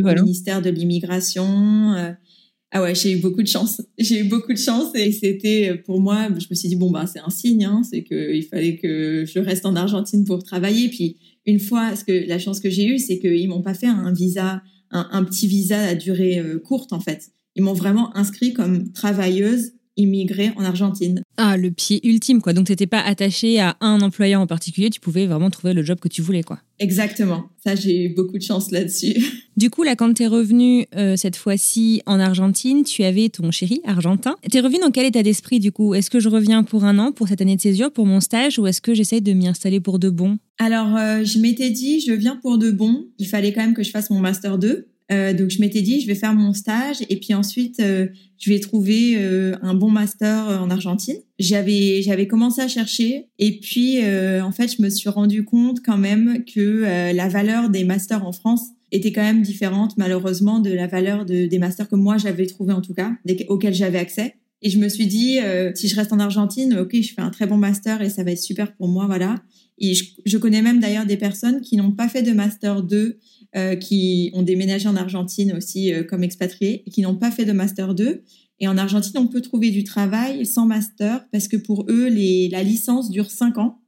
au 0.00 0.22
ministère 0.22 0.62
de 0.62 0.70
l'immigration. 0.70 2.14
Ah 2.72 2.82
ouais, 2.82 2.94
j'ai 2.94 3.12
eu 3.12 3.16
beaucoup 3.16 3.42
de 3.42 3.48
chance. 3.48 3.82
J'ai 3.98 4.20
eu 4.20 4.24
beaucoup 4.24 4.52
de 4.52 4.58
chance 4.58 4.94
et 4.94 5.10
c'était 5.10 5.74
pour 5.84 6.00
moi, 6.00 6.28
je 6.38 6.46
me 6.48 6.54
suis 6.54 6.68
dit 6.68 6.76
bon 6.76 6.92
bah 6.92 7.04
c'est 7.12 7.18
un 7.18 7.28
signe, 7.28 7.64
hein, 7.64 7.82
c'est 7.82 8.04
qu'il 8.04 8.44
fallait 8.44 8.76
que 8.76 9.24
je 9.26 9.40
reste 9.40 9.66
en 9.66 9.74
Argentine 9.74 10.24
pour 10.24 10.44
travailler. 10.44 10.88
Puis 10.88 11.16
une 11.46 11.58
fois, 11.58 11.96
ce 11.96 12.04
que 12.04 12.28
la 12.28 12.38
chance 12.38 12.60
que 12.60 12.70
j'ai 12.70 12.86
eue, 12.86 12.98
c'est 12.98 13.18
qu'ils 13.18 13.48
m'ont 13.48 13.62
pas 13.62 13.74
fait 13.74 13.88
un 13.88 14.12
visa, 14.12 14.62
un, 14.90 15.24
petit 15.24 15.46
visa 15.46 15.80
à 15.80 15.94
durée 15.94 16.38
euh, 16.38 16.58
courte 16.58 16.92
en 16.92 17.00
fait. 17.00 17.32
Ils 17.56 17.62
m'ont 17.62 17.74
vraiment 17.74 18.16
inscrit 18.16 18.52
comme 18.52 18.92
travailleuse 18.92 19.72
immigrée 20.00 20.52
en 20.56 20.64
Argentine. 20.64 21.22
Ah, 21.36 21.56
le 21.56 21.70
pied 21.70 22.06
ultime, 22.06 22.40
quoi. 22.40 22.52
Donc, 22.52 22.66
tu 22.66 22.72
n'étais 22.72 22.86
pas 22.86 23.00
attaché 23.00 23.60
à 23.60 23.76
un 23.80 24.00
employeur 24.00 24.40
en 24.40 24.46
particulier, 24.46 24.90
tu 24.90 25.00
pouvais 25.00 25.26
vraiment 25.26 25.50
trouver 25.50 25.74
le 25.74 25.82
job 25.84 25.98
que 26.00 26.08
tu 26.08 26.22
voulais, 26.22 26.42
quoi. 26.42 26.58
Exactement. 26.78 27.44
Ça, 27.62 27.74
j'ai 27.74 28.04
eu 28.04 28.08
beaucoup 28.14 28.38
de 28.38 28.42
chance 28.42 28.70
là-dessus. 28.70 29.16
Du 29.56 29.68
coup, 29.68 29.82
là, 29.82 29.94
quand 29.94 30.14
tu 30.14 30.22
es 30.22 30.26
revenu 30.26 30.86
euh, 30.96 31.16
cette 31.16 31.36
fois-ci 31.36 32.00
en 32.06 32.18
Argentine, 32.18 32.82
tu 32.82 33.02
avais 33.02 33.28
ton 33.28 33.50
chéri 33.50 33.82
argentin. 33.84 34.36
Tu 34.50 34.56
es 34.56 34.60
revenu 34.60 34.78
dans 34.80 34.90
quel 34.90 35.04
état 35.04 35.22
d'esprit, 35.22 35.60
du 35.60 35.70
coup? 35.70 35.92
Est-ce 35.92 36.08
que 36.08 36.18
je 36.18 36.30
reviens 36.30 36.62
pour 36.62 36.84
un 36.84 36.98
an, 36.98 37.12
pour 37.12 37.28
cette 37.28 37.42
année 37.42 37.56
de 37.56 37.60
césure, 37.60 37.92
pour 37.92 38.06
mon 38.06 38.20
stage, 38.20 38.58
ou 38.58 38.66
est-ce 38.66 38.80
que 38.80 38.94
j'essaye 38.94 39.20
de 39.20 39.34
m'y 39.34 39.48
installer 39.48 39.78
pour 39.78 39.98
de 39.98 40.08
bon? 40.08 40.38
Alors, 40.56 40.96
euh, 40.96 41.24
je 41.24 41.40
m'étais 41.40 41.68
dit, 41.68 42.00
je 42.00 42.12
viens 42.12 42.36
pour 42.36 42.56
de 42.56 42.70
bon. 42.70 43.08
Il 43.18 43.26
fallait 43.26 43.52
quand 43.52 43.60
même 43.60 43.74
que 43.74 43.82
je 43.82 43.90
fasse 43.90 44.08
mon 44.08 44.20
Master 44.20 44.56
2. 44.56 44.86
Euh, 45.10 45.32
donc 45.32 45.50
je 45.50 45.60
m'étais 45.60 45.82
dit, 45.82 46.00
je 46.00 46.06
vais 46.06 46.14
faire 46.14 46.34
mon 46.34 46.52
stage 46.52 46.98
et 47.08 47.16
puis 47.16 47.34
ensuite 47.34 47.80
euh, 47.80 48.06
je 48.38 48.50
vais 48.50 48.60
trouver 48.60 49.16
euh, 49.18 49.56
un 49.60 49.74
bon 49.74 49.90
master 49.90 50.46
en 50.62 50.70
Argentine. 50.70 51.16
J'avais 51.38 52.02
j'avais 52.02 52.26
commencé 52.26 52.60
à 52.60 52.68
chercher 52.68 53.26
et 53.38 53.58
puis 53.58 53.98
en 53.98 54.52
fait 54.52 54.68
je 54.76 54.82
me 54.82 54.88
suis 54.88 55.08
rendu 55.08 55.44
compte 55.44 55.80
quand 55.84 55.98
même 55.98 56.44
que 56.44 57.12
la 57.12 57.28
valeur 57.28 57.70
des 57.70 57.84
masters 57.84 58.26
en 58.26 58.32
France 58.32 58.62
était 58.92 59.12
quand 59.12 59.22
même 59.22 59.42
différente 59.42 59.96
malheureusement 59.96 60.58
de 60.58 60.70
la 60.70 60.86
valeur 60.86 61.24
de, 61.24 61.46
des 61.46 61.58
masters 61.58 61.88
que 61.88 61.96
moi 61.96 62.18
j'avais 62.18 62.46
trouvé 62.46 62.72
en 62.72 62.80
tout 62.80 62.94
cas, 62.94 63.12
auxquels 63.48 63.74
j'avais 63.74 63.98
accès. 63.98 64.36
Et 64.62 64.68
je 64.68 64.78
me 64.78 64.90
suis 64.90 65.06
dit, 65.06 65.38
si 65.74 65.88
je 65.88 65.96
reste 65.96 66.12
en 66.12 66.18
Argentine, 66.18 66.76
ok, 66.78 66.94
je 67.00 67.14
fais 67.14 67.22
un 67.22 67.30
très 67.30 67.46
bon 67.46 67.56
master 67.56 68.02
et 68.02 68.10
ça 68.10 68.22
va 68.22 68.32
être 68.32 68.42
super 68.42 68.74
pour 68.74 68.88
moi, 68.88 69.06
voilà. 69.06 69.36
Et 69.78 69.94
je, 69.94 70.04
je 70.26 70.36
connais 70.36 70.60
même 70.60 70.80
d'ailleurs 70.80 71.06
des 71.06 71.16
personnes 71.16 71.62
qui 71.62 71.78
n'ont 71.78 71.92
pas 71.92 72.08
fait 72.08 72.22
de 72.22 72.32
master 72.32 72.82
2 72.82 73.18
euh, 73.56 73.74
qui 73.74 74.30
ont 74.32 74.42
déménagé 74.42 74.88
en 74.88 74.94
Argentine 74.94 75.52
aussi 75.56 75.92
euh, 75.92 76.04
comme 76.04 76.22
expatriés 76.22 76.84
qui 76.92 77.02
n'ont 77.02 77.16
pas 77.16 77.32
fait 77.32 77.44
de 77.44 77.50
master 77.50 77.96
2. 77.96 78.22
Et 78.60 78.68
en 78.68 78.78
Argentine, 78.78 79.18
on 79.18 79.26
peut 79.26 79.40
trouver 79.40 79.70
du 79.70 79.82
travail 79.82 80.46
sans 80.46 80.66
master 80.66 81.26
parce 81.32 81.48
que 81.48 81.56
pour 81.56 81.84
eux, 81.88 82.06
les, 82.06 82.48
la 82.48 82.62
licence 82.62 83.10
dure 83.10 83.28
5 83.28 83.58
ans. 83.58 83.80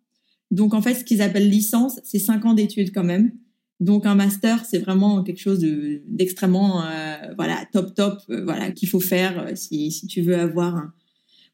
Donc 0.51 0.75
en 0.75 0.83
fait, 0.83 0.95
ce 0.95 1.05
qu'ils 1.05 1.23
appellent 1.23 1.49
licence, 1.49 2.01
c'est 2.03 2.19
5 2.19 2.45
ans 2.45 2.55
d'études 2.55 2.93
quand 2.93 3.05
même. 3.05 3.31
Donc 3.79 4.05
un 4.05 4.17
master, 4.17 4.65
c'est 4.65 4.81
vraiment 4.81 5.23
quelque 5.23 5.41
chose 5.41 5.61
d'extrêmement 6.09 6.85
euh, 6.85 7.17
voilà 7.37 7.65
top 7.73 7.95
top 7.95 8.19
voilà 8.29 8.73
qu'il 8.73 8.89
faut 8.89 9.01
faire 9.01 9.51
si, 9.55 9.93
si 9.93 10.07
tu 10.09 10.23
veux 10.23 10.37
avoir 10.37 10.77
un 10.77 10.93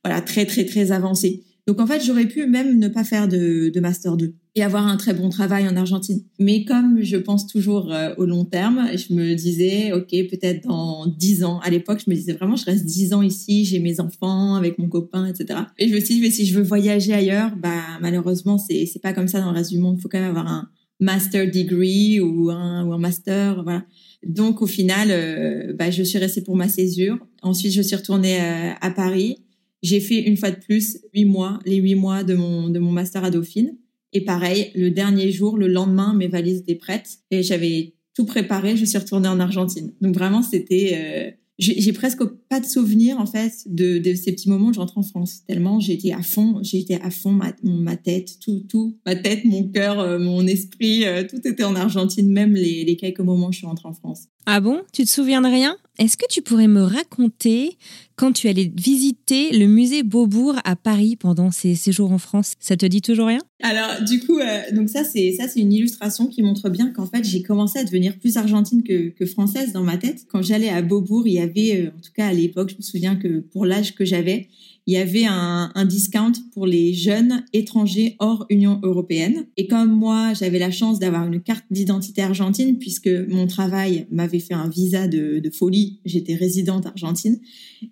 voilà 0.03 0.23
très 0.23 0.47
très 0.47 0.65
très 0.65 0.93
avancé. 0.93 1.45
Donc 1.69 1.83
en 1.83 1.87
fait, 1.87 2.03
j'aurais 2.03 2.25
pu 2.25 2.47
même 2.47 2.79
ne 2.79 2.89
pas 2.89 3.05
faire 3.05 3.29
de, 3.29 3.69
de, 3.69 3.81
master 3.81 4.17
2 4.17 4.33
et 4.55 4.63
avoir 4.63 4.87
un 4.87 4.97
très 4.97 5.13
bon 5.13 5.29
travail 5.29 5.69
en 5.69 5.77
Argentine. 5.77 6.23
Mais 6.39 6.65
comme 6.65 7.03
je 7.03 7.19
pense 7.19 7.47
toujours 7.47 7.93
euh, 7.93 8.15
au 8.17 8.25
long 8.25 8.47
terme, 8.47 8.89
je 8.97 9.13
me 9.13 9.35
disais, 9.35 9.93
ok, 9.93 10.09
peut-être 10.31 10.67
dans 10.67 11.07
10 11.07 11.45
ans. 11.45 11.61
À 11.61 11.69
l'époque, 11.69 12.01
je 12.03 12.11
me 12.11 12.17
disais 12.17 12.33
vraiment, 12.33 12.57
je 12.57 12.65
reste 12.65 12.87
10 12.87 13.13
ans 13.13 13.21
ici, 13.21 13.67
j'ai 13.67 13.81
mes 13.81 14.01
enfants 14.01 14.55
avec 14.55 14.79
mon 14.79 14.89
copain, 14.89 15.27
etc. 15.27 15.61
Et 15.79 15.91
je 15.91 15.95
me 15.95 16.01
suis 16.01 16.15
dit, 16.15 16.21
mais 16.23 16.31
si 16.31 16.47
je 16.47 16.59
veux 16.59 16.65
voyager 16.65 17.13
ailleurs, 17.13 17.55
bah 17.55 17.83
malheureusement, 18.01 18.57
c'est 18.57 18.87
c'est 18.87 19.03
pas 19.03 19.13
comme 19.13 19.29
ça 19.29 19.41
dans 19.41 19.51
le 19.51 19.59
reste 19.59 19.71
du 19.71 19.79
monde. 19.79 19.97
Il 19.99 20.01
faut 20.01 20.09
quand 20.09 20.21
même 20.21 20.31
avoir 20.31 20.47
un 20.47 20.71
master 21.01 21.51
degree 21.51 22.19
ou 22.19 22.49
un 22.49 22.87
ou 22.87 22.95
un 22.95 22.99
master, 22.99 23.63
voilà. 23.63 23.85
Donc 24.27 24.63
au 24.63 24.67
final, 24.67 25.09
euh, 25.11 25.75
bah, 25.75 25.91
je 25.91 26.03
suis 26.03 26.17
restée 26.17 26.41
pour 26.41 26.57
ma 26.57 26.71
césure. 26.71 27.19
Ensuite, 27.43 27.75
je 27.75 27.83
suis 27.83 27.95
retournée 27.95 28.41
euh, 28.41 28.71
à 28.81 28.91
Paris 28.91 29.37
j'ai 29.83 30.01
fait 30.01 30.21
une 30.21 30.37
fois 30.37 30.51
de 30.51 30.57
plus 30.57 30.99
huit 31.15 31.25
mois, 31.25 31.61
les 31.65 31.77
huit 31.77 31.95
mois 31.95 32.25
de 32.25 32.35
mon, 32.35 32.69
de 32.69 32.79
mon 32.79 32.91
master 32.91 33.25
à 33.25 33.31
Dauphine. 33.31 33.77
Et 34.13 34.23
pareil, 34.23 34.71
le 34.75 34.91
dernier 34.91 35.31
jour, 35.31 35.57
le 35.57 35.69
lendemain, 35.69 36.15
mes 36.15 36.29
valises 36.29 36.61
étaient 36.61 36.75
prêtes 36.75 37.19
et 37.31 37.43
j'avais 37.43 37.95
tout 38.15 38.25
préparé. 38.25 38.77
Je 38.77 38.85
suis 38.85 38.99
retournée 38.99 39.29
en 39.29 39.39
Argentine. 39.39 39.93
Donc 40.01 40.15
vraiment, 40.15 40.43
c'était, 40.43 40.93
euh, 40.95 41.31
j'ai 41.59 41.93
presque 41.93 42.25
pas 42.49 42.61
de 42.61 42.65
souvenir 42.65 43.19
en 43.19 43.27
fait 43.27 43.53
de, 43.67 43.99
de, 43.99 44.15
ces 44.15 44.33
petits 44.33 44.49
moments 44.49 44.69
où 44.69 44.73
je 44.73 44.79
rentre 44.79 44.97
en 44.97 45.03
France. 45.03 45.43
Tellement 45.47 45.81
j'étais 45.81 46.13
à 46.13 46.23
fond, 46.23 46.61
j'étais 46.63 47.01
à 47.03 47.11
fond 47.11 47.33
ma, 47.33 47.53
ma 47.63 47.97
tête, 47.97 48.39
tout, 48.41 48.65
tout, 48.69 48.97
ma 49.05 49.17
tête, 49.17 49.45
mon 49.45 49.69
cœur, 49.69 49.99
euh, 49.99 50.19
mon 50.19 50.47
esprit, 50.47 51.05
euh, 51.05 51.25
tout 51.29 51.47
était 51.47 51.65
en 51.65 51.75
Argentine, 51.75 52.31
même 52.31 52.55
les, 52.55 52.85
les 52.85 52.97
quelques 52.97 53.21
moments 53.21 53.49
où 53.49 53.53
je 53.53 53.59
suis 53.59 53.67
rentrée 53.67 53.89
en 53.89 53.95
France. 53.95 54.29
Ah 54.51 54.61
bon? 54.61 54.81
Tu 54.95 55.05
te 55.05 55.11
souviens 55.11 55.43
de 55.43 55.47
rien? 55.47 55.77
Est-ce 55.99 56.17
que 56.17 56.25
tu 56.31 56.41
pourrais 56.41 56.69
me 56.69 56.81
raconter 56.81 57.77
quand 58.17 58.33
tu 58.33 58.49
allais 58.49 58.73
visiter 58.75 59.51
le 59.51 59.67
musée 59.67 60.03
Beaubourg 60.03 60.55
à 60.65 60.75
Paris 60.75 61.17
pendant 61.17 61.51
ces 61.51 61.75
séjours 61.75 62.13
en 62.13 62.17
France? 62.17 62.55
Ça 62.59 62.75
te 62.75 62.87
dit 62.87 63.03
toujours 63.03 63.27
rien? 63.27 63.41
Alors 63.63 64.03
du 64.07 64.21
coup, 64.21 64.39
euh, 64.39 64.87
ça 64.87 65.05
c'est 65.05 65.33
ça 65.33 65.49
c'est 65.49 65.61
une 65.61 65.75
illustration 65.75 66.29
qui 66.29 66.41
montre 66.41 66.71
bien 66.71 66.89
qu'en 66.95 67.05
fait 67.05 67.25
j'ai 67.25 67.43
commencé 67.43 67.79
à 67.79 67.85
devenir 67.85 68.19
plus 68.19 68.39
argentine 68.39 68.83
que, 68.83 69.11
que 69.11 69.27
française 69.27 69.75
dans 69.75 69.83
ma 69.83 69.99
tête. 69.99 70.25
Quand 70.31 70.41
j'allais 70.41 70.71
à 70.71 70.81
Beaubourg, 70.81 71.27
il 71.27 71.35
y 71.35 71.41
avait, 71.41 71.83
euh, 71.83 71.89
en 71.89 72.01
tout 72.01 72.13
cas 72.17 72.29
à 72.29 72.33
l'époque, 72.33 72.71
je 72.71 72.77
me 72.77 72.83
souviens 72.83 73.17
que 73.17 73.41
pour 73.41 73.67
l'âge 73.67 73.95
que 73.95 74.07
j'avais, 74.07 74.49
il 74.89 74.95
y 74.95 74.97
avait 74.97 75.27
un, 75.27 75.71
un, 75.75 75.85
discount 75.85 76.33
pour 76.55 76.67
les 76.67 76.95
jeunes 76.95 77.45
étrangers 77.53 78.17
hors 78.21 78.47
Union 78.49 78.81
européenne. 78.83 79.45
Et 79.59 79.67
comme 79.67 79.93
moi, 79.93 80.33
j'avais 80.33 80.59
la 80.59 80.71
chance 80.71 80.99
d'avoir 80.99 81.27
une 81.27 81.43
carte 81.43 81.67
d'identité 81.71 82.23
argentine, 82.23 82.79
puisque 82.79 83.11
mon 83.29 83.47
travail 83.47 84.07
m'avait 84.11 84.39
fait 84.39 84.55
un 84.55 84.71
visa 84.71 85.07
de, 85.07 85.43
folie, 85.53 86.01
j'étais 86.07 86.35
résidente 86.35 86.87
argentine, 86.87 87.39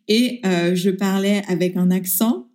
et 0.09 0.41
euh, 0.47 0.75
je 0.75 0.89
parlais 0.89 1.43
avec 1.49 1.77
un 1.77 1.91
accent 1.91 2.49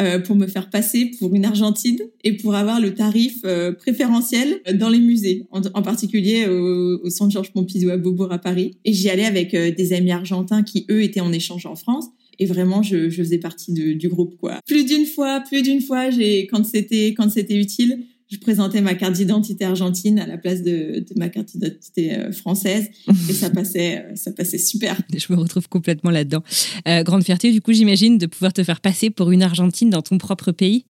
euh, 0.00 0.20
pour 0.20 0.36
me 0.36 0.46
faire 0.46 0.70
passer 0.70 1.10
pour 1.18 1.34
une 1.34 1.44
argentine 1.44 1.98
et 2.22 2.36
pour 2.36 2.54
avoir 2.54 2.80
le 2.80 2.94
tarif 2.94 3.40
euh, 3.44 3.72
préférentiel 3.72 4.60
dans 4.74 4.90
les 4.90 5.00
musées, 5.00 5.44
en, 5.50 5.82
particulier 5.82 6.46
au, 6.46 7.00
au 7.02 7.10
Centre 7.10 7.32
Georges 7.32 7.52
Pompidou 7.52 7.90
à 7.90 7.96
Beaubourg 7.96 8.30
à 8.30 8.38
Paris. 8.38 8.76
Et 8.84 8.92
j'y 8.92 9.10
allais 9.10 9.24
avec 9.24 9.56
des 9.56 9.92
amis 9.92 10.12
argentins 10.12 10.62
qui, 10.62 10.86
eux, 10.88 11.02
étaient 11.02 11.18
en 11.18 11.32
échange 11.32 11.66
en 11.66 11.74
France 11.74 12.10
et 12.38 12.46
vraiment 12.46 12.82
je, 12.82 13.10
je 13.10 13.22
faisais 13.22 13.38
partie 13.38 13.72
de, 13.72 13.92
du 13.92 14.08
groupe 14.08 14.36
quoi. 14.38 14.60
Plus 14.66 14.84
d'une 14.84 15.06
fois, 15.06 15.40
plus 15.40 15.62
d'une 15.62 15.80
fois, 15.80 16.10
j'ai 16.10 16.46
quand 16.46 16.64
c'était 16.64 17.08
quand 17.08 17.30
c'était 17.30 17.56
utile, 17.56 18.04
je 18.30 18.36
présentais 18.36 18.80
ma 18.80 18.94
carte 18.94 19.14
d'identité 19.14 19.64
argentine 19.64 20.18
à 20.18 20.26
la 20.26 20.36
place 20.36 20.62
de, 20.62 21.00
de 21.00 21.18
ma 21.18 21.28
carte 21.28 21.48
d'identité 21.48 22.14
euh, 22.14 22.32
française 22.32 22.88
et 23.28 23.32
ça 23.32 23.50
passait, 23.50 24.04
euh, 24.04 24.16
ça 24.16 24.32
passait 24.32 24.58
super. 24.58 25.00
Je 25.16 25.32
me 25.32 25.38
retrouve 25.38 25.68
complètement 25.68 26.10
là-dedans. 26.10 26.42
Euh, 26.86 27.02
grande 27.02 27.24
fierté, 27.24 27.52
du 27.52 27.62
coup, 27.62 27.72
j'imagine, 27.72 28.18
de 28.18 28.26
pouvoir 28.26 28.52
te 28.52 28.62
faire 28.62 28.80
passer 28.80 29.10
pour 29.10 29.30
une 29.30 29.42
Argentine 29.42 29.88
dans 29.90 30.02
ton 30.02 30.18
propre 30.18 30.52
pays. 30.52 30.84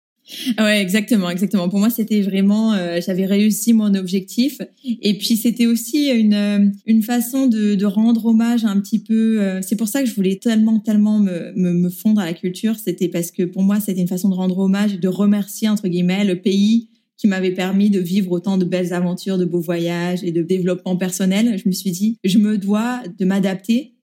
Ouais, 0.59 0.81
exactement, 0.81 1.31
exactement. 1.31 1.68
Pour 1.68 1.79
moi, 1.79 1.91
c'était 1.91 2.20
vraiment, 2.20 2.74
euh, 2.74 3.01
j'avais 3.05 3.27
réussi 3.27 3.72
mon 3.72 3.95
objectif. 3.95 4.61
Et 4.85 5.16
puis, 5.18 5.37
c'était 5.37 5.66
aussi 5.66 6.09
une 6.09 6.35
euh, 6.35 6.66
une 6.87 7.03
façon 7.03 7.47
de, 7.47 7.74
de 7.74 7.87
rendre 7.87 8.27
hommage 8.27 8.64
un 8.64 8.81
petit 8.81 8.99
peu. 8.99 9.41
Euh, 9.41 9.61
c'est 9.62 9.77
pour 9.77 9.89
ça 9.89 10.03
que 10.03 10.09
je 10.09 10.14
voulais 10.14 10.37
tellement, 10.37 10.81
tellement 10.81 11.18
me, 11.18 11.53
me, 11.55 11.72
me 11.72 11.89
fondre 11.89 12.20
à 12.20 12.27
la 12.27 12.35
culture. 12.35 12.77
C'était 12.77 13.09
parce 13.09 13.31
que 13.31 13.45
pour 13.45 13.62
moi, 13.62 13.79
c'était 13.79 14.01
une 14.01 14.09
façon 14.09 14.29
de 14.29 14.35
rendre 14.35 14.59
hommage, 14.59 14.99
de 14.99 15.09
remercier 15.09 15.68
entre 15.68 15.87
guillemets 15.87 16.24
le 16.24 16.41
pays 16.41 16.89
qui 17.16 17.29
m'avait 17.29 17.55
permis 17.55 17.89
de 17.89 18.01
vivre 18.01 18.33
autant 18.33 18.59
de 18.59 18.64
belles 18.64 18.93
aventures, 18.93 19.39
de 19.39 19.45
beaux 19.45 19.61
voyages 19.61 20.22
et 20.22 20.33
de 20.33 20.43
développement 20.43 20.97
personnel. 20.97 21.57
Je 21.57 21.68
me 21.68 21.72
suis 21.72 21.91
dit, 21.91 22.18
je 22.24 22.39
me 22.39 22.59
dois 22.59 23.03
de 23.18 23.24
m'adapter 23.24 23.95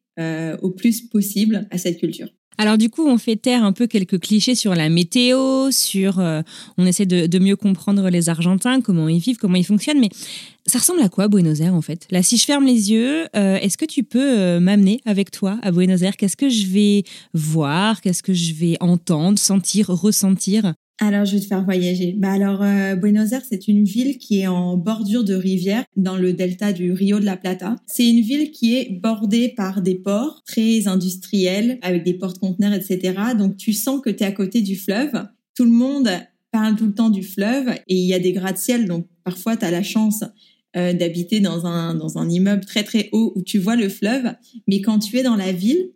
au 0.62 0.70
plus 0.72 1.02
possible 1.02 1.68
à 1.70 1.78
cette 1.78 2.00
culture. 2.00 2.30
Alors 2.58 2.78
du 2.78 2.90
coup, 2.90 3.08
on 3.08 3.18
fait 3.18 3.36
taire 3.36 3.64
un 3.64 3.72
peu 3.72 3.88
quelques 3.88 4.20
clichés 4.20 4.56
sur 4.56 4.76
la 4.76 4.90
météo, 4.90 5.72
sur 5.72 6.20
euh, 6.20 6.42
on 6.78 6.86
essaie 6.86 7.06
de, 7.06 7.40
mieux 7.40 7.56
comprendre 7.56 8.10
les 8.10 8.30
Argentins, 8.30 8.82
comment 8.82 9.10
ils 9.10 9.20
vivent, 9.20 9.38
comment 9.38 9.56
ils 9.56 9.66
fonctionnent, 9.66 10.00
mais 10.00 10.10
ça 10.66 10.80
ressemble 10.80 11.02
à 11.02 11.10
quoi 11.10 11.28
Buenos 11.28 11.60
Aires 11.60 11.74
en 11.74 11.82
fait? 11.82 12.08
Là, 12.12 12.24
si 12.24 12.38
je 12.38 12.46
ferme 12.46 12.66
les 12.66 12.92
yeux, 12.92 13.28
euh, 13.36 13.58
est-ce 13.58 13.78
que 13.78 13.86
tu 13.86 14.04
peux 14.04 14.40
euh, 14.40 14.60
m'amener 14.60 15.02
avec 15.06 15.32
toi 15.32 15.60
à 15.62 15.72
Buenos 15.72 16.02
Aires? 16.04 16.16
Qu'est-ce 16.16 16.38
que 16.38 16.50
je 16.50 16.68
vais 16.68 17.04
voir? 17.34 18.02
Qu'est-ce 18.02 18.24
que 18.24 18.34
je 18.34 18.54
vais 18.54 18.78
entendre, 18.80 19.38
sentir, 19.40 19.88
ressentir? 19.88 20.74
Alors, 21.06 21.26
je 21.26 21.36
vais 21.36 21.42
te 21.42 21.46
faire 21.46 21.64
voyager. 21.64 22.14
Bah 22.18 22.32
alors, 22.32 22.62
euh, 22.62 22.96
Buenos 22.96 23.32
Aires, 23.32 23.44
c'est 23.48 23.68
une 23.68 23.84
ville 23.84 24.18
qui 24.18 24.40
est 24.40 24.48
en 24.48 24.78
bordure 24.78 25.24
de 25.24 25.34
rivière 25.34 25.86
dans 25.96 26.18
le 26.18 26.34
delta 26.34 26.74
du 26.74 26.92
Rio 26.92 27.20
de 27.20 27.26
la 27.26 27.38
Plata. 27.38 27.76
C'est 27.88 28.08
une 28.10 28.22
ville 28.22 28.52
qui 28.52 28.76
est 28.76 28.92
bordée 28.92 29.50
par 29.50 29.82
des 29.82 29.96
ports 29.96 30.44
très 30.46 30.88
industriels 30.88 31.80
avec 31.82 32.04
des 32.04 32.14
portes-conteneurs, 32.14 32.74
etc. 32.74 33.14
Donc, 33.38 33.58
tu 33.58 33.74
sens 33.74 34.02
que 34.02 34.10
tu 34.10 34.24
es 34.24 34.26
à 34.26 34.32
côté 34.32 34.62
du 34.62 34.76
fleuve. 34.76 35.26
Tout 35.56 35.66
le 35.66 35.72
monde 35.72 36.10
parle 36.52 36.76
tout 36.76 36.86
le 36.86 36.94
temps 36.94 37.10
du 37.10 37.24
fleuve 37.24 37.70
et 37.88 37.96
il 37.96 38.06
y 38.06 38.14
a 38.14 38.20
des 38.20 38.32
gratte-ciel. 38.32 38.86
Donc, 38.86 39.08
parfois, 39.24 39.58
tu 39.58 39.66
as 39.66 39.72
la 39.72 39.84
chance 39.84 40.24
euh, 40.76 40.94
d'habiter 40.94 41.40
dans 41.40 41.66
un, 41.66 41.96
dans 41.96 42.18
un 42.18 42.30
immeuble 42.30 42.66
très, 42.66 42.84
très 42.84 43.10
haut 43.12 43.34
où 43.36 43.42
tu 43.42 43.60
vois 43.60 43.76
le 43.76 43.90
fleuve. 43.90 44.34
Mais 44.68 44.82
quand 44.82 45.00
tu 45.00 45.18
es 45.18 45.24
dans 45.24 45.36
la 45.36 45.52
ville, 45.52 45.92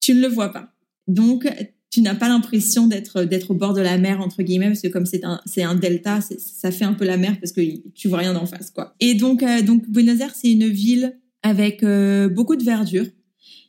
tu 0.00 0.14
ne 0.14 0.20
le 0.20 0.28
vois 0.28 0.52
pas. 0.52 0.72
Donc, 1.08 1.46
tu 1.90 2.02
n'as 2.02 2.14
pas 2.14 2.28
l'impression 2.28 2.86
d'être 2.86 3.24
d'être 3.24 3.52
au 3.52 3.54
bord 3.54 3.74
de 3.74 3.80
la 3.80 3.98
mer 3.98 4.20
entre 4.20 4.42
guillemets 4.42 4.66
parce 4.66 4.82
que 4.82 4.88
comme 4.88 5.06
c'est 5.06 5.24
un 5.24 5.40
c'est 5.46 5.62
un 5.62 5.74
delta 5.74 6.20
ça 6.20 6.70
fait 6.70 6.84
un 6.84 6.94
peu 6.94 7.04
la 7.04 7.16
mer 7.16 7.38
parce 7.40 7.52
que 7.52 7.60
tu 7.94 8.08
vois 8.08 8.18
rien 8.18 8.36
en 8.36 8.46
face 8.46 8.70
quoi. 8.70 8.94
Et 9.00 9.14
donc 9.14 9.42
euh, 9.42 9.62
donc 9.62 9.88
Buenos 9.88 10.20
Aires 10.20 10.34
c'est 10.34 10.50
une 10.50 10.68
ville 10.68 11.18
avec 11.42 11.82
euh, 11.82 12.28
beaucoup 12.28 12.56
de 12.56 12.64
verdure. 12.64 13.06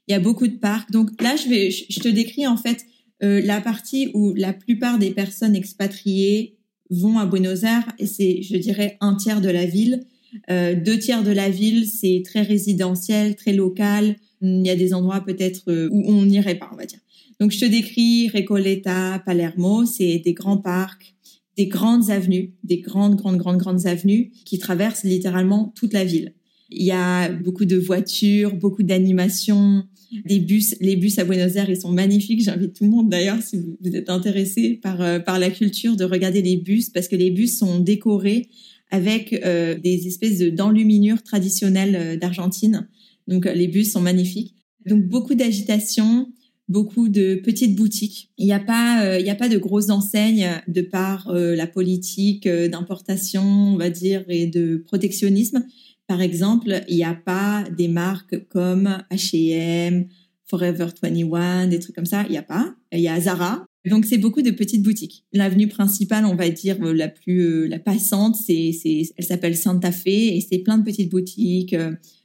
Il 0.08 0.12
y 0.12 0.16
a 0.16 0.20
beaucoup 0.20 0.48
de 0.48 0.56
parcs. 0.56 0.92
Donc 0.92 1.10
là 1.22 1.36
je 1.36 1.48
vais 1.48 1.72
je, 1.72 2.00
te 2.00 2.08
décris 2.08 2.48
en 2.48 2.58
fait 2.58 2.86
euh, 3.24 3.42
la 3.44 3.62
partie 3.62 4.10
où 4.14 4.34
la 4.34 4.54
plupart 4.54 5.00
des 5.00 5.12
personnes 5.12 5.56
expatriées 5.56 6.58
vont 6.90 7.20
à 7.20 7.26
Buenos 7.26 7.64
Aires 7.64 7.92
et 8.00 8.08
c'est 8.08 8.42
je 8.42 8.58
dirais 8.58 8.98
un 9.00 9.16
tiers 9.16 9.42
de 9.42 9.50
la 9.50 9.66
ville. 9.66 10.06
Deux 10.50 11.00
tiers 11.00 11.24
de 11.24 11.32
la 11.32 11.50
ville 11.50 11.88
c'est 11.88 12.22
très 12.26 12.42
résidentiel 12.42 13.36
très 13.36 13.54
local. 13.54 14.18
Il 14.42 14.66
y 14.66 14.70
a 14.70 14.76
des 14.76 14.94
endroits 14.94 15.22
peut-être 15.22 15.64
où 15.90 16.04
on 16.06 16.26
n'irait 16.26 16.56
pas 16.56 16.70
on 16.74 16.76
va 16.76 16.86
dire 16.86 17.00
donc, 17.40 17.52
je 17.52 17.60
te 17.60 17.66
décris 17.66 18.30
Recoleta, 18.30 19.22
Palermo, 19.26 19.86
c'est 19.86 20.20
des 20.20 20.34
grands 20.34 20.58
parcs, 20.58 21.16
des 21.56 21.68
grandes 21.68 22.10
avenues, 22.10 22.54
des 22.64 22.80
grandes, 22.80 23.16
grandes, 23.16 23.38
grandes, 23.38 23.58
grandes 23.58 23.86
avenues 23.86 24.32
qui 24.46 24.58
traversent 24.58 25.04
littéralement 25.04 25.74
toute 25.76 25.94
la 25.94 26.04
ville. 26.04 26.34
Il 26.70 26.84
y 26.84 26.92
a 26.92 27.30
beaucoup 27.32 27.66
de 27.66 27.78
voitures, 27.78 28.56
beaucoup 28.56 28.84
d'animations, 28.84 29.84
des 30.26 30.40
bus. 30.40 30.76
Les 30.82 30.96
bus 30.96 31.18
à 31.20 31.24
Buenos 31.24 31.56
Aires, 31.56 31.70
ils 31.70 31.80
sont 31.80 31.92
magnifiques. 31.92 32.42
J'invite 32.44 32.74
tout 32.74 32.84
le 32.84 32.90
monde 32.90 33.10
d'ailleurs, 33.10 33.42
si 33.42 33.58
vous 33.58 33.96
êtes 33.96 34.10
intéressé 34.10 34.80
par, 34.82 35.02
euh, 35.02 35.20
par 35.20 35.40
la 35.40 35.50
culture, 35.50 35.96
de 35.96 36.04
regarder 36.04 36.42
les 36.42 36.58
bus 36.58 36.90
parce 36.90 37.08
que 37.08 37.16
les 37.16 37.32
bus 37.32 37.58
sont 37.58 37.80
décorés 37.80 38.50
avec 38.90 39.34
euh, 39.34 39.78
des 39.78 40.08
espèces 40.08 40.40
d'enluminures 40.40 41.22
traditionnelles 41.24 41.96
euh, 41.96 42.18
d'Argentine. 42.18 42.88
Donc, 43.28 43.46
les 43.46 43.68
bus 43.68 43.92
sont 43.92 44.02
magnifiques. 44.02 44.56
Donc, 44.86 45.06
beaucoup 45.06 45.36
d'agitation, 45.36 46.30
beaucoup 46.68 47.08
de 47.08 47.36
petites 47.36 47.76
boutiques. 47.76 48.32
Il 48.38 48.46
n'y 48.46 48.54
a 48.54 48.60
pas, 48.60 49.04
euh, 49.04 49.20
il 49.20 49.24
n'y 49.24 49.30
a 49.30 49.36
pas 49.36 49.50
de 49.50 49.58
grosses 49.58 49.90
enseignes 49.90 50.50
de 50.68 50.82
par 50.82 51.30
euh, 51.30 51.56
la 51.56 51.68
politique 51.68 52.48
euh, 52.48 52.68
d'importation, 52.68 53.44
on 53.44 53.78
va 53.78 53.90
dire, 53.90 54.24
et 54.28 54.48
de 54.48 54.78
protectionnisme. 54.78 55.66
Par 56.08 56.22
exemple, 56.22 56.84
il 56.88 56.96
n'y 56.96 57.04
a 57.04 57.14
pas 57.16 57.64
des 57.78 57.88
marques 57.88 58.48
comme 58.48 58.98
H&M, 59.12 60.08
Forever 60.46 60.88
21, 61.02 61.68
des 61.68 61.80
trucs 61.80 61.96
comme 61.96 62.06
ça. 62.06 62.24
Il 62.24 62.32
n'y 62.32 62.38
a 62.38 62.44
pas. 62.44 62.74
Il 62.92 63.00
y 63.00 63.10
a 63.10 63.20
Zara. 63.20 63.66
Donc 63.90 64.06
c'est 64.06 64.18
beaucoup 64.18 64.42
de 64.42 64.52
petites 64.52 64.84
boutiques. 64.84 65.26
L'avenue 65.34 65.68
principale, 65.68 66.26
on 66.26 66.36
va 66.36 66.50
dire 66.50 66.78
la 66.82 67.08
plus 67.08 67.68
la 67.68 67.80
passante, 67.80 68.36
c'est 68.36 68.72
c'est 68.72 69.04
elle 69.18 69.26
s'appelle 69.26 69.56
Santa 69.56 69.92
Fe 69.92 70.08
et 70.08 70.46
c'est 70.48 70.60
plein 70.60 70.78
de 70.78 70.84
petites 70.84 71.10
boutiques 71.10 71.76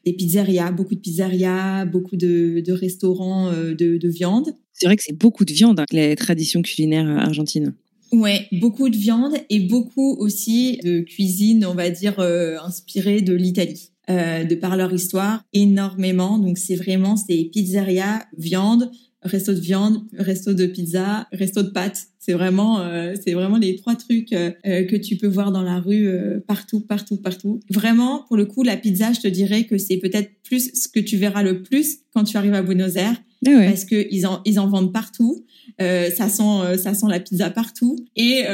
des 0.04 0.12
pizzerias, 0.12 0.72
beaucoup 0.72 0.94
de 0.94 1.00
pizzerias, 1.00 1.84
beaucoup 1.84 2.16
de, 2.16 2.62
de 2.64 2.72
restaurants 2.72 3.48
euh, 3.48 3.74
de, 3.74 3.96
de, 3.96 4.08
viande. 4.08 4.54
C'est 4.72 4.86
vrai 4.86 4.96
que 4.96 5.02
c'est 5.04 5.16
beaucoup 5.16 5.44
de 5.44 5.52
viande, 5.52 5.80
hein, 5.80 5.86
les 5.92 6.16
traditions 6.16 6.62
culinaires 6.62 7.08
euh, 7.08 7.16
argentines. 7.16 7.74
Ouais, 8.12 8.46
beaucoup 8.52 8.90
de 8.90 8.96
viande 8.96 9.34
et 9.48 9.60
beaucoup 9.60 10.16
aussi 10.18 10.78
de 10.84 11.00
cuisine, 11.00 11.64
on 11.64 11.74
va 11.74 11.88
dire, 11.88 12.18
euh, 12.18 12.58
inspirée 12.62 13.22
de 13.22 13.32
l'Italie. 13.32 13.88
Euh, 14.10 14.42
de 14.42 14.56
par 14.56 14.76
leur 14.76 14.92
histoire, 14.92 15.44
énormément. 15.52 16.36
Donc 16.36 16.58
c'est 16.58 16.74
vraiment 16.74 17.16
c'est 17.16 17.48
pizzeria, 17.52 18.26
viande, 18.36 18.90
resto 19.22 19.52
de 19.52 19.60
viande, 19.60 20.02
resto 20.12 20.52
de 20.52 20.66
pizza, 20.66 21.26
resto 21.32 21.62
de 21.62 21.70
pâtes. 21.70 22.08
C'est 22.18 22.32
vraiment, 22.32 22.80
euh, 22.80 23.14
c'est 23.20 23.32
vraiment 23.32 23.56
les 23.56 23.76
trois 23.76 23.96
trucs 23.96 24.32
euh, 24.32 24.52
euh, 24.66 24.84
que 24.84 24.96
tu 24.96 25.16
peux 25.16 25.26
voir 25.26 25.50
dans 25.50 25.62
la 25.62 25.80
rue 25.80 26.08
partout, 26.46 26.80
partout, 26.80 27.16
partout. 27.16 27.60
Vraiment, 27.70 28.24
pour 28.28 28.36
le 28.36 28.46
coup, 28.46 28.62
la 28.62 28.76
pizza, 28.76 29.12
je 29.12 29.20
te 29.20 29.28
dirais 29.28 29.64
que 29.64 29.78
c'est 29.78 29.96
peut-être 29.96 30.30
plus 30.42 30.70
ce 30.74 30.88
que 30.88 31.00
tu 31.00 31.16
verras 31.16 31.42
le 31.42 31.62
plus 31.62 31.98
quand 32.14 32.24
tu 32.24 32.36
arrives 32.36 32.54
à 32.54 32.62
Buenos 32.62 32.96
Aires, 32.96 33.20
ah 33.46 33.50
parce 33.64 33.84
que 33.84 34.06
ils 34.12 34.26
en, 34.26 34.40
ils 34.44 34.60
en 34.60 34.68
vendent 34.68 34.92
partout. 34.92 35.44
ça 35.78 36.28
sent, 36.28 36.78
ça 36.78 36.94
sent 36.94 37.06
la 37.08 37.18
pizza 37.18 37.50
partout, 37.50 37.96
et 38.14 38.44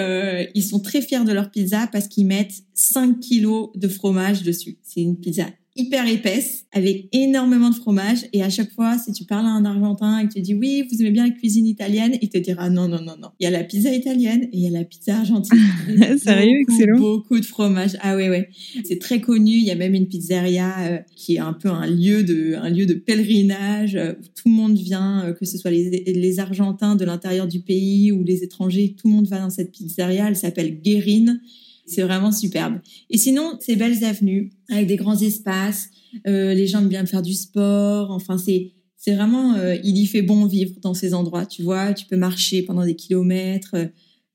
ils 0.54 0.62
sont 0.62 0.80
très 0.80 1.02
fiers 1.02 1.24
de 1.24 1.32
leur 1.32 1.50
pizza 1.50 1.88
parce 1.92 2.08
qu'ils 2.08 2.26
mettent 2.26 2.62
5 2.74 3.20
kilos 3.20 3.70
de 3.74 3.88
fromage 3.88 4.42
dessus. 4.42 4.78
C'est 4.82 5.00
une 5.00 5.18
pizza 5.18 5.46
hyper 5.78 6.06
épaisse 6.06 6.66
avec 6.72 7.08
énormément 7.12 7.70
de 7.70 7.74
fromage. 7.74 8.26
Et 8.32 8.42
à 8.42 8.50
chaque 8.50 8.70
fois 8.72 8.98
si 8.98 9.12
tu 9.12 9.24
parles 9.24 9.46
à 9.46 9.50
un 9.50 9.64
argentin 9.64 10.18
et 10.18 10.28
que 10.28 10.34
tu 10.34 10.40
dis 10.40 10.54
oui 10.54 10.84
vous 10.90 11.00
aimez 11.00 11.12
bien 11.12 11.26
la 11.26 11.32
cuisine 11.32 11.66
italienne 11.66 12.18
il 12.20 12.28
te 12.28 12.38
dira 12.38 12.68
non 12.68 12.88
non 12.88 13.00
non 13.00 13.16
non. 13.18 13.28
Il 13.40 13.44
y 13.44 13.46
a 13.46 13.50
la 13.50 13.64
pizza 13.64 13.92
italienne 13.92 14.44
et 14.44 14.50
il 14.52 14.60
y 14.60 14.66
a 14.66 14.70
la 14.70 14.84
pizza 14.84 15.16
argentine. 15.16 15.58
Sérieux 16.18 16.58
beaucoup, 16.66 16.72
excellent. 16.72 16.98
beaucoup 16.98 17.40
de 17.40 17.46
fromage. 17.46 17.96
Ah 18.00 18.16
ouais 18.16 18.28
ouais. 18.28 18.50
C'est 18.84 18.98
très 18.98 19.20
connu. 19.20 19.52
Il 19.52 19.64
y 19.64 19.70
a 19.70 19.76
même 19.76 19.94
une 19.94 20.08
pizzeria 20.08 20.74
euh, 20.80 20.98
qui 21.16 21.36
est 21.36 21.40
un 21.40 21.52
peu 21.52 21.68
un 21.68 21.86
lieu 21.86 22.24
de 22.24 22.54
un 22.56 22.70
lieu 22.70 22.84
de 22.84 22.94
pèlerinage 22.94 23.94
euh, 23.96 24.12
où 24.12 24.24
tout 24.34 24.48
le 24.48 24.54
monde 24.54 24.76
vient 24.76 25.24
euh, 25.24 25.32
que 25.32 25.44
ce 25.44 25.56
soit 25.56 25.70
les, 25.70 26.02
les 26.06 26.40
argentins 26.40 26.96
de 26.96 27.04
l'intérieur 27.04 27.46
du 27.46 27.60
pays 27.60 28.12
ou 28.12 28.24
les 28.24 28.42
étrangers. 28.42 28.96
Tout 29.00 29.08
le 29.08 29.14
monde 29.14 29.28
va 29.28 29.38
dans 29.38 29.50
cette 29.50 29.70
pizzeria. 29.70 30.28
Elle 30.28 30.36
s'appelle 30.36 30.80
Guérine 30.80 31.40
c'est 31.88 32.02
vraiment 32.02 32.32
superbe. 32.32 32.80
Et 33.10 33.18
sinon, 33.18 33.56
ces 33.60 33.76
belles 33.76 34.04
avenues 34.04 34.50
avec 34.70 34.86
des 34.86 34.96
grands 34.96 35.18
espaces, 35.18 35.88
euh, 36.26 36.54
les 36.54 36.66
gens 36.66 36.80
aiment 36.80 36.88
bien 36.88 37.06
faire 37.06 37.22
du 37.22 37.34
sport. 37.34 38.10
Enfin, 38.10 38.38
c'est 38.38 38.72
c'est 38.96 39.14
vraiment, 39.14 39.54
euh, 39.54 39.76
il 39.84 39.96
y 39.96 40.06
fait 40.06 40.22
bon 40.22 40.46
vivre 40.46 40.74
dans 40.82 40.92
ces 40.92 41.14
endroits. 41.14 41.46
Tu 41.46 41.62
vois, 41.62 41.94
tu 41.94 42.06
peux 42.06 42.16
marcher 42.16 42.62
pendant 42.62 42.84
des 42.84 42.96
kilomètres 42.96 43.76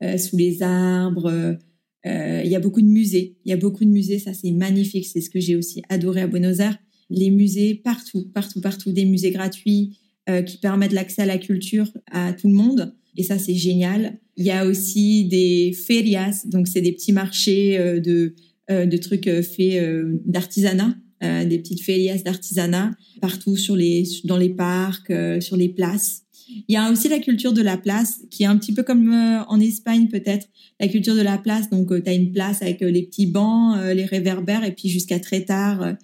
euh, 0.01 0.17
sous 0.17 0.37
les 0.37 0.63
arbres. 0.63 1.57
Il 2.05 2.49
y 2.49 2.55
a 2.55 2.59
beaucoup 2.59 2.81
de 2.81 2.87
musées. 2.87 3.37
Il 3.45 3.49
y 3.49 3.53
a 3.53 3.57
beaucoup 3.57 3.83
de 3.85 3.89
musées. 3.89 4.19
Ça, 4.19 4.33
c'est 4.33 4.51
magnifique. 4.51 5.05
C'est 5.05 5.21
ce 5.21 5.29
que 5.29 5.39
j'ai 5.39 5.55
aussi 5.55 5.81
adoré 5.89 6.21
à 6.21 6.27
Buenos 6.27 6.59
Aires. 6.59 6.77
Les 7.09 7.29
musées 7.29 7.75
partout, 7.75 8.29
partout, 8.33 8.61
partout. 8.61 8.91
Des 8.91 9.05
musées 9.05 9.31
gratuits 9.31 9.97
qui 10.45 10.57
permettent 10.57 10.93
l'accès 10.93 11.23
à 11.23 11.25
la 11.25 11.37
culture 11.37 11.91
à 12.11 12.33
tout 12.33 12.47
le 12.47 12.53
monde. 12.53 12.95
Et 13.18 13.24
ça, 13.24 13.38
c'est 13.38 13.55
génial. 13.55 14.20
Il 14.38 14.45
y 14.45 14.51
a 14.51 14.66
aussi 14.66 15.26
des 15.26 15.74
ferias, 15.74 16.43
donc 16.45 16.68
c'est 16.68 16.82
des 16.82 16.91
petits 16.91 17.14
marchés 17.14 17.78
euh, 17.78 17.99
de, 17.99 18.36
euh, 18.72 18.86
de 18.86 18.97
trucs 18.97 19.28
euh, 19.28 19.41
faits 19.41 19.84
d'artisanat, 20.26 20.95
des 21.22 21.57
petites 21.57 21.82
ferias 21.82 22.22
d'artisanat 22.26 22.91
partout 23.22 23.55
sur 23.55 23.78
les, 23.78 24.03
dans 24.26 24.36
les 24.36 24.49
parcs, 24.49 25.09
sur 25.39 25.55
les 25.55 25.70
places. 25.70 26.24
Il 26.68 26.74
y 26.74 26.76
a 26.76 26.91
aussi 26.91 27.07
la 27.07 27.20
culture 27.20 27.53
de 27.53 27.61
la 27.61 27.78
place, 27.78 28.20
qui 28.30 28.43
est 28.43 28.45
un 28.45 28.57
petit 28.57 28.74
peu 28.74 28.84
comme 28.84 29.09
en 29.47 29.59
Espagne 29.61 30.09
peut-être, 30.09 30.49
la 30.82 30.89
culture 30.89 31.16
de 31.16 31.22
la 31.22 31.38
place. 31.38 31.70
Donc, 31.70 31.93
tu 32.03 32.09
as 32.09 32.14
une 32.14 32.34
place 32.34 32.61
avec 32.61 32.82
les 32.82 33.03
petits 33.03 33.26
bancs, 33.26 33.78
les 33.95 34.03
réverbères, 34.03 34.66
et 34.66 34.74
puis 34.74 34.89
jusqu'à 34.89 35.18
très 35.22 35.45
tard, 35.45 35.95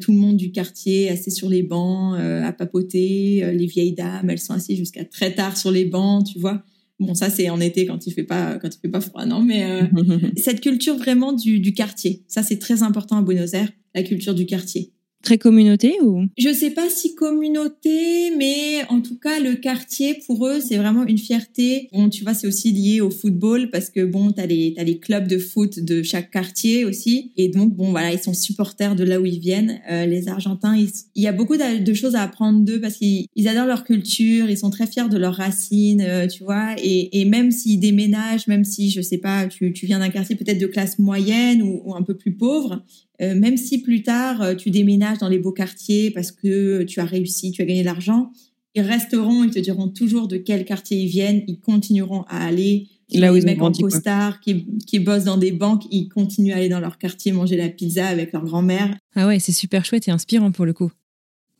tout 0.00 0.12
le 0.12 0.18
monde 0.18 0.36
du 0.36 0.50
quartier 0.50 1.08
assis 1.10 1.30
sur 1.30 1.48
les 1.48 1.62
bancs, 1.62 2.18
à 2.18 2.52
papoter. 2.52 3.52
les 3.52 3.66
vieilles 3.66 3.92
dames, 3.92 4.28
elles 4.30 4.38
sont 4.38 4.54
assises 4.54 4.76
jusqu'à 4.76 5.04
très 5.04 5.34
tard 5.34 5.56
sur 5.56 5.70
les 5.70 5.84
bancs, 5.84 6.26
tu 6.26 6.38
vois. 6.38 6.64
Bon, 7.00 7.14
ça 7.14 7.30
c'est 7.30 7.48
en 7.48 7.60
été 7.60 7.86
quand 7.86 8.06
il 8.06 8.12
fait 8.12 8.24
pas 8.24 8.58
quand 8.58 8.68
il 8.74 8.78
fait 8.80 8.88
pas 8.88 9.00
froid, 9.00 9.24
non, 9.24 9.40
mais 9.40 9.64
euh, 9.64 9.86
cette 10.36 10.60
culture 10.60 10.96
vraiment 10.96 11.32
du, 11.32 11.60
du 11.60 11.72
quartier, 11.72 12.24
ça 12.26 12.42
c'est 12.42 12.58
très 12.58 12.82
important 12.82 13.18
à 13.18 13.22
Buenos 13.22 13.54
Aires, 13.54 13.70
la 13.94 14.02
culture 14.02 14.34
du 14.34 14.46
quartier. 14.46 14.92
Très 15.22 15.36
communauté 15.36 15.96
ou? 16.00 16.26
Je 16.38 16.52
sais 16.52 16.70
pas 16.70 16.88
si 16.88 17.16
communauté, 17.16 18.30
mais 18.36 18.84
en 18.88 19.00
tout 19.00 19.18
cas 19.18 19.40
le 19.40 19.56
quartier 19.56 20.14
pour 20.26 20.46
eux 20.46 20.60
c'est 20.60 20.76
vraiment 20.76 21.04
une 21.06 21.18
fierté. 21.18 21.88
Bon, 21.92 22.08
tu 22.08 22.22
vois, 22.22 22.34
c'est 22.34 22.46
aussi 22.46 22.70
lié 22.70 23.00
au 23.00 23.10
football 23.10 23.70
parce 23.70 23.90
que 23.90 24.04
bon, 24.04 24.30
t'as 24.30 24.46
les 24.46 24.74
t'as 24.76 24.84
les 24.84 24.98
clubs 24.98 25.26
de 25.26 25.38
foot 25.38 25.80
de 25.80 26.02
chaque 26.04 26.30
quartier 26.30 26.84
aussi, 26.84 27.32
et 27.36 27.48
donc 27.48 27.74
bon 27.74 27.90
voilà, 27.90 28.12
ils 28.12 28.20
sont 28.20 28.32
supporters 28.32 28.94
de 28.94 29.02
là 29.02 29.20
où 29.20 29.26
ils 29.26 29.40
viennent. 29.40 29.80
Euh, 29.90 30.06
les 30.06 30.28
Argentins, 30.28 30.76
il 30.76 31.22
y 31.22 31.26
a 31.26 31.32
beaucoup 31.32 31.56
de 31.56 31.94
choses 31.94 32.14
à 32.14 32.22
apprendre 32.22 32.64
d'eux 32.64 32.80
parce 32.80 32.94
qu'ils 32.96 33.26
ils 33.34 33.48
adorent 33.48 33.66
leur 33.66 33.84
culture, 33.84 34.48
ils 34.48 34.58
sont 34.58 34.70
très 34.70 34.86
fiers 34.86 35.08
de 35.08 35.18
leurs 35.18 35.34
racines, 35.34 36.00
euh, 36.00 36.26
tu 36.28 36.44
vois, 36.44 36.76
et, 36.82 37.24
même 37.24 37.50
s'ils 37.50 37.80
déménagent, 37.80 38.46
même 38.46 38.64
si 38.64 38.90
je 38.90 39.00
sais 39.02 39.18
pas, 39.18 39.46
tu 39.48 39.72
tu 39.72 39.84
viens 39.86 39.98
d'un 39.98 40.08
quartier 40.10 40.36
peut-être 40.36 40.58
de 40.58 40.66
classe 40.66 40.98
moyenne 40.98 41.62
ou 41.62 41.94
un 41.94 42.02
peu 42.02 42.16
plus 42.16 42.32
pauvre, 42.32 42.82
euh, 43.20 43.34
même 43.34 43.56
si 43.56 43.82
plus 43.82 44.02
tard 44.02 44.42
euh, 44.42 44.54
tu 44.54 44.70
déménages 44.70 45.18
dans 45.18 45.28
les 45.28 45.38
beaux 45.38 45.52
quartiers 45.52 46.10
parce 46.10 46.32
que 46.32 46.82
tu 46.84 47.00
as 47.00 47.04
réussi, 47.04 47.50
tu 47.52 47.62
as 47.62 47.64
gagné 47.64 47.80
de 47.80 47.86
l'argent, 47.86 48.30
ils 48.74 48.82
resteront, 48.82 49.44
ils 49.44 49.50
te 49.50 49.58
diront 49.58 49.88
toujours 49.88 50.28
de 50.28 50.36
quel 50.36 50.64
quartier 50.64 50.98
ils 50.98 51.08
viennent, 51.08 51.42
ils 51.46 51.60
continueront 51.60 52.22
à 52.28 52.44
aller. 52.46 52.88
Là 53.14 53.32
où 53.32 53.36
les 53.36 53.40
ils 53.40 53.46
mecs 53.46 53.62
en 53.62 53.72
costard 53.72 54.38
qui, 54.40 54.66
qui 54.86 54.98
bossent 54.98 55.24
dans 55.24 55.38
des 55.38 55.50
banques, 55.50 55.84
ils 55.90 56.08
continuent 56.10 56.52
à 56.52 56.56
aller 56.56 56.68
dans 56.68 56.80
leur 56.80 56.98
quartier 56.98 57.32
manger 57.32 57.56
la 57.56 57.70
pizza 57.70 58.06
avec 58.06 58.32
leur 58.32 58.44
grand-mère. 58.44 58.94
Ah 59.14 59.26
ouais, 59.26 59.38
c'est 59.38 59.52
super 59.52 59.84
chouette 59.86 60.08
et 60.08 60.10
inspirant 60.10 60.52
pour 60.52 60.66
le 60.66 60.74
coup. 60.74 60.92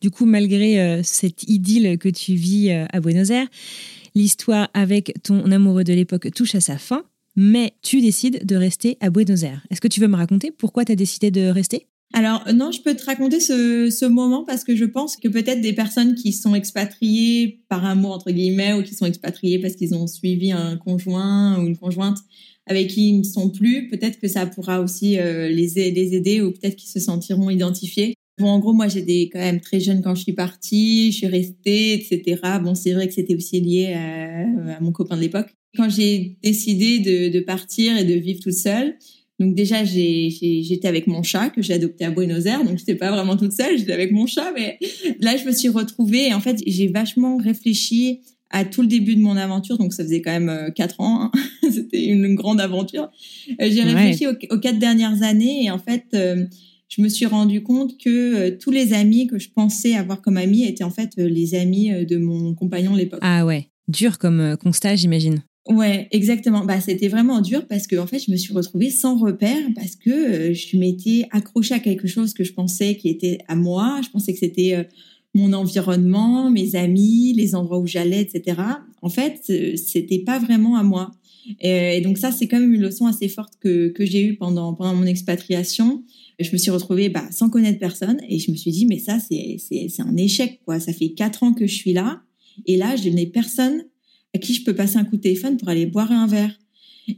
Du 0.01 0.11
coup, 0.11 0.25
malgré 0.25 0.79
euh, 0.79 1.01
cette 1.03 1.43
idylle 1.49 1.97
que 1.97 2.07
tu 2.07 2.33
vis 2.35 2.69
euh, 2.69 2.85
à 2.93 2.99
Buenos 3.01 3.31
Aires, 3.31 3.47
l'histoire 4.15 4.69
avec 4.73 5.13
ton 5.23 5.51
amoureux 5.51 5.83
de 5.83 5.93
l'époque 5.93 6.31
touche 6.33 6.55
à 6.55 6.61
sa 6.61 6.77
fin, 6.77 7.03
mais 7.41 7.71
tu 7.81 8.01
décides 8.01 8.45
de 8.45 8.57
rester 8.57 8.97
à 8.99 9.09
Buenos 9.09 9.43
Aires. 9.43 9.65
Est-ce 9.69 9.79
que 9.79 9.87
tu 9.87 10.01
veux 10.01 10.09
me 10.09 10.17
raconter 10.17 10.51
pourquoi 10.51 10.83
tu 10.83 10.91
as 10.91 10.97
décidé 10.97 11.31
de 11.31 11.47
rester? 11.47 11.87
Alors 12.13 12.43
non, 12.53 12.71
je 12.71 12.81
peux 12.81 12.93
te 12.95 13.05
raconter 13.05 13.39
ce, 13.39 14.05
moment 14.07 14.43
parce 14.43 14.65
que 14.65 14.75
je 14.75 14.83
pense 14.83 15.15
que 15.15 15.29
peut-être 15.29 15.61
des 15.61 15.71
personnes 15.71 16.15
qui 16.15 16.33
sont 16.33 16.53
expatriées 16.53 17.61
par 17.69 17.85
amour 17.85 18.11
entre 18.11 18.31
guillemets 18.31 18.73
ou 18.73 18.83
qui 18.83 18.93
sont 18.93 19.05
expatriées 19.05 19.57
parce 19.59 19.75
qu'ils 19.75 19.95
ont 19.95 20.05
suivi 20.05 20.51
un 20.51 20.75
conjoint 20.75 21.57
ou 21.57 21.67
une 21.67 21.77
conjointe 21.77 22.17
avec 22.65 22.89
qui 22.89 23.09
ils 23.09 23.19
ne 23.19 23.23
sont 23.23 23.49
plus, 23.49 23.87
peut-être 23.87 24.19
que 24.19 24.27
ça 24.27 24.45
pourra 24.45 24.81
aussi 24.81 25.17
euh, 25.17 25.47
les 25.47 25.79
aider 25.79 26.41
ou 26.41 26.51
peut-être 26.51 26.75
qu'ils 26.75 26.89
se 26.89 26.99
sentiront 26.99 27.49
identifiés. 27.49 28.15
Bon, 28.37 28.47
en 28.47 28.59
gros, 28.59 28.73
moi, 28.73 28.87
j'étais 28.87 29.29
quand 29.31 29.39
même 29.39 29.59
très 29.59 29.79
jeune 29.79 30.01
quand 30.01 30.15
je 30.15 30.23
suis 30.23 30.33
partie, 30.33 31.11
je 31.11 31.17
suis 31.17 31.27
restée, 31.27 31.93
etc. 31.93 32.41
Bon, 32.61 32.75
c'est 32.75 32.93
vrai 32.93 33.07
que 33.07 33.13
c'était 33.13 33.35
aussi 33.35 33.59
lié 33.59 33.93
à, 33.93 34.75
à 34.77 34.79
mon 34.81 34.91
copain 34.91 35.15
de 35.15 35.21
l'époque. 35.21 35.58
Quand 35.77 35.89
j'ai 35.89 36.37
décidé 36.41 36.99
de, 36.99 37.29
de 37.31 37.39
partir 37.41 37.95
et 37.97 38.03
de 38.03 38.13
vivre 38.13 38.39
toute 38.41 38.53
seule, 38.53 38.95
donc 39.39 39.55
déjà, 39.55 39.85
j'ai- 39.85 40.29
j'étais 40.29 40.87
avec 40.87 41.07
mon 41.07 41.23
chat 41.23 41.49
que 41.49 41.61
j'ai 41.61 41.73
adopté 41.73 42.03
à 42.05 42.11
Buenos 42.11 42.45
Aires, 42.45 42.63
donc 42.65 42.77
j'étais 42.77 42.95
pas 42.95 43.11
vraiment 43.11 43.37
toute 43.37 43.53
seule, 43.53 43.77
j'étais 43.77 43.93
avec 43.93 44.11
mon 44.11 44.25
chat, 44.25 44.51
mais 44.53 44.77
là, 45.21 45.37
je 45.37 45.45
me 45.45 45.51
suis 45.53 45.69
retrouvée 45.69 46.27
et 46.27 46.33
en 46.33 46.41
fait, 46.41 46.57
j'ai 46.67 46.87
vachement 46.87 47.37
réfléchi 47.37 48.19
à 48.49 48.65
tout 48.65 48.81
le 48.81 48.87
début 48.87 49.15
de 49.15 49.21
mon 49.21 49.37
aventure, 49.37 49.77
donc 49.77 49.93
ça 49.93 50.03
faisait 50.03 50.21
quand 50.23 50.31
même 50.31 50.49
euh, 50.49 50.71
quatre 50.71 50.99
ans, 51.01 51.21
hein. 51.23 51.31
c'était 51.71 52.03
une 52.05 52.33
grande 52.35 52.59
aventure. 52.59 53.09
Euh, 53.61 53.69
J'ai 53.69 53.83
Ouais. 53.83 53.93
réfléchi 53.93 54.25
aux, 54.27 54.33
aux 54.55 54.59
quatre 54.59 54.79
dernières 54.79 55.21
années 55.21 55.65
et 55.65 55.71
en 55.71 55.77
fait, 55.77 56.05
euh, 56.15 56.45
je 56.89 57.01
me 57.03 57.07
suis 57.09 57.27
rendu 57.27 57.61
compte 57.61 57.97
que 58.03 58.09
euh, 58.09 58.57
tous 58.59 58.71
les 58.71 58.93
amis 58.93 59.27
que 59.27 59.37
je 59.37 59.49
pensais 59.51 59.93
avoir 59.93 60.21
comme 60.23 60.37
amis 60.37 60.63
étaient 60.65 60.83
en 60.83 60.89
fait 60.89 61.11
euh, 61.19 61.29
les 61.29 61.53
amis 61.53 61.91
de 62.07 62.17
mon 62.17 62.55
compagnon 62.55 62.93
de 62.93 62.97
l'époque. 62.97 63.19
Ah 63.21 63.45
ouais, 63.45 63.67
dur 63.87 64.17
comme 64.17 64.57
constat, 64.57 64.95
j'imagine. 64.95 65.43
Ouais, 65.69 66.07
exactement. 66.09 66.65
Bah, 66.65 66.81
c'était 66.81 67.09
vraiment 67.09 67.41
dur 67.41 67.67
parce 67.67 67.85
que 67.85 67.95
en 67.95 68.07
fait, 68.07 68.17
je 68.17 68.31
me 68.31 68.37
suis 68.37 68.53
retrouvée 68.53 68.89
sans 68.89 69.17
repère 69.17 69.61
parce 69.75 69.95
que 69.95 70.09
euh, 70.09 70.53
je 70.53 70.77
m'étais 70.77 71.27
accrochée 71.31 71.75
à 71.75 71.79
quelque 71.79 72.07
chose 72.07 72.33
que 72.33 72.43
je 72.43 72.53
pensais 72.53 72.95
qui 72.95 73.07
était 73.07 73.37
à 73.47 73.55
moi. 73.55 74.01
Je 74.03 74.09
pensais 74.09 74.33
que 74.33 74.39
c'était 74.39 74.73
euh, 74.73 74.83
mon 75.35 75.53
environnement, 75.53 76.49
mes 76.49 76.75
amis, 76.75 77.33
les 77.35 77.53
endroits 77.53 77.77
où 77.77 77.85
j'allais, 77.85 78.21
etc. 78.21 78.59
En 79.03 79.09
fait, 79.09 79.43
euh, 79.51 79.75
c'était 79.75 80.19
pas 80.19 80.39
vraiment 80.39 80.75
à 80.75 80.81
moi. 80.81 81.11
Et, 81.61 81.97
et 81.97 82.01
donc 82.01 82.17
ça, 82.17 82.31
c'est 82.31 82.47
quand 82.47 82.59
même 82.59 82.73
une 82.73 82.81
leçon 82.81 83.05
assez 83.05 83.27
forte 83.27 83.53
que 83.59 83.89
que 83.89 84.05
j'ai 84.07 84.25
eue 84.25 84.37
pendant 84.37 84.73
pendant 84.73 84.95
mon 84.95 85.05
expatriation. 85.05 86.03
Je 86.39 86.51
me 86.51 86.57
suis 86.57 86.71
retrouvée 86.71 87.09
bah, 87.09 87.27
sans 87.29 87.49
connaître 87.51 87.77
personne 87.77 88.19
et 88.27 88.39
je 88.39 88.49
me 88.49 88.55
suis 88.55 88.71
dit 88.71 88.87
mais 88.87 88.97
ça 88.97 89.19
c'est 89.19 89.57
c'est 89.59 90.01
un 90.01 90.17
échec 90.17 90.61
quoi. 90.65 90.79
Ça 90.79 90.93
fait 90.93 91.09
quatre 91.09 91.43
ans 91.43 91.53
que 91.53 91.67
je 91.67 91.75
suis 91.75 91.93
là 91.93 92.21
et 92.65 92.75
là 92.75 92.95
je 92.95 93.09
n'ai 93.09 93.27
personne 93.27 93.83
à 94.35 94.39
qui 94.39 94.53
je 94.53 94.63
peux 94.63 94.75
passer 94.75 94.97
un 94.97 95.05
coup 95.05 95.17
de 95.17 95.21
téléphone 95.21 95.57
pour 95.57 95.69
aller 95.69 95.85
boire 95.85 96.11
un 96.11 96.27
verre. 96.27 96.57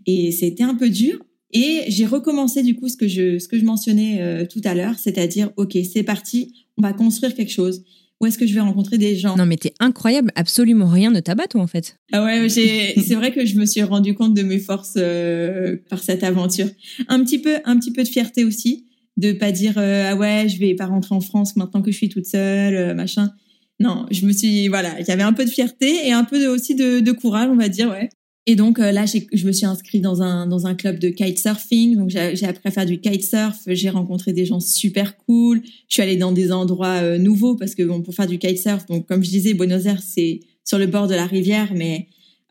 Et 0.05 0.31
c'était 0.31 0.63
un 0.63 0.75
peu 0.75 0.89
dur. 0.89 1.19
Et 1.53 1.83
j'ai 1.87 2.05
recommencé 2.05 2.63
du 2.63 2.75
coup 2.75 2.87
ce 2.87 2.95
que 2.95 3.07
je 3.07 3.37
ce 3.39 3.47
que 3.47 3.59
je 3.59 3.65
mentionnais 3.65 4.21
euh, 4.21 4.45
tout 4.45 4.61
à 4.63 4.73
l'heure, 4.73 4.97
c'est-à-dire 4.97 5.51
ok 5.57 5.77
c'est 5.91 6.03
parti, 6.03 6.65
on 6.77 6.81
va 6.81 6.93
construire 6.93 7.35
quelque 7.35 7.51
chose. 7.51 7.83
Où 8.21 8.27
est-ce 8.27 8.37
que 8.37 8.45
je 8.45 8.53
vais 8.53 8.61
rencontrer 8.61 8.97
des 8.97 9.15
gens? 9.15 9.35
Non 9.35 9.45
mais 9.45 9.57
t'es 9.57 9.73
incroyable, 9.79 10.31
absolument 10.35 10.87
rien 10.87 11.11
ne 11.11 11.19
t'abat 11.19 11.47
toi 11.47 11.61
en 11.61 11.67
fait. 11.67 11.97
Ah 12.13 12.23
ouais, 12.23 12.47
c'est 12.49 13.15
vrai 13.15 13.33
que 13.33 13.45
je 13.45 13.57
me 13.57 13.65
suis 13.65 13.83
rendu 13.83 14.13
compte 14.13 14.33
de 14.33 14.43
mes 14.43 14.59
forces 14.59 14.93
euh, 14.95 15.77
par 15.89 16.01
cette 16.03 16.23
aventure. 16.23 16.67
Un 17.09 17.21
petit 17.23 17.39
peu 17.39 17.57
un 17.65 17.77
petit 17.77 17.91
peu 17.91 18.03
de 18.03 18.07
fierté 18.07 18.45
aussi 18.45 18.85
de 19.17 19.33
pas 19.33 19.51
dire 19.51 19.73
euh, 19.77 20.11
ah 20.11 20.15
ouais 20.15 20.47
je 20.47 20.57
vais 20.57 20.73
pas 20.73 20.85
rentrer 20.85 21.15
en 21.15 21.21
France 21.21 21.57
maintenant 21.57 21.81
que 21.81 21.91
je 21.91 21.97
suis 21.97 22.09
toute 22.09 22.27
seule 22.27 22.95
machin. 22.95 23.33
Non, 23.81 24.05
je 24.11 24.25
me 24.25 24.31
suis 24.31 24.67
voilà, 24.67 24.95
avait 25.07 25.23
un 25.23 25.33
peu 25.33 25.43
de 25.43 25.49
fierté 25.49 26.07
et 26.07 26.11
un 26.11 26.23
peu 26.23 26.45
aussi 26.47 26.75
de, 26.75 27.11
courage 27.11 27.49
on 27.51 27.55
va 27.55 27.67
dire 27.67 27.89
ouais. 27.89 28.09
Et 28.47 28.55
donc 28.55 28.79
euh, 28.79 28.91
là, 28.91 29.05
je 29.05 29.45
me 29.45 29.51
suis 29.51 29.65
inscrite 29.65 30.01
dans 30.01 30.21
un 30.21 30.47
dans 30.47 30.67
un 30.67 30.75
club 30.75 30.99
de 30.99 31.09
kitesurfing. 31.09 31.95
Donc 31.97 32.09
j'ai 32.09 32.35
j'ai 32.35 32.45
appris 32.45 32.67
à 32.69 32.71
faire 32.71 32.85
du 32.85 32.99
kitesurf. 32.99 33.57
J'ai 33.67 33.89
rencontré 33.89 34.33
des 34.33 34.45
gens 34.45 34.59
super 34.59 35.17
cool. 35.17 35.61
Je 35.87 35.93
suis 35.93 36.01
allée 36.03 36.15
dans 36.15 36.31
des 36.31 36.51
endroits 36.51 37.01
euh, 37.01 37.17
nouveaux 37.17 37.55
parce 37.55 37.75
que 37.75 37.83
bon 37.83 38.01
pour 38.01 38.13
faire 38.13 38.27
du 38.27 38.37
kitesurf. 38.37 38.85
Donc 38.85 39.07
comme 39.07 39.23
je 39.23 39.29
disais, 39.29 39.53
Buenos 39.53 39.85
Aires 39.85 40.01
c'est 40.01 40.41
sur 40.63 40.77
le 40.77 40.85
bord 40.85 41.07
de 41.07 41.15
la 41.15 41.25
rivière, 41.25 41.73
mais 41.75 42.07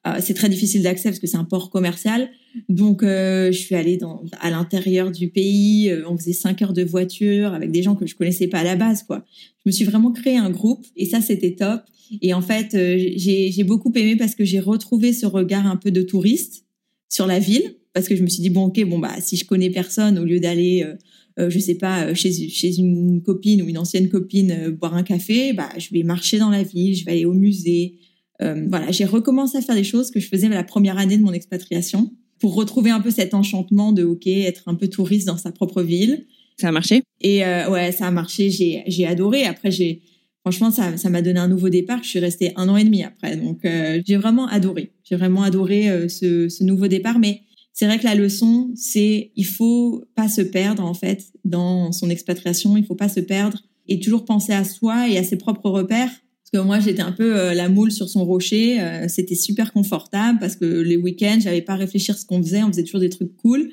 euh, 0.06 0.18
c'est 0.20 0.34
très 0.34 0.48
difficile 0.48 0.82
d'accès 0.82 1.10
parce 1.10 1.20
que 1.20 1.26
c'est 1.26 1.36
un 1.36 1.44
port 1.44 1.70
commercial. 1.70 2.28
Donc 2.68 3.02
euh, 3.02 3.52
je 3.52 3.58
suis 3.58 3.74
allée 3.74 3.96
dans 3.96 4.22
à 4.40 4.50
l'intérieur 4.50 5.10
du 5.10 5.28
pays. 5.28 5.90
euh, 5.90 6.08
on 6.08 6.16
faisait 6.16 6.32
cinq 6.32 6.62
heures 6.62 6.72
de 6.72 6.82
voiture 6.82 7.54
avec 7.54 7.70
des 7.70 7.82
gens 7.82 7.94
que 7.94 8.06
je 8.06 8.16
connaissais 8.16 8.48
pas 8.48 8.58
à 8.58 8.64
la 8.64 8.76
base 8.76 9.02
quoi. 9.04 9.24
Je 9.64 9.70
me 9.70 9.72
suis 9.72 9.84
vraiment 9.84 10.10
créé 10.12 10.36
un 10.36 10.50
groupe 10.50 10.84
et 10.96 11.06
ça 11.06 11.20
c'était 11.20 11.54
top. 11.54 11.82
Et 12.22 12.34
en 12.34 12.42
fait, 12.42 12.74
euh, 12.74 13.12
j'ai 13.16 13.64
beaucoup 13.64 13.92
aimé 13.94 14.16
parce 14.16 14.34
que 14.34 14.44
j'ai 14.44 14.60
retrouvé 14.60 15.12
ce 15.12 15.26
regard 15.26 15.66
un 15.66 15.76
peu 15.76 15.90
de 15.90 16.02
touriste 16.02 16.64
sur 17.08 17.26
la 17.26 17.38
ville. 17.38 17.74
Parce 17.92 18.08
que 18.08 18.14
je 18.14 18.22
me 18.22 18.28
suis 18.28 18.40
dit, 18.40 18.50
bon, 18.50 18.66
ok, 18.66 18.84
bon, 18.84 18.98
bah, 18.98 19.14
si 19.20 19.36
je 19.36 19.44
connais 19.44 19.70
personne, 19.70 20.18
au 20.18 20.24
lieu 20.24 20.38
d'aller, 20.38 20.84
euh, 20.84 20.94
euh, 21.40 21.50
je 21.50 21.58
sais 21.58 21.74
pas, 21.74 22.14
chez, 22.14 22.78
une 22.78 23.20
copine 23.22 23.62
ou 23.62 23.68
une 23.68 23.78
ancienne 23.78 24.08
copine 24.08 24.70
boire 24.70 24.94
un 24.94 25.02
café, 25.02 25.52
bah, 25.52 25.68
je 25.76 25.88
vais 25.92 26.04
marcher 26.04 26.38
dans 26.38 26.50
la 26.50 26.62
ville, 26.62 26.94
je 26.94 27.04
vais 27.04 27.12
aller 27.12 27.24
au 27.24 27.32
musée. 27.32 27.98
Euh, 28.42 28.66
voilà, 28.68 28.90
j'ai 28.90 29.04
recommencé 29.04 29.58
à 29.58 29.60
faire 29.60 29.74
des 29.74 29.84
choses 29.84 30.10
que 30.10 30.20
je 30.20 30.28
faisais 30.28 30.48
la 30.48 30.64
première 30.64 30.98
année 30.98 31.18
de 31.18 31.22
mon 31.22 31.32
expatriation 31.32 32.12
pour 32.40 32.54
retrouver 32.54 32.90
un 32.90 33.00
peu 33.00 33.10
cet 33.10 33.34
enchantement 33.34 33.92
de, 33.92 34.02
ok, 34.02 34.26
être 34.26 34.64
un 34.66 34.74
peu 34.74 34.88
touriste 34.88 35.26
dans 35.26 35.36
sa 35.36 35.52
propre 35.52 35.82
ville. 35.82 36.26
Ça 36.58 36.68
a 36.68 36.72
marché? 36.72 37.02
Et 37.20 37.44
euh, 37.44 37.70
ouais, 37.70 37.92
ça 37.92 38.06
a 38.06 38.10
marché. 38.10 38.50
J'ai 38.50 38.82
j'ai 38.86 39.06
adoré. 39.06 39.44
Après, 39.44 39.70
j'ai 39.70 40.02
franchement, 40.42 40.70
ça 40.70 40.96
ça 40.96 41.08
m'a 41.10 41.22
donné 41.22 41.38
un 41.38 41.48
nouveau 41.48 41.68
départ. 41.68 42.02
Je 42.02 42.08
suis 42.08 42.18
restée 42.18 42.52
un 42.56 42.68
an 42.68 42.76
et 42.76 42.84
demi 42.84 43.02
après, 43.02 43.36
donc 43.36 43.64
euh, 43.64 44.02
j'ai 44.06 44.16
vraiment 44.16 44.46
adoré. 44.46 44.92
J'ai 45.04 45.16
vraiment 45.16 45.42
adoré 45.42 45.90
euh, 45.90 46.08
ce, 46.08 46.48
ce 46.48 46.64
nouveau 46.64 46.88
départ. 46.88 47.18
Mais 47.18 47.42
c'est 47.72 47.86
vrai 47.86 47.98
que 47.98 48.04
la 48.04 48.14
leçon, 48.14 48.70
c'est 48.74 49.32
il 49.36 49.46
faut 49.46 50.04
pas 50.14 50.28
se 50.28 50.42
perdre 50.42 50.84
en 50.84 50.94
fait 50.94 51.26
dans 51.44 51.92
son 51.92 52.10
expatriation. 52.10 52.76
Il 52.76 52.84
faut 52.84 52.94
pas 52.94 53.08
se 53.08 53.20
perdre 53.20 53.58
et 53.88 54.00
toujours 54.00 54.24
penser 54.24 54.52
à 54.52 54.64
soi 54.64 55.08
et 55.08 55.18
à 55.18 55.24
ses 55.24 55.36
propres 55.36 55.70
repères. 55.70 56.10
Que 56.52 56.58
moi, 56.58 56.80
j'étais 56.80 57.02
un 57.02 57.12
peu 57.12 57.38
euh, 57.38 57.54
la 57.54 57.68
moule 57.68 57.92
sur 57.92 58.08
son 58.08 58.24
rocher. 58.24 58.80
Euh, 58.80 59.06
C'était 59.08 59.34
super 59.34 59.72
confortable 59.72 60.38
parce 60.40 60.56
que 60.56 60.64
les 60.64 60.96
week-ends, 60.96 61.38
j'avais 61.40 61.62
pas 61.62 61.74
à 61.74 61.76
réfléchir 61.76 62.18
ce 62.18 62.24
qu'on 62.24 62.42
faisait. 62.42 62.62
On 62.62 62.68
faisait 62.68 62.84
toujours 62.84 63.00
des 63.00 63.10
trucs 63.10 63.36
cool. 63.36 63.70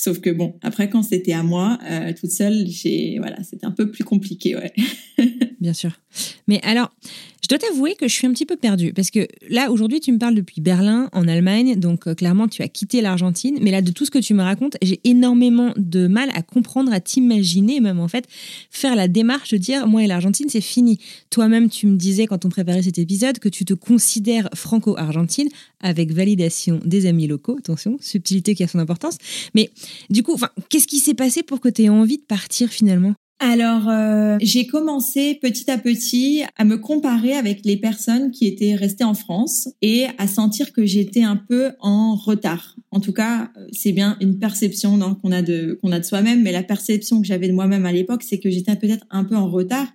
Sauf 0.00 0.20
que 0.20 0.30
bon, 0.30 0.54
après 0.62 0.88
quand 0.88 1.02
c'était 1.02 1.32
à 1.32 1.42
moi, 1.42 1.76
euh, 1.90 2.12
toute 2.12 2.30
seule, 2.30 2.66
j'ai 2.68 3.18
voilà, 3.18 3.42
c'était 3.42 3.66
un 3.66 3.72
peu 3.72 3.90
plus 3.90 4.04
compliqué, 4.04 4.54
ouais. 4.54 4.72
Bien 5.60 5.72
sûr. 5.72 5.90
Mais 6.46 6.60
alors, 6.62 6.92
je 7.42 7.48
dois 7.48 7.58
t'avouer 7.58 7.94
que 7.94 8.08
je 8.08 8.12
suis 8.12 8.26
un 8.26 8.32
petit 8.32 8.46
peu 8.46 8.56
perdue 8.56 8.92
parce 8.92 9.10
que 9.10 9.26
là, 9.48 9.70
aujourd'hui, 9.70 10.00
tu 10.00 10.12
me 10.12 10.18
parles 10.18 10.34
depuis 10.34 10.60
Berlin, 10.60 11.08
en 11.12 11.28
Allemagne, 11.28 11.78
donc 11.78 12.06
euh, 12.06 12.14
clairement, 12.14 12.48
tu 12.48 12.62
as 12.62 12.68
quitté 12.68 13.00
l'Argentine. 13.00 13.58
Mais 13.60 13.70
là, 13.70 13.82
de 13.82 13.90
tout 13.90 14.04
ce 14.04 14.10
que 14.10 14.18
tu 14.18 14.34
me 14.34 14.42
racontes, 14.42 14.76
j'ai 14.82 15.00
énormément 15.04 15.72
de 15.76 16.06
mal 16.06 16.30
à 16.34 16.42
comprendre, 16.42 16.92
à 16.92 17.00
t'imaginer, 17.00 17.80
même 17.80 18.00
en 18.00 18.08
fait, 18.08 18.26
faire 18.70 18.96
la 18.96 19.08
démarche 19.08 19.50
de 19.50 19.56
dire, 19.56 19.86
moi 19.86 20.02
et 20.02 20.06
l'Argentine, 20.06 20.48
c'est 20.48 20.60
fini. 20.60 20.98
Toi-même, 21.30 21.68
tu 21.68 21.86
me 21.86 21.96
disais 21.96 22.26
quand 22.26 22.44
on 22.44 22.48
préparait 22.48 22.82
cet 22.82 22.98
épisode 22.98 23.38
que 23.38 23.48
tu 23.48 23.64
te 23.64 23.74
considères 23.74 24.48
franco-argentine 24.54 25.48
avec 25.80 26.12
validation 26.12 26.80
des 26.84 27.06
amis 27.06 27.26
locaux. 27.26 27.56
Attention, 27.58 27.98
subtilité 28.00 28.54
qui 28.54 28.64
a 28.64 28.68
son 28.68 28.78
importance. 28.78 29.16
Mais 29.54 29.70
du 30.10 30.22
coup, 30.22 30.36
qu'est-ce 30.68 30.86
qui 30.86 30.98
s'est 30.98 31.14
passé 31.14 31.42
pour 31.42 31.60
que 31.60 31.68
tu 31.68 31.82
aies 31.82 31.88
envie 31.88 32.18
de 32.18 32.22
partir 32.22 32.70
finalement? 32.70 33.14
Alors, 33.40 33.88
euh, 33.88 34.36
j'ai 34.40 34.66
commencé 34.66 35.36
petit 35.40 35.70
à 35.70 35.78
petit 35.78 36.42
à 36.56 36.64
me 36.64 36.76
comparer 36.76 37.34
avec 37.34 37.64
les 37.64 37.76
personnes 37.76 38.32
qui 38.32 38.46
étaient 38.46 38.74
restées 38.74 39.04
en 39.04 39.14
France 39.14 39.68
et 39.80 40.06
à 40.18 40.26
sentir 40.26 40.72
que 40.72 40.84
j'étais 40.84 41.22
un 41.22 41.36
peu 41.36 41.70
en 41.78 42.16
retard. 42.16 42.74
En 42.90 42.98
tout 42.98 43.12
cas, 43.12 43.52
c'est 43.72 43.92
bien 43.92 44.16
une 44.20 44.40
perception 44.40 44.98
qu'on 45.22 45.30
a 45.30 45.42
de 45.42 45.78
qu'on 45.80 45.92
a 45.92 46.00
de 46.00 46.04
soi-même, 46.04 46.42
mais 46.42 46.50
la 46.50 46.64
perception 46.64 47.20
que 47.20 47.28
j'avais 47.28 47.46
de 47.46 47.52
moi-même 47.52 47.86
à 47.86 47.92
l'époque, 47.92 48.24
c'est 48.24 48.38
que 48.38 48.50
j'étais 48.50 48.74
peut-être 48.74 49.06
un 49.10 49.22
peu 49.22 49.36
en 49.36 49.48
retard 49.48 49.86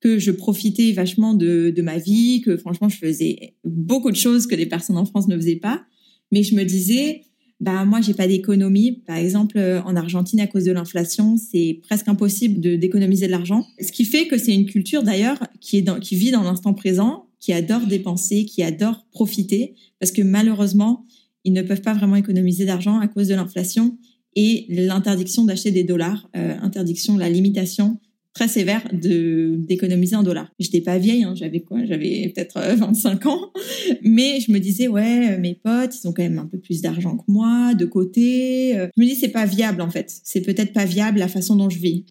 que 0.00 0.18
je 0.18 0.30
profitais 0.30 0.92
vachement 0.92 1.32
de, 1.32 1.72
de 1.74 1.82
ma 1.82 1.96
vie, 1.96 2.42
que 2.42 2.58
franchement 2.58 2.90
je 2.90 2.98
faisais 2.98 3.54
beaucoup 3.64 4.10
de 4.10 4.16
choses 4.16 4.46
que 4.46 4.54
les 4.54 4.66
personnes 4.66 4.98
en 4.98 5.06
France 5.06 5.26
ne 5.26 5.36
faisaient 5.36 5.56
pas, 5.56 5.82
mais 6.32 6.42
je 6.42 6.54
me 6.54 6.64
disais 6.64 7.22
bah 7.60 7.84
moi 7.84 8.00
j'ai 8.00 8.14
pas 8.14 8.26
d'économie. 8.26 9.02
Par 9.06 9.16
exemple, 9.16 9.58
euh, 9.58 9.82
en 9.82 9.94
Argentine 9.96 10.40
à 10.40 10.46
cause 10.46 10.64
de 10.64 10.72
l'inflation, 10.72 11.36
c'est 11.36 11.80
presque 11.82 12.08
impossible 12.08 12.60
de 12.60 12.76
d'économiser 12.76 13.26
de 13.26 13.32
l'argent. 13.32 13.66
Ce 13.80 13.92
qui 13.92 14.04
fait 14.04 14.26
que 14.26 14.38
c'est 14.38 14.54
une 14.54 14.66
culture 14.66 15.02
d'ailleurs 15.02 15.38
qui 15.60 15.76
est 15.76 15.82
dans, 15.82 16.00
qui 16.00 16.16
vit 16.16 16.30
dans 16.30 16.42
l'instant 16.42 16.74
présent, 16.74 17.26
qui 17.38 17.52
adore 17.52 17.86
dépenser, 17.86 18.44
qui 18.44 18.62
adore 18.62 19.06
profiter, 19.12 19.74
parce 19.98 20.12
que 20.12 20.22
malheureusement 20.22 21.04
ils 21.44 21.52
ne 21.52 21.62
peuvent 21.62 21.82
pas 21.82 21.94
vraiment 21.94 22.16
économiser 22.16 22.66
d'argent 22.66 22.98
à 22.98 23.08
cause 23.08 23.28
de 23.28 23.34
l'inflation 23.34 23.98
et 24.36 24.66
l'interdiction 24.68 25.44
d'acheter 25.44 25.70
des 25.70 25.84
dollars, 25.84 26.30
euh, 26.36 26.56
interdiction, 26.60 27.16
la 27.16 27.28
limitation 27.28 27.98
très 28.34 28.48
sévère 28.48 28.82
de 28.92 29.56
d'économiser 29.58 30.16
en 30.16 30.22
dollars. 30.22 30.52
J'étais 30.58 30.80
pas 30.80 30.98
vieille, 30.98 31.24
hein, 31.24 31.34
j'avais 31.34 31.60
quoi? 31.60 31.84
J'avais 31.84 32.32
peut-être 32.34 32.60
25 32.76 33.26
euh, 33.26 33.28
ans, 33.28 33.52
mais 34.02 34.40
je 34.40 34.52
me 34.52 34.58
disais 34.58 34.88
ouais, 34.88 35.38
mes 35.38 35.54
potes, 35.54 35.94
ils 36.00 36.08
ont 36.08 36.12
quand 36.12 36.22
même 36.22 36.38
un 36.38 36.46
peu 36.46 36.58
plus 36.58 36.80
d'argent 36.80 37.16
que 37.16 37.24
moi 37.28 37.74
de 37.74 37.84
côté. 37.84 38.78
Euh. 38.78 38.88
Je 38.96 39.02
me 39.02 39.06
dis 39.06 39.16
c'est 39.16 39.28
pas 39.28 39.46
viable 39.46 39.82
en 39.82 39.90
fait. 39.90 40.12
C'est 40.24 40.42
peut-être 40.42 40.72
pas 40.72 40.84
viable 40.84 41.18
la 41.18 41.28
façon 41.28 41.56
dont 41.56 41.70
je 41.70 41.78
vis. 41.78 42.06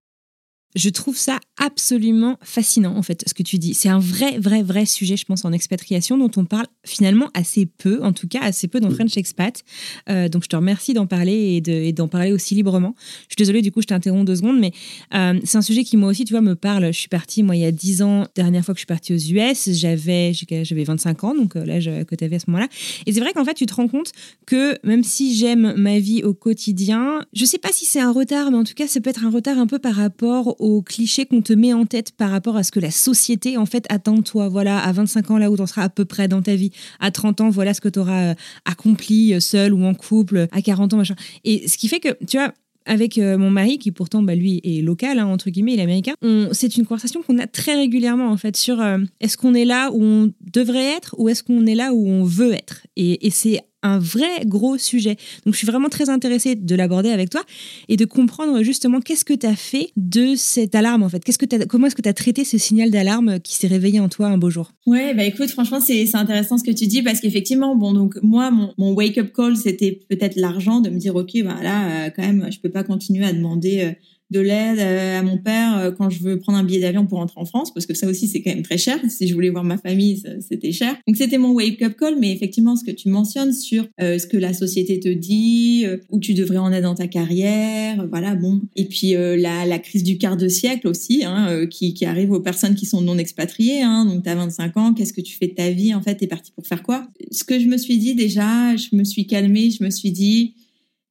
Je 0.75 0.89
trouve 0.89 1.17
ça 1.17 1.39
absolument 1.57 2.37
fascinant, 2.41 2.95
en 2.95 3.01
fait, 3.01 3.23
ce 3.27 3.33
que 3.33 3.41
tu 3.41 3.57
dis. 3.57 3.73
C'est 3.73 3.89
un 3.89 3.97
vrai, 3.99 4.37
vrai, 4.37 4.61
vrai 4.61 4.85
sujet, 4.85 5.17
je 5.17 5.25
pense, 5.25 5.43
en 5.43 5.51
expatriation, 5.51 6.17
dont 6.17 6.29
on 6.37 6.45
parle 6.45 6.67
finalement 6.85 7.29
assez 7.33 7.65
peu, 7.65 8.03
en 8.03 8.13
tout 8.13 8.27
cas 8.27 8.41
assez 8.41 8.67
peu 8.67 8.79
dans 8.79 8.91
French 8.91 9.17
Expat. 9.17 9.63
Euh, 10.09 10.29
donc, 10.29 10.43
je 10.43 10.47
te 10.47 10.55
remercie 10.55 10.93
d'en 10.93 11.07
parler 11.07 11.61
et 11.65 11.91
d'en 11.91 12.07
parler 12.07 12.31
aussi 12.31 12.53
librement. 12.53 12.93
Je 13.23 13.33
suis 13.33 13.35
désolée, 13.37 13.61
du 13.61 13.71
coup, 13.71 13.81
je 13.81 13.87
t'interromps 13.87 14.25
deux 14.25 14.35
secondes, 14.35 14.59
mais 14.59 14.71
euh, 15.15 15.39
c'est 15.43 15.57
un 15.57 15.63
sujet 15.63 15.83
qui, 15.83 15.97
moi 15.97 16.09
aussi, 16.09 16.23
tu 16.23 16.33
vois, 16.33 16.41
me 16.41 16.55
parle. 16.55 16.87
Je 16.93 16.99
suis 16.99 17.09
partie, 17.09 17.41
moi, 17.41 17.55
il 17.55 17.61
y 17.61 17.65
a 17.65 17.71
dix 17.71 18.03
ans, 18.03 18.27
dernière 18.35 18.63
fois 18.63 18.75
que 18.75 18.79
je 18.79 18.81
suis 18.81 18.87
partie 18.87 19.13
aux 19.13 19.17
US, 19.17 19.71
j'avais 19.71 20.33
j'avais 20.33 20.83
25 20.83 21.23
ans, 21.23 21.33
donc 21.33 21.55
euh, 21.55 21.65
l'âge 21.65 21.89
que 22.07 22.15
tu 22.15 22.23
avais 22.23 22.35
à 22.35 22.39
ce 22.39 22.49
moment-là. 22.49 22.67
Et 23.07 23.13
c'est 23.13 23.19
vrai 23.19 23.33
qu'en 23.33 23.43
fait, 23.43 23.55
tu 23.55 23.65
te 23.65 23.73
rends 23.73 23.87
compte 23.87 24.11
que 24.45 24.77
même 24.83 25.03
si 25.03 25.35
j'aime 25.35 25.73
ma 25.77 25.99
vie 25.99 26.23
au 26.23 26.33
quotidien, 26.33 27.25
je 27.33 27.45
sais 27.45 27.57
pas 27.57 27.71
si 27.71 27.85
c'est 27.85 27.99
un 27.99 28.11
retard, 28.11 28.51
mais 28.51 28.57
en 28.57 28.63
tout 28.63 28.75
cas, 28.75 28.87
ça 28.87 29.01
peut 29.01 29.09
être 29.09 29.25
un 29.25 29.31
retard 29.31 29.57
un 29.57 29.67
peu 29.67 29.79
par 29.79 29.95
rapport 29.95 30.58
aux 30.59 30.81
clichés 30.81 31.25
qu'on 31.25 31.41
te 31.41 31.53
met 31.53 31.73
en 31.73 31.85
tête 31.85 32.11
par 32.11 32.29
rapport 32.29 32.57
à 32.57 32.63
ce 32.63 32.71
que 32.71 32.79
la 32.79 32.91
société 32.91 33.57
en 33.57 33.65
fait 33.65 33.85
attend 33.89 34.15
de 34.15 34.21
toi. 34.21 34.49
Voilà, 34.49 34.79
à 34.79 34.91
25 34.91 35.31
ans 35.31 35.37
là 35.37 35.49
où 35.49 35.55
tu 35.55 35.61
en 35.61 35.67
seras 35.67 35.83
à 35.83 35.89
peu 35.89 36.05
près 36.05 36.27
dans 36.27 36.41
ta 36.41 36.55
vie, 36.55 36.71
à 36.99 37.11
30 37.11 37.41
ans 37.41 37.49
voilà 37.49 37.73
ce 37.73 37.81
que 37.81 37.89
tu 37.89 37.99
auras 37.99 38.31
euh, 38.31 38.33
accompli 38.65 39.33
euh, 39.33 39.39
seul 39.39 39.73
ou 39.73 39.83
en 39.83 39.93
couple, 39.93 40.47
à 40.51 40.61
40 40.61 40.93
ans 40.93 40.97
machin. 40.97 41.15
Et 41.43 41.67
ce 41.67 41.77
qui 41.77 41.87
fait 41.87 41.99
que 41.99 42.09
tu 42.25 42.37
vois 42.37 42.53
avec 42.85 43.17
euh, 43.17 43.37
mon 43.37 43.51
mari, 43.51 43.77
qui 43.77 43.91
pourtant, 43.91 44.23
bah, 44.23 44.33
lui, 44.33 44.61
est 44.63 44.81
local, 44.81 45.19
hein, 45.19 45.27
entre 45.27 45.49
guillemets, 45.51 45.73
il 45.73 45.79
est 45.79 45.83
américain, 45.83 46.13
c'est 46.53 46.75
une 46.75 46.85
conversation 46.85 47.21
qu'on 47.21 47.37
a 47.37 47.45
très 47.45 47.75
régulièrement, 47.75 48.29
en 48.29 48.37
fait, 48.37 48.57
sur 48.57 48.81
est-ce 49.19 49.37
qu'on 49.37 49.53
est 49.53 49.65
là 49.65 49.91
où 49.91 50.01
on 50.01 50.33
devrait 50.41 50.95
être 50.95 51.13
ou 51.19 51.29
est-ce 51.29 51.43
qu'on 51.43 51.67
est 51.67 51.75
là 51.75 51.93
où 51.93 52.07
on 52.07 52.23
veut 52.23 52.53
être? 52.53 52.87
Et, 52.95 53.27
et 53.27 53.29
c'est 53.29 53.61
un 53.83 53.99
vrai 53.99 54.45
gros 54.45 54.77
sujet. 54.77 55.15
Donc 55.45 55.53
je 55.53 55.57
suis 55.57 55.67
vraiment 55.67 55.89
très 55.89 56.09
intéressée 56.09 56.55
de 56.55 56.75
l'aborder 56.75 57.09
avec 57.09 57.29
toi 57.29 57.43
et 57.87 57.97
de 57.97 58.05
comprendre 58.05 58.61
justement 58.63 58.99
qu'est-ce 58.99 59.25
que 59.25 59.33
tu 59.33 59.45
as 59.45 59.55
fait 59.55 59.89
de 59.95 60.35
cette 60.35 60.75
alarme 60.75 61.03
en 61.03 61.09
fait. 61.09 61.23
Qu'est-ce 61.23 61.37
que 61.37 61.65
comment 61.65 61.87
est-ce 61.87 61.95
que 61.95 62.01
tu 62.01 62.09
as 62.09 62.13
traité 62.13 62.43
ce 62.43 62.57
signal 62.57 62.91
d'alarme 62.91 63.39
qui 63.39 63.55
s'est 63.55 63.67
réveillé 63.67 63.99
en 63.99 64.09
toi 64.09 64.27
un 64.27 64.37
beau 64.37 64.49
jour? 64.49 64.71
Ouais, 64.85 65.13
bah 65.13 65.23
écoute, 65.23 65.49
franchement 65.49 65.79
c'est 65.79 66.15
intéressant 66.15 66.57
ce 66.57 66.63
que 66.63 66.71
tu 66.71 66.87
dis 66.87 67.01
parce 67.01 67.19
qu'effectivement 67.19 67.75
bon 67.75 67.93
donc 67.93 68.17
moi 68.21 68.51
mon, 68.51 68.73
mon 68.77 68.93
wake 68.93 69.17
up 69.17 69.31
call 69.33 69.55
c'était 69.55 69.99
peut-être 70.09 70.35
l'argent 70.35 70.81
de 70.81 70.89
me 70.89 70.97
dire 70.97 71.15
OK 71.15 71.31
bah 71.43 71.57
là 71.61 72.07
euh, 72.07 72.09
quand 72.15 72.23
même 72.23 72.49
je 72.51 72.59
peux 72.59 72.69
pas 72.69 72.83
continuer 72.83 73.25
à 73.25 73.33
demander 73.33 73.81
euh, 73.81 73.91
de 74.31 74.39
l'aide 74.39 74.79
euh, 74.79 75.19
à 75.19 75.23
mon 75.23 75.37
père 75.37 75.77
euh, 75.77 75.91
quand 75.91 76.09
je 76.09 76.21
veux 76.21 76.37
prendre 76.37 76.57
un 76.57 76.63
billet 76.63 76.81
d'avion 76.81 77.05
pour 77.05 77.17
rentrer 77.17 77.39
en 77.39 77.45
France, 77.45 77.73
parce 77.73 77.85
que 77.85 77.93
ça 77.93 78.07
aussi 78.07 78.27
c'est 78.27 78.41
quand 78.41 78.51
même 78.51 78.63
très 78.63 78.77
cher. 78.77 78.99
Si 79.09 79.27
je 79.27 79.33
voulais 79.33 79.49
voir 79.49 79.63
ma 79.63 79.77
famille, 79.77 80.21
c'était 80.47 80.71
cher. 80.71 80.95
Donc 81.07 81.17
c'était 81.17 81.37
mon 81.37 81.51
wake 81.51 81.81
up 81.81 81.95
call, 81.97 82.17
mais 82.19 82.31
effectivement 82.31 82.75
ce 82.75 82.83
que 82.83 82.91
tu 82.91 83.09
mentionnes 83.09 83.53
sur 83.53 83.87
euh, 84.01 84.19
ce 84.19 84.27
que 84.27 84.37
la 84.37 84.53
société 84.53 84.99
te 84.99 85.09
dit, 85.09 85.85
où 86.09 86.19
tu 86.19 86.33
devrais 86.33 86.57
en 86.57 86.71
être 86.71 86.83
dans 86.83 86.95
ta 86.95 87.07
carrière, 87.07 88.07
voilà 88.07 88.35
bon. 88.35 88.61
Et 88.75 88.85
puis 88.85 89.13
la, 89.13 89.65
la, 89.65 89.79
crise 89.79 90.03
du 90.03 90.17
quart 90.17 90.37
de 90.37 90.47
siècle 90.47 90.87
aussi, 90.87 91.23
hein, 91.25 91.65
qui, 91.67 91.93
qui, 91.93 92.05
arrive 92.05 92.31
aux 92.31 92.39
personnes 92.39 92.75
qui 92.75 92.85
sont 92.85 93.01
non 93.01 93.17
expatriées. 93.17 93.81
Hein, 93.81 94.05
donc 94.05 94.23
t'as 94.23 94.35
25 94.35 94.77
ans, 94.77 94.93
qu'est-ce 94.93 95.13
que 95.13 95.21
tu 95.21 95.35
fais 95.35 95.47
de 95.47 95.53
ta 95.53 95.69
vie 95.71 95.93
en 95.93 96.01
fait? 96.01 96.15
T'es 96.15 96.27
parti 96.27 96.51
pour 96.51 96.67
faire 96.67 96.83
quoi? 96.83 97.07
Ce 97.31 97.43
que 97.43 97.59
je 97.59 97.65
me 97.65 97.77
suis 97.77 97.97
dit 97.97 98.15
déjà, 98.15 98.75
je 98.75 98.95
me 98.95 99.03
suis 99.03 99.25
calmée, 99.25 99.71
je 99.71 99.83
me 99.83 99.89
suis 99.89 100.11
dit 100.11 100.53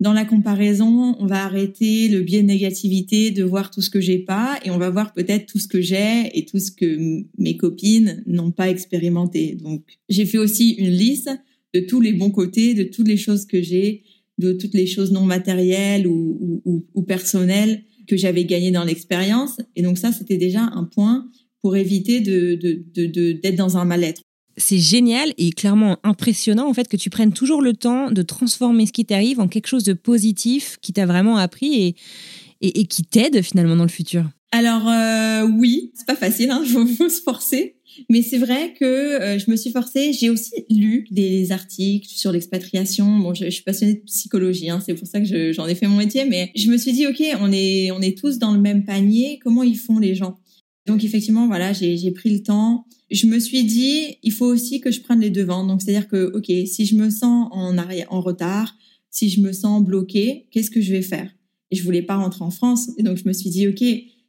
dans 0.01 0.13
la 0.13 0.25
comparaison, 0.25 1.17
on 1.19 1.27
va 1.27 1.45
arrêter 1.45 2.09
le 2.09 2.21
biais 2.21 2.43
de 2.43 2.47
négativité 2.47 3.33
de 3.33 3.43
voir 3.43 3.71
tout 3.71 3.83
ce 3.83 3.91
que 3.91 4.01
j'ai 4.01 4.21
pas 4.21 4.61
et 4.65 4.71
on 4.71 4.79
va 4.79 4.91
voir 4.91 5.13
peut-être 5.13 5.47
tout 5.47 5.59
ce 5.59 5.67
que 5.67 5.81
j'ai 5.81 6.31
et 6.39 6.45
tout 6.45 6.61
ce 6.61 6.71
que 6.71 7.25
mes 7.37 7.57
copines 7.57 8.23
n'ont 8.27 8.53
pas 8.53 8.69
expérimenté. 8.69 9.57
Donc, 9.57 9.83
j'ai 10.09 10.25
fait 10.25 10.39
aussi 10.39 10.71
une 10.71 10.91
liste 10.91 11.31
de 11.75 11.81
tous 11.81 12.01
les 12.01 12.13
bons 12.13 12.31
côtés, 12.31 12.75
de 12.75 12.85
toutes 12.85 13.09
les 13.09 13.17
choses 13.17 13.45
que 13.45 13.61
j'ai, 13.61 14.05
de 14.39 14.53
toutes 14.53 14.75
les 14.75 14.87
choses 14.87 15.11
non 15.11 15.25
matérielles 15.25 16.07
ou, 16.07 16.63
personnelles 17.07 17.83
que 18.07 18.17
j'avais 18.17 18.45
gagnées 18.45 18.71
dans 18.71 18.85
l'expérience. 18.85 19.59
Et 19.75 19.83
donc 19.83 19.99
ça, 19.99 20.13
c'était 20.13 20.37
déjà 20.37 20.63
un 20.63 20.85
point 20.85 21.29
pour 21.61 21.77
éviter 21.77 22.21
de, 22.21 22.55
d'être 23.33 23.57
dans 23.57 23.77
un 23.77 23.85
mal-être 23.85 24.23
c'est 24.59 24.79
génial 24.79 25.33
et 25.39 25.51
clairement 25.53 25.99
impressionnant 26.03 26.69
en 26.69 26.75
fait 26.75 26.89
que 26.89 26.97
tu 26.97 27.11
prennes 27.11 27.33
toujours 27.33 27.63
le 27.63 27.73
temps 27.73 28.11
de 28.11 28.23
transformer 28.23 28.87
ce 28.87 28.93
qui 28.93 29.05
t'arrive 29.05 29.41
en 29.41 29.49
quelque 29.49 29.69
chose 29.69 29.85
de 29.85 29.93
positif 29.95 30.79
qui 30.83 30.93
t'a 30.93 31.07
vraiment 31.07 31.37
appris 31.37 31.83
et, 31.83 31.97
et, 32.61 32.85
qui 32.87 33.05
t'aide 33.05 33.43
finalement 33.43 33.77
dans 33.77 33.85
le 33.85 33.89
futur. 33.89 34.29
Alors 34.51 34.89
euh, 34.89 35.47
oui, 35.59 35.93
c'est 35.95 36.07
pas 36.07 36.17
facile, 36.17 36.51
hein, 36.51 36.63
faut, 36.97 37.09
se 37.09 37.23
forcer. 37.23 37.77
Mais 38.09 38.23
c'est 38.23 38.39
vrai 38.39 38.75
que 38.79 38.85
euh, 38.85 39.39
je 39.39 39.51
me 39.51 39.57
suis 39.57 39.71
forcée. 39.71 40.13
J'ai 40.13 40.31
aussi 40.31 40.53
lu 40.71 41.07
des 41.11 41.51
articles 41.53 42.09
sur 42.09 42.33
l'expatriation. 42.33 43.19
Bon, 43.19 43.35
je, 43.35 43.47
je, 43.47 43.51
suis 43.51 43.65
passionnée 43.65 43.95
de 43.95 44.05
psychologie, 44.07 44.71
hein, 44.71 44.81
c'est 44.85 44.95
pour 44.95 45.07
ça 45.07 45.21
que 45.21 45.53
j'en 45.53 45.67
ai 45.67 45.75
fait 45.75 45.87
mon 45.87 45.97
métier. 45.97 46.25
Mais 46.25 46.51
je 46.55 46.71
me 46.71 46.77
suis 46.77 46.93
dit, 46.93 47.07
ok, 47.07 47.23
on 47.41 47.51
est 47.53 47.91
on 47.91 48.01
est 48.01 48.17
tous 48.17 48.39
dans 48.39 48.53
le 48.53 48.61
même 48.61 48.85
panier. 48.85 49.39
Comment 49.43 49.63
ils 49.63 49.79
font 49.79 49.99
les 49.99 50.15
gens? 50.15 50.39
Donc 50.87 51.05
effectivement, 51.05 51.47
voilà, 51.47 51.73
j'ai 51.73 52.11
pris 52.13 52.31
le 52.31 52.43
temps 52.43 52.87
je 53.11 53.27
me 53.27 53.39
suis 53.39 53.65
dit, 53.65 54.19
il 54.23 54.33
faut 54.33 54.47
aussi 54.47 54.81
que 54.81 54.91
je 54.91 55.01
prenne 55.01 55.21
les 55.21 55.31
devants. 55.31 55.67
Donc, 55.67 55.83
c'est-à-dire 55.83 56.09
que, 56.09 56.33
OK, 56.35 56.51
si 56.67 56.87
je 56.87 56.95
me 56.95 57.11
sens 57.11 57.49
en, 57.51 57.79
arrière, 57.79 58.07
en 58.11 58.21
retard, 58.21 58.77
si 59.11 59.31
je 59.31 59.41
me 59.41 59.53
sens 59.53 59.83
bloquée, 59.83 60.47
qu'est-ce 60.51 60.71
que 60.71 60.81
je 60.81 60.93
vais 60.93 61.03
faire? 61.03 61.31
Et 61.71 61.77
je 61.77 61.83
voulais 61.83 62.03
pas 62.03 62.17
rentrer 62.17 62.45
en 62.45 62.51
France. 62.51 62.91
Et 62.99 63.03
donc, 63.03 63.17
je 63.17 63.27
me 63.27 63.33
suis 63.33 63.51
dit, 63.51 63.69
OK, 63.69 63.83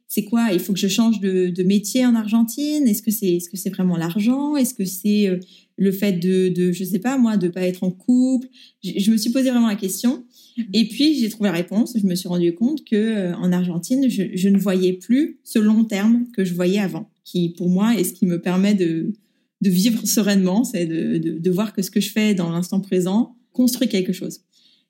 c'est 0.08 0.24
quoi? 0.24 0.48
Il 0.52 0.60
faut 0.60 0.72
que 0.72 0.78
je 0.78 0.88
change 0.88 1.20
de, 1.20 1.50
de 1.50 1.62
métier 1.62 2.04
en 2.04 2.14
Argentine? 2.14 2.86
Est-ce 2.88 3.02
que 3.02 3.10
c'est 3.10 3.36
est 3.36 3.38
-ce 3.38 3.56
c'est 3.56 3.70
vraiment 3.70 3.96
l'argent? 3.96 4.56
Est-ce 4.56 4.74
que 4.74 4.84
c'est 4.84 5.28
euh, 5.28 5.38
le 5.76 5.92
fait 5.92 6.14
de, 6.14 6.48
de, 6.48 6.72
je 6.72 6.84
sais 6.84 6.98
pas 6.98 7.16
moi, 7.16 7.36
de 7.36 7.48
pas 7.48 7.62
être 7.62 7.84
en 7.84 7.90
couple? 7.90 8.48
Je, 8.82 8.92
je 8.98 9.10
me 9.12 9.16
suis 9.16 9.30
posé 9.30 9.50
vraiment 9.50 9.68
la 9.68 9.76
question. 9.76 10.24
Et 10.72 10.88
puis 10.88 11.18
j'ai 11.18 11.28
trouvé 11.28 11.48
la 11.48 11.56
réponse. 11.56 11.96
Je 11.96 12.06
me 12.06 12.14
suis 12.14 12.28
rendu 12.28 12.54
compte 12.54 12.84
que 12.84 12.96
euh, 12.96 13.34
en 13.36 13.52
Argentine, 13.52 14.08
je, 14.08 14.24
je, 14.34 14.48
ne 14.48 14.58
voyais 14.58 14.94
plus 14.94 15.40
ce 15.44 15.58
long 15.58 15.84
terme 15.84 16.26
que 16.34 16.44
je 16.44 16.54
voyais 16.54 16.80
avant, 16.80 17.08
qui 17.30 17.50
pour 17.50 17.68
moi 17.68 17.94
est 17.94 18.04
ce 18.04 18.12
qui 18.12 18.26
me 18.26 18.40
permet 18.40 18.74
de, 18.74 19.12
de 19.60 19.70
vivre 19.70 20.06
sereinement, 20.06 20.64
c'est 20.64 20.86
de, 20.86 21.18
de, 21.18 21.50
voir 21.50 21.72
que 21.72 21.82
ce 21.82 21.90
que 21.90 22.00
je 22.00 22.10
fais 22.10 22.34
dans 22.34 22.50
l'instant 22.50 22.80
présent 22.80 23.36
construit 23.52 23.88
quelque 23.88 24.12
chose. 24.12 24.40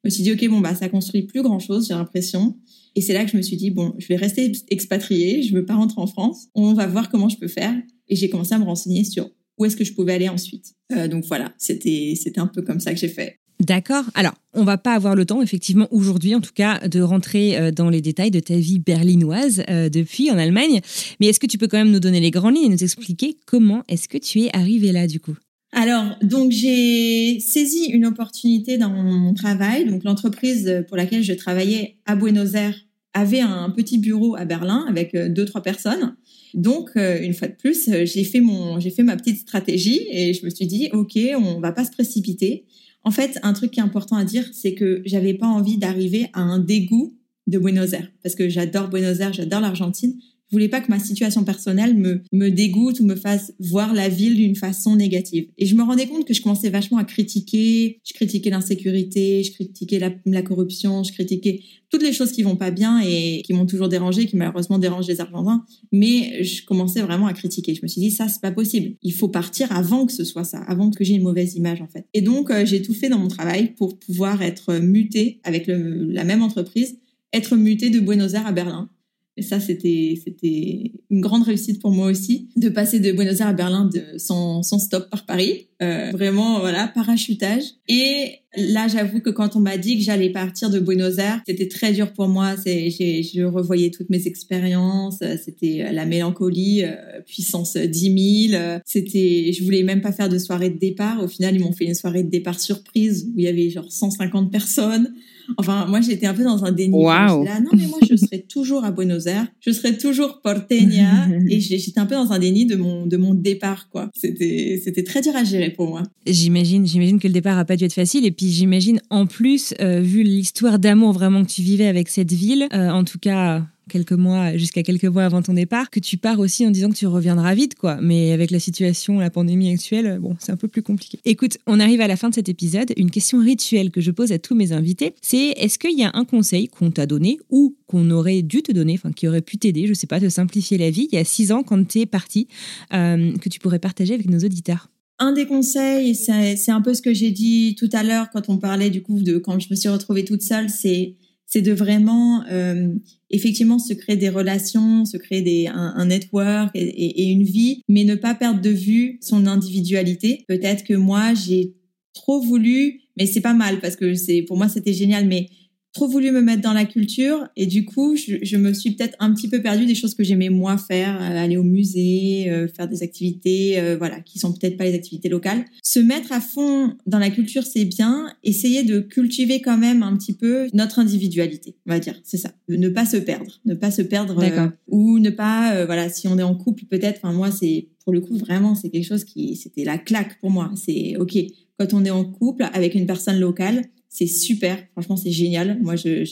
Je 0.03 0.09
me 0.09 0.11
suis 0.11 0.23
dit 0.23 0.33
ok 0.33 0.49
bon 0.49 0.61
bah 0.61 0.75
ça 0.75 0.89
construit 0.89 1.23
plus 1.25 1.43
grand 1.43 1.59
chose, 1.59 1.89
j'ai 1.89 1.95
l'impression. 1.95 2.57
Et 2.97 3.03
c'est 3.03 3.13
là 3.13 3.25
que 3.25 3.31
je 3.31 3.37
me 3.37 3.43
suis 3.43 3.57
dit 3.57 3.71
bon 3.71 3.95
je 3.99 4.07
vais 4.09 4.17
rester 4.17 4.53
expatriée, 4.69 5.43
je 5.43 5.55
veux 5.55 5.65
pas 5.65 5.75
rentrer 5.75 6.01
en 6.01 6.07
France. 6.07 6.49
On 6.55 6.73
va 6.73 6.87
voir 6.87 7.11
comment 7.11 7.29
je 7.29 7.37
peux 7.37 7.49
faire. 7.49 7.75
Et 8.09 8.17
j'ai 8.17 8.31
commencé 8.31 8.55
à 8.55 8.59
me 8.59 8.65
renseigner 8.65 9.05
sur 9.05 9.31
où 9.59 9.65
est-ce 9.67 9.77
que 9.77 9.85
je 9.85 9.93
pouvais 9.93 10.15
aller 10.15 10.29
ensuite. 10.29 10.75
Euh, 10.93 11.07
donc 11.07 11.25
voilà, 11.27 11.53
c'était 11.59 12.15
c'était 12.17 12.41
un 12.41 12.47
peu 12.47 12.63
comme 12.63 12.81
ça 12.81 12.95
que 12.95 12.99
j'ai 12.99 13.09
fait. 13.09 13.40
D'accord. 13.61 14.05
Alors, 14.15 14.33
on 14.55 14.65
va 14.65 14.79
pas 14.79 14.95
avoir 14.95 15.15
le 15.15 15.27
temps, 15.27 15.43
effectivement, 15.43 15.87
aujourd'hui, 15.91 16.35
en 16.35 16.41
tout 16.41 16.53
cas, 16.55 16.89
de 16.89 17.01
rentrer 17.03 17.59
euh, 17.59 17.71
dans 17.71 17.91
les 17.91 18.01
détails 18.01 18.31
de 18.31 18.41
ta 18.41 18.57
vie 18.57 18.79
berlinoise 18.79 19.63
euh, 19.69 19.91
depuis 19.91 20.31
en 20.31 20.39
Allemagne. 20.39 20.81
Mais 21.21 21.27
est-ce 21.27 21.39
que 21.39 21.47
tu 21.47 21.59
peux 21.59 21.69
quand 21.69 21.77
même 21.77 21.93
nous 21.93 22.01
donner 22.01 22.21
les 22.21 22.31
grandes 22.31 22.57
lignes 22.57 22.73
et 22.73 22.75
nous 22.75 22.83
expliquer 22.83 23.37
comment 23.47 23.85
est-ce 23.87 24.09
que 24.09 24.17
tu 24.17 24.41
es 24.41 24.57
arrivé 24.57 24.93
là, 24.93 25.07
du 25.07 25.21
coup? 25.21 25.37
Alors, 25.73 26.17
donc 26.23 26.51
j'ai 26.51 27.39
saisi 27.39 27.91
une 27.93 28.07
opportunité 28.07 28.79
dans 28.79 28.89
mon 28.89 29.35
travail. 29.35 29.85
Donc, 29.85 30.05
l'entreprise 30.05 30.85
pour 30.89 30.97
laquelle 30.97 31.23
je 31.23 31.35
travaillais 31.35 31.99
à 32.07 32.17
Buenos 32.17 32.55
Aires 32.55 32.77
avait 33.13 33.41
un 33.41 33.71
petit 33.71 33.99
bureau 33.99 34.37
à 34.37 34.47
Berlin 34.47 34.87
avec 34.89 35.15
euh, 35.15 35.29
deux 35.29 35.45
trois 35.45 35.63
personnes. 35.63 36.17
Donc, 36.55 36.91
une 36.97 37.33
fois 37.33 37.47
de 37.47 37.55
plus, 37.55 37.89
j'ai 38.07 38.25
fait 38.25 38.41
mon, 38.41 38.81
j'ai 38.81 38.91
fait 38.91 39.05
ma 39.05 39.17
petite 39.17 39.39
stratégie 39.39 40.01
et 40.11 40.35
je 40.35 40.45
me 40.45 40.51
suis 40.51 40.67
dit, 40.67 40.89
ok, 40.93 41.17
on 41.39 41.61
va 41.61 41.71
pas 41.71 41.85
se 41.85 41.93
précipiter. 41.93 42.65
En 43.03 43.11
fait, 43.11 43.39
un 43.43 43.53
truc 43.53 43.71
qui 43.71 43.81
est 43.81 43.83
important 43.83 44.17
à 44.17 44.25
dire, 44.25 44.49
c'est 44.53 44.75
que 44.75 45.03
j'avais 45.05 45.35
pas 45.35 45.47
envie 45.47 45.79
d'arriver 45.79 46.29
à 46.33 46.41
un 46.41 46.59
dégoût 46.59 47.17
de 47.47 47.59
Buenos 47.59 47.93
Aires 47.93 48.11
parce 48.23 48.35
que 48.35 48.49
j'adore 48.49 48.89
Buenos 48.89 49.21
Aires, 49.21 49.33
j'adore 49.33 49.61
l'Argentine. 49.61 50.15
Je 50.51 50.57
voulais 50.57 50.69
pas 50.69 50.81
que 50.81 50.91
ma 50.91 50.99
situation 50.99 51.45
personnelle 51.45 51.97
me, 51.97 52.23
me 52.33 52.49
dégoûte 52.51 52.99
ou 52.99 53.05
me 53.05 53.15
fasse 53.15 53.53
voir 53.61 53.95
la 53.95 54.09
ville 54.09 54.35
d'une 54.35 54.57
façon 54.57 54.97
négative. 54.97 55.47
Et 55.59 55.67
je 55.67 55.77
me 55.77 55.85
rendais 55.85 56.09
compte 56.09 56.25
que 56.25 56.35
je 56.35 56.43
commençais 56.43 56.71
vachement 56.71 56.99
à 56.99 57.05
critiquer. 57.05 58.01
Je 58.05 58.13
critiquais 58.15 58.51
l'insécurité, 58.51 59.45
je 59.45 59.53
critiquais 59.53 60.01
la, 60.01 60.43
corruption, 60.43 61.05
je 61.05 61.13
critiquais 61.13 61.61
toutes 61.89 62.03
les 62.03 62.13
choses 62.13 62.33
qui 62.33 62.43
vont 62.43 62.57
pas 62.57 62.73
bien 62.73 63.01
et 63.01 63.43
qui 63.45 63.53
m'ont 63.53 63.67
toujours 63.67 63.89
dérangé, 63.89 64.27
qui 64.27 64.37
malheureusement 64.37 64.81
dérangent 64.81 65.07
les 65.07 65.21
Argentins. 65.21 65.65
Mais 65.93 66.43
je 66.43 66.65
commençais 66.65 67.03
vraiment 67.03 67.29
à 67.29 67.33
critiquer. 67.33 67.77
Je 67.77 67.83
me 67.85 67.89
suis 67.89 68.01
dit, 68.01 68.11
ça, 68.11 68.27
c'est 68.27 68.43
pas 68.43 68.51
possible. 68.51 68.97
Il 69.03 69.13
faut 69.13 69.29
partir 69.29 69.71
avant 69.71 70.05
que 70.05 70.13
ce 70.13 70.25
soit 70.25 70.45
ça, 70.45 70.59
avant 70.67 70.91
que 70.91 71.05
j'ai 71.05 71.15
une 71.15 71.23
mauvaise 71.23 71.55
image, 71.55 71.81
en 71.81 71.87
fait. 71.89 72.07
Et 72.13 72.23
donc, 72.23 72.51
euh, 72.51 72.67
j'ai 72.67 72.83
tout 72.83 72.95
fait 72.95 73.09
dans 73.09 73.19
mon 73.19 73.29
travail 73.29 73.75
pour 73.77 74.01
pouvoir 74.01 74.43
être 74.43 74.75
muté 74.79 75.39
avec 75.45 75.69
le, 75.69 76.07
la 76.11 76.25
même 76.25 76.43
entreprise, 76.43 76.99
être 77.33 77.57
muté 77.57 77.91
de 77.91 78.01
Buenos 78.01 78.35
Aires 78.35 78.49
à 78.49 78.53
Berlin 78.53 78.91
et 79.37 79.43
ça, 79.43 79.61
c'était 79.61 80.21
c'était 80.23 80.93
une 81.11 81.21
grande 81.21 81.45
réussite 81.45 81.81
pour 81.81 81.93
moi 81.93 82.09
aussi 82.09 82.51
de 82.57 82.69
passer 82.69 83.01
de 83.01 83.13
Buenos 83.13 83.41
Aires 83.41 83.49
à 83.49 83.53
Berlin 83.53 83.89
de, 83.93 84.19
sans, 84.19 84.63
sans 84.63 84.79
stop 84.79 85.09
par 85.09 85.25
Paris. 85.25 85.69
Euh, 85.83 86.11
vraiment, 86.11 86.61
voilà, 86.61 86.89
parachutage. 86.89 87.63
Et 87.89 88.41
là, 88.57 88.89
j'avoue 88.89 89.21
que 89.21 89.31
quand 89.31 89.57
on 89.57 89.61
m'a 89.61 89.77
dit 89.77 89.99
que 89.99 90.05
j'allais 90.05 90.31
partir 90.31 90.71
de 90.71 90.81
Buenos 90.81 91.19
Aires, 91.19 91.41
c'était 91.47 91.69
très 91.69 91.93
dur 91.93 92.13
pour 92.13 92.29
moi. 92.29 92.57
C'est, 92.57 92.91
j'ai, 92.91 93.23
je 93.23 93.43
revoyais 93.43 93.91
toutes 93.91 94.11
mes 94.11 94.27
expériences. 94.27 95.19
C'était 95.45 95.93
la 95.93 96.07
mélancolie, 96.07 96.83
euh, 96.85 97.21
puissance 97.27 97.77
10 97.77 98.49
000. 98.51 98.63
C'était, 98.85 99.53
je 99.53 99.65
voulais 99.65 99.83
même 99.83 100.01
pas 100.01 100.13
faire 100.13 100.29
de 100.29 100.39
soirée 100.39 100.71
de 100.71 100.79
départ. 100.79 101.23
Au 101.23 101.29
final, 101.29 101.55
ils 101.55 101.61
m'ont 101.61 101.73
fait 101.73 101.85
une 101.85 101.95
soirée 101.95 102.23
de 102.23 102.31
départ 102.31 102.59
surprise 102.59 103.29
où 103.29 103.39
il 103.39 103.45
y 103.45 103.49
avait 103.49 103.71
genre 103.71 103.91
150 103.91 104.51
personnes. 104.51 105.15
Enfin, 105.57 105.87
moi, 105.87 106.01
j'étais 106.01 106.27
un 106.27 106.35
peu 106.35 106.45
dans 106.45 106.65
un 106.65 106.73
déni. 106.73 106.95
Wow. 106.95 107.45
Là, 107.45 107.61
non, 107.61 107.71
mais 107.73 107.87
moi, 107.87 107.99
je 108.09 108.17
serais 108.17 108.41
toujours 108.41 108.85
à 108.85 108.91
Buenos 108.91 109.27
Aires. 109.27 109.47
Je 109.61 109.71
serais 109.71 109.97
toujours 109.97 110.41
porteña. 110.43 111.29
et 111.49 111.61
j'étais 111.61 111.99
un 111.99 112.07
peu 112.07 112.15
dans 112.15 112.33
un 112.33 112.39
déni 112.39 112.67
de 112.67 112.77
mon, 112.77 113.07
de 113.07 113.17
mon 113.17 113.35
départ, 113.35 113.89
quoi. 113.91 114.11
C'était, 114.15 114.81
c'était 114.83 115.03
très 115.03 115.21
dur 115.21 115.35
à 115.35 115.45
gérer 115.45 115.71
pour 115.71 115.89
moi. 115.89 116.03
J'imagine, 116.27 116.87
j'imagine 116.87 117.19
que 117.19 117.27
le 117.27 117.33
départ 117.33 117.59
a 117.59 117.65
pas 117.65 117.77
dû 117.77 117.85
être 117.85 117.95
facile. 117.95 118.25
Et 118.25 118.31
puis, 118.41 118.51
j'imagine, 118.53 119.03
en 119.11 119.27
plus, 119.27 119.75
euh, 119.83 120.01
vu 120.01 120.23
l'histoire 120.23 120.79
d'amour 120.79 121.13
vraiment 121.13 121.45
que 121.45 121.51
tu 121.51 121.61
vivais 121.61 121.87
avec 121.87 122.09
cette 122.09 122.33
ville, 122.33 122.69
euh, 122.73 122.89
en 122.89 123.05
tout 123.05 123.19
cas, 123.19 123.67
quelques 123.91 124.13
mois, 124.13 124.57
jusqu'à 124.57 124.83
quelques 124.83 125.05
mois 125.05 125.25
avant 125.25 125.43
ton 125.43 125.53
départ, 125.53 125.91
que 125.91 126.01
tu 126.01 126.17
pars 126.17 126.39
aussi 126.41 126.67
en 126.67 126.71
disant 126.71 126.89
que 126.89 126.95
tu 126.95 127.07
reviendras 127.07 127.55
vite, 127.55 127.75
quoi. 127.75 127.99
Mais 128.01 128.33
avec 128.33 128.51
la 128.51 128.59
situation, 128.59 129.19
la 129.19 129.29
pandémie 129.29 129.71
actuelle, 129.71 130.19
bon, 130.23 130.37
c'est 130.39 130.53
un 130.53 130.57
peu 130.57 130.69
plus 130.69 130.81
compliqué. 130.81 131.19
Écoute, 131.27 131.59
on 131.67 131.81
arrive 131.81 132.01
à 132.01 132.09
la 132.09 132.17
fin 132.17 132.31
de 132.31 132.35
cet 132.35 132.49
épisode. 132.49 132.95
Une 132.97 133.11
question 133.11 133.41
rituelle 133.41 133.91
que 133.91 134.01
je 134.01 134.11
pose 134.11 134.33
à 134.33 134.39
tous 134.39 134.55
mes 134.55 134.73
invités, 134.73 135.15
c'est 135.21 135.49
est-ce 135.59 135.79
qu'il 135.79 135.99
y 135.99 136.03
a 136.03 136.11
un 136.15 136.25
conseil 136.25 136.69
qu'on 136.69 136.91
t'a 136.91 137.05
donné 137.05 137.37
ou 137.51 137.77
qu'on 137.89 138.11
aurait 138.11 138.41
dû 138.41 138.63
te 138.63 138.73
donner, 138.73 138.95
enfin 138.95 139.13
qui 139.13 139.29
aurait 139.29 139.43
pu 139.43 139.59
t'aider, 139.59 139.87
je 139.87 139.93
sais 139.93 140.07
pas, 140.07 140.19
te 140.19 140.31
simplifier 140.31 140.79
la 140.79 140.89
vie 140.89 141.09
il 141.13 141.17
y 141.17 141.19
a 141.19 141.25
six 141.25 141.53
ans 141.53 141.63
quand 141.63 141.87
tu 141.87 141.99
es 141.99 142.07
parti, 142.07 142.49
euh, 142.95 143.37
que 143.37 143.51
tu 143.51 143.59
pourrais 143.59 143.81
partager 143.81 144.15
avec 144.15 144.31
nos 144.31 144.39
auditeurs? 144.39 144.89
Un 145.21 145.33
des 145.33 145.47
conseils, 145.47 146.15
c'est 146.15 146.71
un 146.71 146.81
peu 146.81 146.95
ce 146.95 147.03
que 147.03 147.13
j'ai 147.13 147.31
dit 147.31 147.77
tout 147.79 147.91
à 147.93 148.03
l'heure 148.03 148.31
quand 148.33 148.49
on 148.49 148.57
parlait 148.57 148.91
du 148.91 149.03
coup 149.03 149.23
de 149.23 149.37
quand 149.37 149.59
je 149.61 149.69
me 149.71 149.77
suis 149.77 149.89
retrouvée 149.89 150.25
toute 150.25 150.43
seule, 150.43 150.71
c'est 150.71 151.17
de 151.55 151.73
vraiment 151.73 152.43
euh, 152.51 152.89
effectivement 153.29 153.79
se 153.79 153.93
créer 153.93 154.17
des 154.17 154.31
relations, 154.31 155.05
se 155.05 155.19
créer 155.19 155.69
un, 155.69 156.07
network 156.07 156.71
et, 156.75 156.81
et, 156.81 157.23
et, 157.23 157.25
une 157.31 157.43
vie, 157.43 157.83
mais 157.89 158.05
ne 158.05 158.15
pas 158.15 158.35
perdre 158.35 158.63
de 158.63 158.71
vue 158.71 159.19
son 159.21 159.47
individualité. 159.47 160.45
Peut-être 160.49 160.85
que 160.85 160.95
moi 160.95 161.35
j'ai 161.35 161.75
trop 162.15 162.41
voulu, 162.41 163.01
mais 163.19 163.27
c'est 163.27 163.43
pas 163.43 163.53
mal 163.53 163.81
parce 163.81 163.97
que 163.97 164.15
c'est 164.15 164.43
pour 164.43 164.57
moi 164.57 164.69
c'était 164.69 164.95
génial, 164.95 165.27
mais 165.27 165.49
trop 165.93 166.07
voulu 166.07 166.31
me 166.31 166.41
mettre 166.41 166.63
dans 166.63 166.73
la 166.73 166.85
culture 166.85 167.49
et 167.57 167.67
du 167.67 167.85
coup 167.85 168.17
je, 168.17 168.37
je 168.43 168.57
me 168.57 168.73
suis 168.73 168.93
peut-être 168.93 169.17
un 169.19 169.35
petit 169.35 169.49
peu 169.49 169.61
perdue 169.61 169.87
des 169.87 169.95
choses 169.95 170.15
que 170.15 170.23
j'aimais 170.23 170.49
moins 170.49 170.79
faire 170.79 171.21
euh, 171.21 171.37
aller 171.37 171.57
au 171.57 171.65
musée 171.65 172.49
euh, 172.49 172.69
faire 172.69 172.87
des 172.89 173.03
activités 173.03 173.81
euh, 173.81 173.97
voilà 173.97 174.21
qui 174.21 174.39
sont 174.39 174.53
peut-être 174.53 174.77
pas 174.77 174.85
les 174.85 174.95
activités 174.95 175.29
locales. 175.29 175.65
Se 175.83 175.99
mettre 175.99 176.33
à 176.33 176.41
fond 176.41 176.95
dans 177.07 177.19
la 177.19 177.31
culture 177.31 177.65
c'est 177.65 177.85
bien. 177.85 178.33
Essayer 178.45 178.85
de 178.85 179.01
cultiver 179.01 179.61
quand 179.61 179.77
même 179.77 180.03
un 180.03 180.17
petit 180.17 180.33
peu 180.33 180.69
notre 180.73 180.99
individualité 180.99 181.77
on 181.87 181.91
va 181.91 181.99
dire. 181.99 182.15
C'est 182.23 182.37
ça. 182.37 182.51
Ne 182.69 182.89
pas 182.89 183.07
se 183.07 183.17
perdre. 183.17 183.61
Ne 183.65 183.75
pas 183.75 183.91
se 183.91 184.03
perdre 184.03 184.41
ou 184.89 185.19
ne 185.19 185.31
pas 185.31 185.85
voilà 185.87 186.09
si 186.09 186.29
on 186.29 186.39
est 186.39 186.43
en 186.43 186.55
couple 186.55 186.85
peut-être 186.85 187.21
enfin 187.23 187.33
moi 187.33 187.51
c'est 187.51 187.89
pour 188.05 188.13
le 188.13 188.21
coup 188.21 188.37
vraiment 188.37 188.75
c'est 188.75 188.91
quelque 188.91 189.07
chose 189.07 189.25
qui 189.25 189.57
c'était 189.57 189.85
la 189.85 189.99
claque 189.99 190.39
pour 190.41 190.51
moi. 190.51 190.71
C'est 190.77 191.17
ok 191.19 191.37
quand 191.79 191.95
on 191.95 192.05
est 192.05 192.11
en 192.11 192.25
couple 192.25 192.69
avec 192.73 192.95
une 192.95 193.07
personne 193.07 193.41
locale 193.41 193.83
c'est 194.11 194.27
super. 194.27 194.77
Franchement, 194.93 195.17
c'est 195.17 195.31
génial. 195.31 195.79
Moi, 195.81 195.95
j'ai 195.97 196.25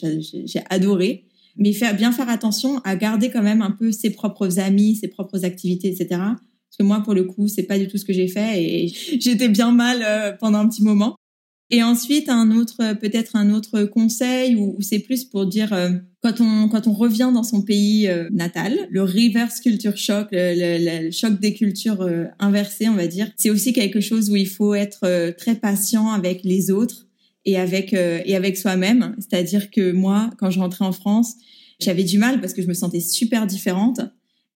adoré. 0.68 1.24
Mais 1.56 1.72
faire, 1.72 1.96
bien 1.96 2.12
faire 2.12 2.28
attention 2.28 2.78
à 2.84 2.94
garder 2.96 3.30
quand 3.30 3.42
même 3.42 3.62
un 3.62 3.70
peu 3.70 3.90
ses 3.90 4.10
propres 4.10 4.58
amis, 4.58 4.96
ses 4.96 5.08
propres 5.08 5.44
activités, 5.44 5.88
etc. 5.88 6.06
Parce 6.10 6.76
que 6.78 6.82
moi, 6.82 7.00
pour 7.02 7.14
le 7.14 7.24
coup, 7.24 7.48
c'est 7.48 7.64
pas 7.64 7.78
du 7.78 7.88
tout 7.88 7.96
ce 7.96 8.04
que 8.04 8.12
j'ai 8.12 8.28
fait 8.28 8.62
et 8.62 8.88
j'étais 9.20 9.48
bien 9.48 9.72
mal 9.72 10.02
euh, 10.04 10.32
pendant 10.38 10.58
un 10.58 10.68
petit 10.68 10.82
moment. 10.82 11.16
Et 11.70 11.82
ensuite, 11.82 12.28
un 12.30 12.50
autre, 12.56 12.94
peut-être 12.94 13.36
un 13.36 13.50
autre 13.50 13.84
conseil 13.84 14.56
où, 14.56 14.78
c'est 14.80 15.00
plus 15.00 15.24
pour 15.24 15.46
dire 15.46 15.72
euh, 15.72 15.90
quand 16.22 16.40
on 16.40 16.68
quand 16.68 16.86
on 16.86 16.94
revient 16.94 17.30
dans 17.34 17.42
son 17.42 17.60
pays 17.60 18.08
euh, 18.08 18.28
natal, 18.30 18.88
le 18.90 19.02
reverse 19.02 19.60
culture 19.60 19.96
shock, 19.96 20.28
le, 20.32 21.10
choc 21.10 21.38
des 21.40 21.54
cultures 21.54 22.08
inversées, 22.38 22.88
on 22.88 22.94
va 22.94 23.06
dire, 23.06 23.30
c'est 23.36 23.50
aussi 23.50 23.72
quelque 23.72 24.00
chose 24.00 24.30
où 24.30 24.36
il 24.36 24.48
faut 24.48 24.74
être 24.74 25.32
très 25.36 25.56
patient 25.56 26.08
avec 26.10 26.42
les 26.42 26.70
autres 26.70 27.07
et 27.48 27.56
avec 27.56 27.94
euh, 27.94 28.20
et 28.26 28.36
avec 28.36 28.58
soi-même. 28.58 29.16
C'est-à-dire 29.18 29.70
que 29.70 29.90
moi, 29.90 30.30
quand 30.38 30.50
je 30.50 30.60
rentrais 30.60 30.84
en 30.84 30.92
France, 30.92 31.34
j'avais 31.80 32.04
du 32.04 32.18
mal 32.18 32.40
parce 32.40 32.52
que 32.52 32.60
je 32.60 32.68
me 32.68 32.74
sentais 32.74 33.00
super 33.00 33.46
différente. 33.46 34.00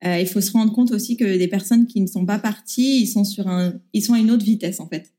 Euh, 0.05 0.19
il 0.21 0.27
faut 0.27 0.43
se 0.43 0.53
rendre 0.53 0.73
compte 0.73 0.93
aussi 0.93 1.17
que 1.17 1.39
des 1.39 1.49
personnes 1.49 1.87
qui 1.87 2.03
ne 2.03 2.07
sont 2.07 2.27
pas 2.27 2.39
parties, 2.39 3.01
ils 3.01 3.07
sont 3.07 3.25
sur 3.25 3.49
un, 3.49 3.73
ils 3.95 4.03
sont 4.03 4.13
à 4.13 4.19
une 4.19 4.31
autre 4.31 4.45
vitesse 4.45 4.79
en 4.79 4.89
fait. 4.89 5.11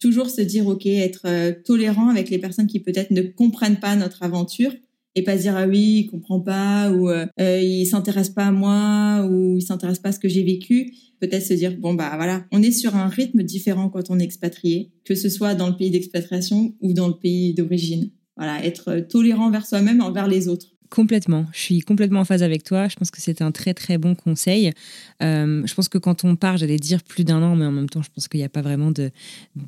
Toujours 0.00 0.30
se 0.30 0.40
dire 0.40 0.66
ok, 0.66 0.86
être 0.86 1.26
euh, 1.26 1.52
tolérant 1.52 2.08
avec 2.08 2.30
les 2.30 2.38
personnes 2.38 2.66
qui 2.66 2.80
peut-être 2.80 3.10
ne 3.10 3.20
comprennent 3.20 3.80
pas 3.80 3.94
notre 3.94 4.22
aventure 4.22 4.72
et 5.14 5.22
pas 5.22 5.36
dire 5.36 5.56
ah 5.56 5.66
oui, 5.66 6.04
il 6.04 6.06
comprend 6.06 6.40
pas 6.40 6.90
ou 6.92 7.08
euh, 7.08 7.26
il 7.38 7.86
s'intéresse 7.86 8.30
pas 8.30 8.46
à 8.46 8.52
moi 8.52 9.26
ou 9.28 9.56
il 9.56 9.62
s'intéresse 9.62 9.98
pas 9.98 10.10
à 10.10 10.12
ce 10.12 10.18
que 10.18 10.28
j'ai 10.28 10.44
vécu 10.44 10.92
peut-être 11.20 11.44
se 11.44 11.54
dire 11.54 11.76
bon 11.76 11.94
bah 11.94 12.12
voilà, 12.16 12.44
on 12.52 12.62
est 12.62 12.70
sur 12.70 12.96
un 12.96 13.08
rythme 13.08 13.42
différent 13.42 13.88
quand 13.88 14.10
on 14.10 14.18
est 14.18 14.24
expatrié, 14.24 14.92
que 15.04 15.14
ce 15.14 15.28
soit 15.28 15.54
dans 15.54 15.68
le 15.68 15.76
pays 15.76 15.90
d'expatriation 15.90 16.74
ou 16.80 16.92
dans 16.92 17.08
le 17.08 17.14
pays 17.14 17.54
d'origine. 17.54 18.10
Voilà, 18.36 18.64
être 18.64 19.00
tolérant 19.08 19.50
vers 19.50 19.66
soi-même 19.66 20.00
envers 20.00 20.28
les 20.28 20.48
autres. 20.48 20.77
Complètement. 20.90 21.44
Je 21.52 21.60
suis 21.60 21.80
complètement 21.80 22.20
en 22.20 22.24
phase 22.24 22.42
avec 22.42 22.64
toi. 22.64 22.88
Je 22.88 22.96
pense 22.96 23.10
que 23.10 23.20
c'est 23.20 23.42
un 23.42 23.52
très 23.52 23.74
très 23.74 23.98
bon 23.98 24.14
conseil. 24.14 24.72
Euh, 25.22 25.62
je 25.66 25.74
pense 25.74 25.88
que 25.88 25.98
quand 25.98 26.24
on 26.24 26.34
part, 26.34 26.56
j'allais 26.56 26.78
dire 26.78 27.02
plus 27.02 27.24
d'un 27.24 27.42
an, 27.42 27.56
mais 27.56 27.66
en 27.66 27.72
même 27.72 27.90
temps, 27.90 28.00
je 28.00 28.08
pense 28.14 28.26
qu'il 28.26 28.40
n'y 28.40 28.44
a 28.44 28.48
pas 28.48 28.62
vraiment 28.62 28.90
de, 28.90 29.10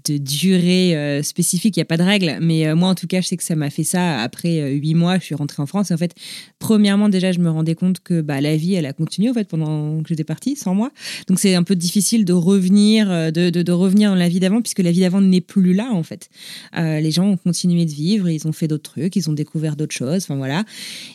de 0.07 0.17
durée 0.17 0.97
euh, 0.97 1.23
spécifique, 1.23 1.77
il 1.77 1.81
n'y 1.81 1.83
a 1.83 1.87
pas 1.87 1.99
de 1.99 2.05
règle. 2.05 2.39
Mais 2.41 2.67
euh, 2.67 2.75
moi, 2.75 2.89
en 2.89 2.95
tout 2.95 3.07
cas, 3.07 3.21
je 3.21 3.27
sais 3.27 3.37
que 3.37 3.45
ça 3.45 3.55
m'a 3.55 3.69
fait 3.69 3.85
ça. 3.85 4.21
Après 4.21 4.73
huit 4.73 4.95
mois, 4.95 5.19
je 5.19 5.25
suis 5.25 5.35
rentrée 5.35 5.63
en 5.63 5.67
France. 5.67 5.91
Et 5.91 5.95
en 5.95 5.99
fait, 5.99 6.15
premièrement, 6.59 7.11
déjà, 7.11 7.33
je 7.33 7.39
me 7.39 7.51
rendais 7.51 7.75
compte 7.75 8.01
que 8.01 8.23
bah, 8.23 8.41
la 8.41 8.57
vie, 8.57 8.75
elle 8.75 8.87
a 8.87 8.95
continué 8.95 9.29
en 9.29 9.35
fait 9.35 9.47
pendant 9.47 10.03
que 10.03 10.09
j'étais 10.09 10.25
partie, 10.25 10.57
sans 10.57 10.75
moi. 10.75 10.91
Donc 11.29 11.39
c'est 11.39 11.55
un 11.55 11.65
peu 11.65 11.77
difficile 11.77 12.25
de 12.25 12.33
revenir, 12.33 13.09
de, 13.31 13.51
de, 13.51 13.63
de 13.63 13.73
revenir 13.73 14.11
dans 14.11 14.17
la 14.17 14.29
vie 14.29 14.41
d'avant, 14.41 14.63
puisque 14.63 14.79
la 14.81 14.91
vie 14.91 15.01
d'avant 15.01 15.21
n'est 15.21 15.43
plus 15.43 15.75
là 15.75 15.91
en 15.93 16.03
fait. 16.03 16.31
les 16.75 17.11
gens 17.11 17.27
ont 17.27 17.37
continué 17.37 17.85
de 17.85 17.93
vivre, 17.93 18.31
ils 18.31 18.47
ont 18.49 18.53
fait 18.53 18.69
d'autres 18.69 18.93
trucs, 18.93 19.17
ils 19.17 19.29
ont 19.29 19.35
découvert 19.35 19.77
d'autres 19.77 19.95
choses. 19.95 20.23
Enfin 20.23 20.37
voilà. 20.37 20.65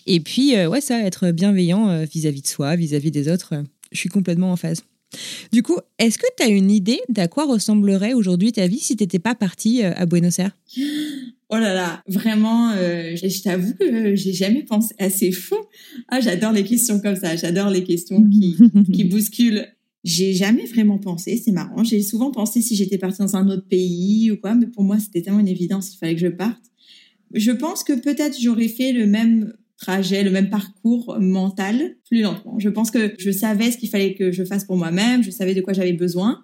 Et 0.05 0.19
puis, 0.19 0.55
euh, 0.55 0.67
ouais, 0.67 0.81
ça, 0.81 0.99
être 1.01 1.31
bienveillant 1.31 1.89
euh, 1.89 2.05
vis-à-vis 2.05 2.41
de 2.41 2.47
soi, 2.47 2.75
vis-à-vis 2.75 3.11
des 3.11 3.27
autres, 3.27 3.53
euh, 3.53 3.63
je 3.91 3.97
suis 3.97 4.09
complètement 4.09 4.51
en 4.51 4.55
phase. 4.55 4.83
Du 5.51 5.63
coup, 5.63 5.77
est-ce 5.97 6.17
que 6.17 6.25
tu 6.37 6.43
as 6.43 6.49
une 6.49 6.69
idée 6.69 6.99
d'à 7.09 7.27
quoi 7.27 7.45
ressemblerait 7.45 8.13
aujourd'hui 8.13 8.51
ta 8.51 8.67
vie 8.67 8.79
si 8.79 8.95
tu 8.97 9.03
n'étais 9.03 9.19
pas 9.19 9.33
partie 9.33 9.81
à 9.81 10.05
Buenos 10.05 10.39
Aires? 10.39 10.51
Oh 11.49 11.55
là 11.55 11.73
là, 11.73 12.03
vraiment, 12.07 12.73
je, 12.73 13.41
t'avoue 13.43 13.75
que 13.75 14.13
j'ai 14.15 14.33
jamais 14.33 14.63
pensé 14.63 14.93
assez 14.99 15.31
fou. 15.31 15.55
Ah, 16.09 16.19
j'adore 16.19 16.51
les 16.51 16.65
questions 16.65 16.99
comme 16.99 17.15
ça, 17.15 17.37
j'adore 17.37 17.69
les 17.69 17.85
questions 17.85 18.27
qui, 18.27 18.57
qui 18.91 19.05
bousculent. 19.05 19.65
J'ai 20.03 20.33
jamais 20.33 20.65
vraiment 20.65 20.97
pensé, 20.97 21.41
c'est 21.41 21.51
marrant. 21.51 21.83
J'ai 21.85 22.01
souvent 22.01 22.31
pensé 22.31 22.61
si 22.61 22.75
j'étais 22.75 22.97
partie 22.97 23.19
dans 23.19 23.37
un 23.37 23.47
autre 23.47 23.67
pays 23.69 24.31
ou 24.31 24.37
quoi, 24.37 24.53
mais 24.53 24.67
pour 24.67 24.83
moi, 24.83 24.99
c'était 24.99 25.21
tellement 25.21 25.39
une 25.39 25.47
évidence, 25.47 25.93
il 25.93 25.97
fallait 25.97 26.15
que 26.15 26.21
je 26.21 26.27
parte. 26.27 26.61
Je 27.33 27.51
pense 27.51 27.85
que 27.85 27.93
peut-être 27.93 28.37
j'aurais 28.41 28.67
fait 28.67 28.91
le 28.91 29.05
même 29.05 29.53
trajet, 29.77 30.23
le 30.23 30.31
même 30.31 30.49
parcours 30.49 31.17
mental 31.19 31.97
plus 32.07 32.21
lentement. 32.21 32.57
Je 32.59 32.69
pense 32.69 32.91
que 32.91 33.13
je 33.17 33.31
savais 33.31 33.71
ce 33.71 33.77
qu'il 33.77 33.89
fallait 33.89 34.13
que 34.15 34.31
je 34.31 34.43
fasse 34.43 34.63
pour 34.63 34.77
moi-même, 34.77 35.23
je 35.23 35.31
savais 35.31 35.53
de 35.53 35.61
quoi 35.61 35.73
j'avais 35.73 35.93
besoin. 35.93 36.43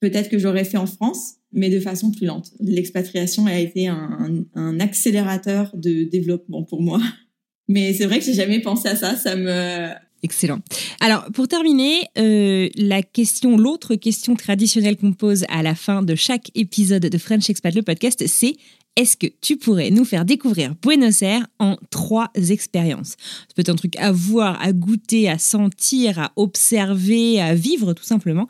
Peut-être 0.00 0.30
que 0.30 0.38
j'aurais 0.38 0.64
fait 0.64 0.78
en 0.78 0.86
France, 0.86 1.34
mais 1.52 1.68
de 1.68 1.78
façon 1.78 2.10
plus 2.10 2.26
lente. 2.26 2.52
L'expatriation 2.60 3.46
a 3.46 3.58
été 3.58 3.86
un, 3.86 4.80
accélérateur 4.80 5.70
de 5.74 6.04
développement 6.04 6.62
pour 6.62 6.82
moi. 6.82 7.00
Mais 7.68 7.92
c'est 7.92 8.06
vrai 8.06 8.18
que 8.18 8.24
j'ai 8.24 8.34
jamais 8.34 8.58
pensé 8.58 8.88
à 8.88 8.96
ça. 8.96 9.14
Ça 9.14 9.36
me 9.36 9.90
Excellent. 10.22 10.58
Alors, 11.00 11.24
pour 11.32 11.48
terminer, 11.48 12.02
euh, 12.18 12.68
la 12.74 13.02
question, 13.02 13.56
l'autre 13.56 13.94
question 13.94 14.34
traditionnelle 14.34 14.96
qu'on 14.96 15.14
pose 15.14 15.44
à 15.48 15.62
la 15.62 15.74
fin 15.74 16.02
de 16.02 16.14
chaque 16.14 16.50
épisode 16.54 17.06
de 17.06 17.18
French 17.18 17.48
Expat, 17.48 17.74
le 17.74 17.82
podcast, 17.82 18.22
c'est 18.26 18.56
est-ce 18.96 19.16
que 19.16 19.26
tu 19.40 19.56
pourrais 19.56 19.90
nous 19.90 20.04
faire 20.04 20.24
découvrir 20.24 20.74
Buenos 20.82 21.22
Aires 21.22 21.46
en 21.58 21.76
trois 21.90 22.30
expériences? 22.34 23.10
Ça 23.10 23.54
peut 23.54 23.62
être 23.62 23.70
un 23.70 23.76
truc 23.76 23.96
à 23.96 24.12
voir, 24.12 24.60
à 24.60 24.72
goûter, 24.72 25.28
à 25.28 25.38
sentir, 25.38 26.18
à 26.18 26.32
observer, 26.36 27.40
à 27.40 27.54
vivre 27.54 27.92
tout 27.94 28.04
simplement. 28.04 28.48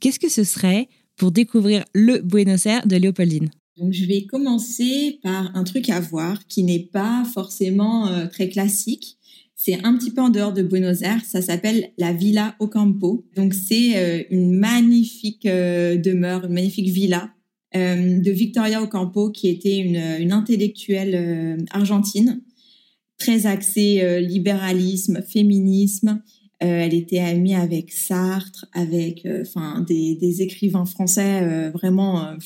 Qu'est-ce 0.00 0.18
que 0.18 0.28
ce 0.28 0.44
serait 0.44 0.88
pour 1.16 1.30
découvrir 1.30 1.84
le 1.92 2.18
Buenos 2.18 2.66
Aires 2.66 2.86
de 2.86 2.96
Léopoldine? 2.96 3.50
Donc, 3.76 3.92
je 3.92 4.04
vais 4.06 4.24
commencer 4.24 5.18
par 5.22 5.54
un 5.56 5.64
truc 5.64 5.90
à 5.90 6.00
voir 6.00 6.46
qui 6.46 6.62
n'est 6.62 6.88
pas 6.92 7.24
forcément 7.32 8.08
euh, 8.08 8.26
très 8.26 8.48
classique. 8.48 9.18
C'est 9.56 9.84
un 9.84 9.96
petit 9.96 10.10
peu 10.10 10.20
en 10.20 10.30
dehors 10.30 10.52
de 10.52 10.62
Buenos 10.62 11.02
Aires. 11.02 11.24
Ça 11.24 11.42
s'appelle 11.42 11.90
la 11.98 12.12
Villa 12.12 12.54
Ocampo. 12.60 13.24
Donc, 13.34 13.54
c'est 13.54 13.96
euh, 13.96 14.22
une 14.30 14.56
magnifique 14.56 15.46
euh, 15.46 15.96
demeure, 15.96 16.44
une 16.46 16.52
magnifique 16.52 16.88
villa 16.88 17.30
de 17.74 18.30
Victoria 18.30 18.82
Ocampo, 18.82 19.30
qui 19.30 19.48
était 19.48 19.78
une, 19.78 20.32
intellectuelle 20.32 21.58
argentine, 21.70 22.40
très 23.18 23.46
axée 23.46 24.20
libéralisme, 24.20 25.22
féminisme. 25.22 26.22
elle 26.60 26.94
était 26.94 27.18
amie 27.18 27.54
avec 27.54 27.90
Sartre, 27.90 28.66
avec 28.72 29.26
des, 29.88 30.42
écrivains 30.42 30.86
français 30.86 31.70
vraiment 31.70 32.36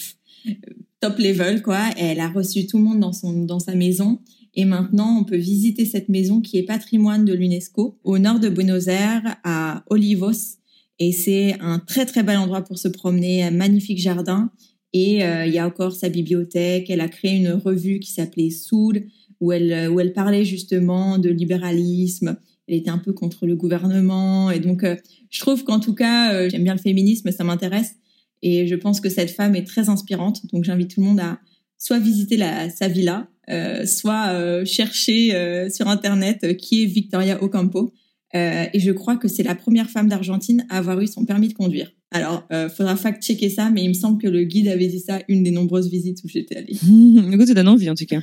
top 1.01 1.19
level, 1.19 1.63
quoi. 1.63 1.91
elle 1.97 2.21
a 2.21 2.29
reçu 2.29 2.67
tout 2.67 2.79
le 2.79 2.85
monde 2.85 3.01
dans, 3.01 3.13
son, 3.13 3.45
dans 3.45 3.61
sa 3.61 3.75
maison. 3.75 4.21
Et 4.55 4.65
maintenant, 4.65 5.19
on 5.21 5.25
peut 5.25 5.37
visiter 5.37 5.85
cette 5.85 6.09
maison 6.09 6.41
qui 6.41 6.59
est 6.59 6.65
patrimoine 6.65 7.25
de 7.25 7.33
l'UNESCO 7.33 7.99
au 8.03 8.19
nord 8.19 8.41
de 8.41 8.49
Buenos 8.49 8.89
Aires, 8.89 9.37
à 9.45 9.85
Olivos. 9.89 10.59
Et 10.99 11.13
c'est 11.13 11.57
un 11.61 11.79
très, 11.79 12.07
très 12.07 12.25
bel 12.25 12.39
endroit 12.39 12.63
pour 12.63 12.79
se 12.79 12.89
promener, 12.89 13.45
un 13.45 13.53
magnifique 13.53 14.01
jardin. 14.01 14.51
Et 14.93 15.25
euh, 15.25 15.47
il 15.47 15.53
y 15.53 15.59
a 15.59 15.67
encore 15.67 15.93
sa 15.93 16.09
bibliothèque. 16.09 16.91
Elle 16.91 17.01
a 17.01 17.09
créé 17.09 17.37
une 17.37 17.53
revue 17.53 18.01
qui 18.01 18.13
s'appelait 18.13 18.51
Soul, 18.51 19.05
où 19.41 19.53
elle, 19.53 19.91
où 19.91 20.01
elle 20.01 20.13
parlait 20.13 20.45
justement 20.45 21.19
de 21.19 21.29
libéralisme. 21.29 22.37
Elle 22.67 22.77
était 22.77 22.91
un 22.91 22.99
peu 22.99 23.13
contre 23.13 23.47
le 23.47 23.57
gouvernement. 23.57 24.51
Et 24.51 24.61
donc, 24.61 24.85
euh, 24.85 24.97
je 25.31 25.41
trouve 25.41 25.65
qu'en 25.65 25.81
tout 25.81 25.95
cas, 25.95 26.33
euh, 26.33 26.49
j'aime 26.51 26.65
bien 26.65 26.75
le 26.75 26.81
féminisme, 26.81 27.31
ça 27.33 27.45
m'intéresse. 27.45 27.95
Et 28.43 28.67
je 28.67 28.75
pense 28.75 29.01
que 29.01 29.09
cette 29.09 29.31
femme 29.31 29.57
est 29.57 29.65
très 29.65 29.89
inspirante. 29.89 30.47
Donc 30.53 30.65
j'invite 30.65 30.95
tout 30.95 31.01
le 31.01 31.07
monde 31.07 31.21
à 31.21 31.39
soit 31.79 31.99
visiter 31.99 32.39
sa 32.75 32.89
villa, 32.89 33.29
euh, 33.51 33.87
soit 33.87 34.29
euh, 34.33 34.65
chercher 34.65 35.35
euh, 35.35 35.71
sur 35.71 35.89
Internet 35.89 36.41
euh, 36.45 36.55
qui 36.55 36.83
est 36.83 36.87
Victoria 36.87 37.43
Ocampo. 37.43 37.93
Euh, 38.35 38.67
et 38.73 38.81
je 38.81 38.91
crois 38.91 39.17
que 39.17 39.29
c'est 39.29 39.43
la 39.43 39.55
première 39.55 39.89
femme 39.89 40.09
d'Argentine 40.09 40.67
à 40.69 40.79
avoir 40.79 41.01
eu 41.01 41.07
son 41.07 41.25
permis 41.25 41.49
de 41.49 41.55
conduire. 41.55 41.93
Alors, 42.11 42.47
euh, 42.53 42.69
faudra 42.69 42.97
fact-checker 42.97 43.51
ça, 43.51 43.71
mais 43.71 43.85
il 43.85 43.89
me 43.89 43.95
semble 43.95 44.21
que 44.21 44.29
le 44.29 44.45
guide 44.45 44.69
avait 44.69 44.87
dit 44.87 45.01
ça 45.01 45.21
une 45.29 45.43
des 45.43 45.51
nombreuses 45.51 45.91
visites 45.91 46.23
où 46.25 46.29
j'étais 46.29 46.57
allée. 46.57 46.77
Du 46.83 47.39
coup, 47.39 47.47
ça 47.47 47.55
donne 47.55 47.69
envie 47.69 47.91
en 47.91 47.95
tout 47.95 48.07
cas. 48.07 48.21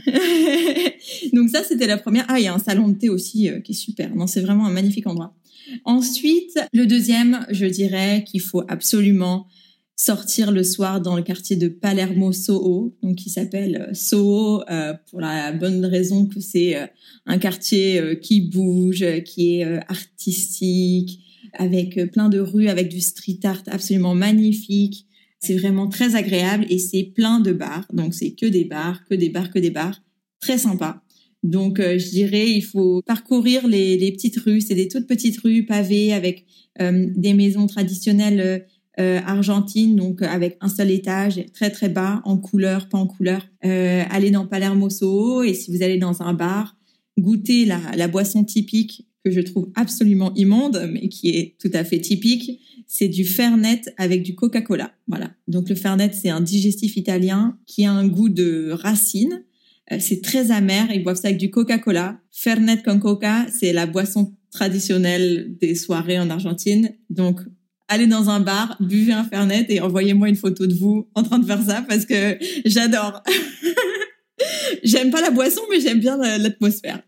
Donc 1.33 1.49
ça, 1.49 1.63
c'était 1.63 1.87
la 1.87 1.97
première. 1.97 2.25
Ah, 2.27 2.39
il 2.39 2.45
y 2.45 2.47
a 2.47 2.53
un 2.53 2.59
salon 2.59 2.87
de 2.87 2.97
thé 2.97 3.09
aussi 3.09 3.49
qui 3.63 3.71
est 3.71 3.75
super. 3.75 4.15
Non, 4.15 4.27
c'est 4.27 4.41
vraiment 4.41 4.65
un 4.65 4.71
magnifique 4.71 5.07
endroit. 5.07 5.35
Ensuite, 5.83 6.59
le 6.73 6.85
deuxième, 6.85 7.45
je 7.49 7.65
dirais 7.65 8.23
qu'il 8.25 8.41
faut 8.41 8.63
absolument 8.67 9.47
sortir 9.95 10.51
le 10.51 10.63
soir 10.63 11.01
dans 11.01 11.15
le 11.15 11.23
quartier 11.23 11.55
de 11.55 11.67
Palermo 11.67 12.33
Soho, 12.33 12.97
donc 13.01 13.15
qui 13.15 13.29
s'appelle 13.29 13.87
euh, 13.89 13.93
Soho 13.93 14.61
euh, 14.69 14.93
pour 15.09 15.21
la 15.21 15.53
bonne 15.53 15.85
raison 15.85 16.25
que 16.25 16.41
c'est 16.41 16.75
euh, 16.75 16.85
un 17.25 17.37
quartier 17.37 18.19
qui 18.21 18.41
bouge, 18.41 19.05
qui 19.23 19.55
est 19.55 19.63
artistique, 19.89 21.21
avec 21.53 22.11
plein 22.11 22.29
de 22.29 22.39
rues, 22.39 22.67
avec 22.67 22.89
du 22.89 22.99
street 22.99 23.39
art 23.43 23.63
absolument 23.67 24.15
magnifique. 24.15 25.07
C'est 25.39 25.55
vraiment 25.55 25.87
très 25.87 26.15
agréable 26.15 26.65
et 26.69 26.77
c'est 26.77 27.03
plein 27.03 27.39
de 27.39 27.51
bars, 27.51 27.87
donc 27.93 28.13
c'est 28.13 28.31
que 28.31 28.45
des 28.45 28.65
bars, 28.65 29.05
que 29.09 29.15
des 29.15 29.29
bars, 29.29 29.51
que 29.51 29.59
des 29.59 29.69
bars, 29.69 30.01
très 30.39 30.57
sympa. 30.57 31.03
Donc 31.43 31.79
je 31.79 32.09
dirais 32.09 32.49
il 32.49 32.61
faut 32.61 33.01
parcourir 33.05 33.67
les, 33.67 33.97
les 33.97 34.11
petites 34.11 34.37
rues, 34.37 34.61
c'est 34.61 34.75
des 34.75 34.87
toutes 34.87 35.07
petites 35.07 35.39
rues 35.39 35.65
pavées 35.65 36.13
avec 36.13 36.45
des 36.79 37.33
maisons 37.33 37.67
traditionnelles 37.67 38.65
euh, 38.99 39.19
Argentine, 39.25 39.95
donc 39.95 40.21
euh, 40.21 40.27
avec 40.27 40.57
un 40.61 40.69
seul 40.69 40.91
étage, 40.91 41.43
très 41.53 41.69
très 41.69 41.89
bas, 41.89 42.21
en 42.25 42.37
couleur, 42.37 42.89
pas 42.89 42.97
en 42.97 43.07
couleur. 43.07 43.45
Euh, 43.65 44.03
allez 44.09 44.31
dans 44.31 44.45
Palermo 44.45 44.89
Soho 44.89 45.43
et 45.43 45.53
si 45.53 45.75
vous 45.75 45.83
allez 45.83 45.97
dans 45.97 46.21
un 46.21 46.33
bar, 46.33 46.77
goûtez 47.17 47.65
la, 47.65 47.79
la 47.95 48.07
boisson 48.07 48.43
typique 48.43 49.07
que 49.25 49.31
je 49.31 49.41
trouve 49.41 49.71
absolument 49.75 50.33
immonde, 50.35 50.87
mais 50.91 51.09
qui 51.09 51.29
est 51.29 51.55
tout 51.59 51.71
à 51.73 51.83
fait 51.83 51.99
typique. 51.99 52.61
C'est 52.87 53.07
du 53.07 53.25
Fernet 53.25 53.81
avec 53.97 54.21
du 54.21 54.35
Coca-Cola. 54.35 54.91
Voilà. 55.07 55.31
Donc 55.47 55.67
le 55.67 55.75
Fernet, 55.75 56.11
c'est 56.13 56.29
un 56.29 56.41
digestif 56.41 56.95
italien 56.95 57.57
qui 57.65 57.85
a 57.85 57.91
un 57.91 58.07
goût 58.07 58.29
de 58.29 58.69
racine. 58.71 59.43
Euh, 59.91 59.97
c'est 59.99 60.21
très 60.21 60.51
amer. 60.51 60.87
Ils 60.93 61.03
boivent 61.03 61.19
ça 61.19 61.29
avec 61.29 61.39
du 61.39 61.49
Coca-Cola. 61.49 62.19
Fernet 62.31 62.81
con 62.83 62.99
Coca, 62.99 63.47
c'est 63.51 63.73
la 63.73 63.87
boisson 63.87 64.35
traditionnelle 64.51 65.57
des 65.59 65.73
soirées 65.73 66.19
en 66.19 66.29
Argentine. 66.29 66.93
Donc 67.09 67.41
allez 67.87 68.07
dans 68.07 68.29
un 68.29 68.39
bar, 68.39 68.77
buvez 68.79 69.13
un 69.13 69.23
Fernet 69.23 69.65
et 69.69 69.81
envoyez-moi 69.81 70.29
une 70.29 70.35
photo 70.35 70.65
de 70.67 70.73
vous 70.73 71.07
en 71.15 71.23
train 71.23 71.39
de 71.39 71.45
faire 71.45 71.61
ça 71.61 71.83
parce 71.87 72.05
que 72.05 72.37
j'adore. 72.65 73.21
j'aime 74.83 75.11
pas 75.11 75.21
la 75.21 75.31
boisson, 75.31 75.61
mais 75.69 75.79
j'aime 75.79 75.99
bien 75.99 76.17
l'atmosphère. 76.17 77.01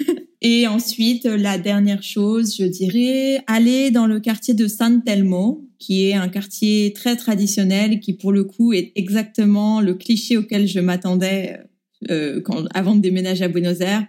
et 0.40 0.66
ensuite, 0.66 1.24
la 1.24 1.58
dernière 1.58 2.02
chose, 2.02 2.56
je 2.58 2.64
dirais, 2.64 3.42
aller 3.46 3.90
dans 3.90 4.06
le 4.06 4.20
quartier 4.20 4.54
de 4.54 4.68
San 4.68 5.02
Telmo, 5.02 5.64
qui 5.78 6.08
est 6.08 6.14
un 6.14 6.28
quartier 6.28 6.92
très 6.92 7.16
traditionnel, 7.16 8.00
qui 8.00 8.14
pour 8.14 8.32
le 8.32 8.44
coup 8.44 8.72
est 8.72 8.92
exactement 8.94 9.80
le 9.80 9.94
cliché 9.94 10.36
auquel 10.36 10.66
je 10.66 10.80
m'attendais 10.80 11.60
euh, 12.10 12.40
quand, 12.42 12.64
avant 12.74 12.94
de 12.94 13.00
déménager 13.00 13.44
à 13.44 13.48
Buenos 13.48 13.80
Aires. 13.80 14.06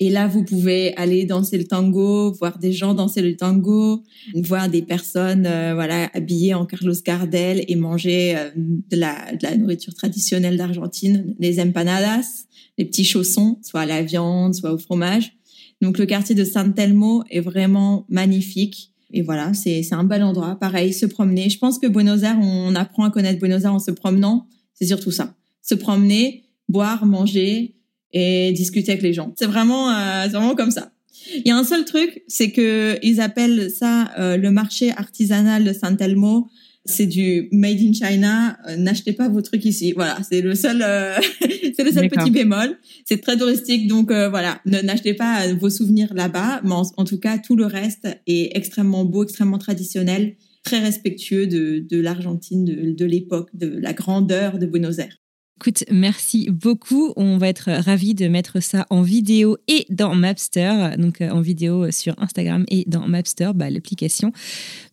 Et 0.00 0.10
là, 0.10 0.26
vous 0.26 0.42
pouvez 0.42 0.94
aller 0.96 1.24
danser 1.24 1.56
le 1.56 1.64
tango, 1.64 2.32
voir 2.32 2.58
des 2.58 2.72
gens 2.72 2.94
danser 2.94 3.22
le 3.22 3.36
tango, 3.36 4.02
voir 4.34 4.68
des 4.68 4.82
personnes 4.82 5.46
euh, 5.46 5.72
voilà 5.74 6.10
habillées 6.14 6.52
en 6.54 6.66
Carlos 6.66 6.94
Gardel 7.04 7.64
et 7.68 7.76
manger 7.76 8.36
euh, 8.36 8.50
de, 8.56 8.96
la, 8.96 9.56
nourriture 9.56 9.94
traditionnelle 9.94 10.56
d'Argentine, 10.56 11.36
les 11.38 11.60
empanadas, 11.60 12.46
les 12.76 12.84
petits 12.84 13.04
chaussons, 13.04 13.58
soit 13.62 13.82
à 13.82 13.86
la 13.86 14.02
viande, 14.02 14.54
soit 14.54 14.72
au 14.72 14.78
fromage. 14.78 15.36
Donc 15.80 15.98
le 15.98 16.06
quartier 16.06 16.34
de 16.34 16.44
San 16.44 16.74
Telmo 16.74 17.22
est 17.30 17.40
vraiment 17.40 18.04
magnifique. 18.08 18.90
Et 19.12 19.22
voilà, 19.22 19.54
c'est 19.54 19.86
un 19.92 20.02
bel 20.02 20.24
endroit. 20.24 20.56
Pareil, 20.56 20.92
se 20.92 21.06
promener. 21.06 21.48
Je 21.48 21.58
pense 21.58 21.78
que 21.78 21.86
Buenos 21.86 22.24
Aires, 22.24 22.38
on 22.42 22.74
apprend 22.74 23.04
à 23.04 23.10
connaître 23.10 23.38
Buenos 23.38 23.62
Aires 23.62 23.74
en 23.74 23.78
se 23.78 23.92
promenant. 23.92 24.48
C'est 24.72 24.86
surtout 24.86 25.12
ça. 25.12 25.36
Se 25.62 25.76
promener, 25.76 26.42
boire, 26.68 27.06
manger, 27.06 27.76
et 28.14 28.52
discuter 28.52 28.92
avec 28.92 29.02
les 29.02 29.12
gens. 29.12 29.34
C'est 29.36 29.46
vraiment, 29.46 29.90
euh, 29.90 30.28
vraiment 30.28 30.54
comme 30.54 30.70
ça. 30.70 30.92
Il 31.34 31.42
y 31.46 31.50
a 31.50 31.56
un 31.56 31.64
seul 31.64 31.84
truc, 31.84 32.22
c'est 32.28 32.50
que 32.50 32.98
ils 33.02 33.20
appellent 33.20 33.70
ça 33.70 34.10
euh, 34.18 34.36
le 34.36 34.50
marché 34.50 34.92
artisanal 34.92 35.64
de 35.64 35.72
San 35.72 35.96
Telmo. 35.96 36.48
C'est 36.86 37.06
du 37.06 37.48
made 37.50 37.80
in 37.80 37.92
China. 37.94 38.58
Euh, 38.68 38.76
n'achetez 38.76 39.14
pas 39.14 39.28
vos 39.28 39.40
trucs 39.40 39.64
ici. 39.64 39.92
Voilà, 39.92 40.18
c'est 40.28 40.42
le 40.42 40.54
seul, 40.54 40.82
euh, 40.82 41.16
c'est 41.40 41.82
le 41.82 41.90
seul 41.90 42.08
petit 42.08 42.30
bémol. 42.30 42.78
C'est 43.06 43.22
très 43.22 43.38
touristique, 43.38 43.88
donc 43.88 44.12
voilà, 44.12 44.60
n'achetez 44.66 45.14
pas 45.14 45.52
vos 45.54 45.70
souvenirs 45.70 46.12
là-bas. 46.14 46.60
Mais 46.62 46.74
en, 46.74 47.04
tout 47.04 47.18
cas, 47.18 47.38
tout 47.38 47.56
le 47.56 47.64
reste 47.64 48.06
est 48.26 48.54
extrêmement 48.54 49.06
beau, 49.06 49.24
extrêmement 49.24 49.58
traditionnel, 49.58 50.36
très 50.62 50.78
respectueux 50.78 51.46
de, 51.46 51.78
de 51.78 52.00
l'Argentine, 52.00 52.66
de, 52.66 52.92
de 52.92 53.04
l'époque, 53.06 53.48
de 53.54 53.66
la 53.66 53.94
grandeur 53.94 54.58
de 54.58 54.66
Buenos 54.66 54.98
Aires. 54.98 55.23
Écoute, 55.60 55.84
merci 55.90 56.50
beaucoup. 56.50 57.12
On 57.16 57.38
va 57.38 57.48
être 57.48 57.70
ravis 57.70 58.14
de 58.14 58.26
mettre 58.26 58.60
ça 58.60 58.86
en 58.90 59.02
vidéo 59.02 59.56
et 59.68 59.86
dans 59.88 60.14
Mapster, 60.14 60.96
donc 60.98 61.20
euh, 61.20 61.30
en 61.30 61.40
vidéo 61.40 61.92
sur 61.92 62.14
Instagram 62.18 62.64
et 62.68 62.84
dans 62.88 63.06
Mapster, 63.06 63.52
bah, 63.54 63.70
l'application, 63.70 64.32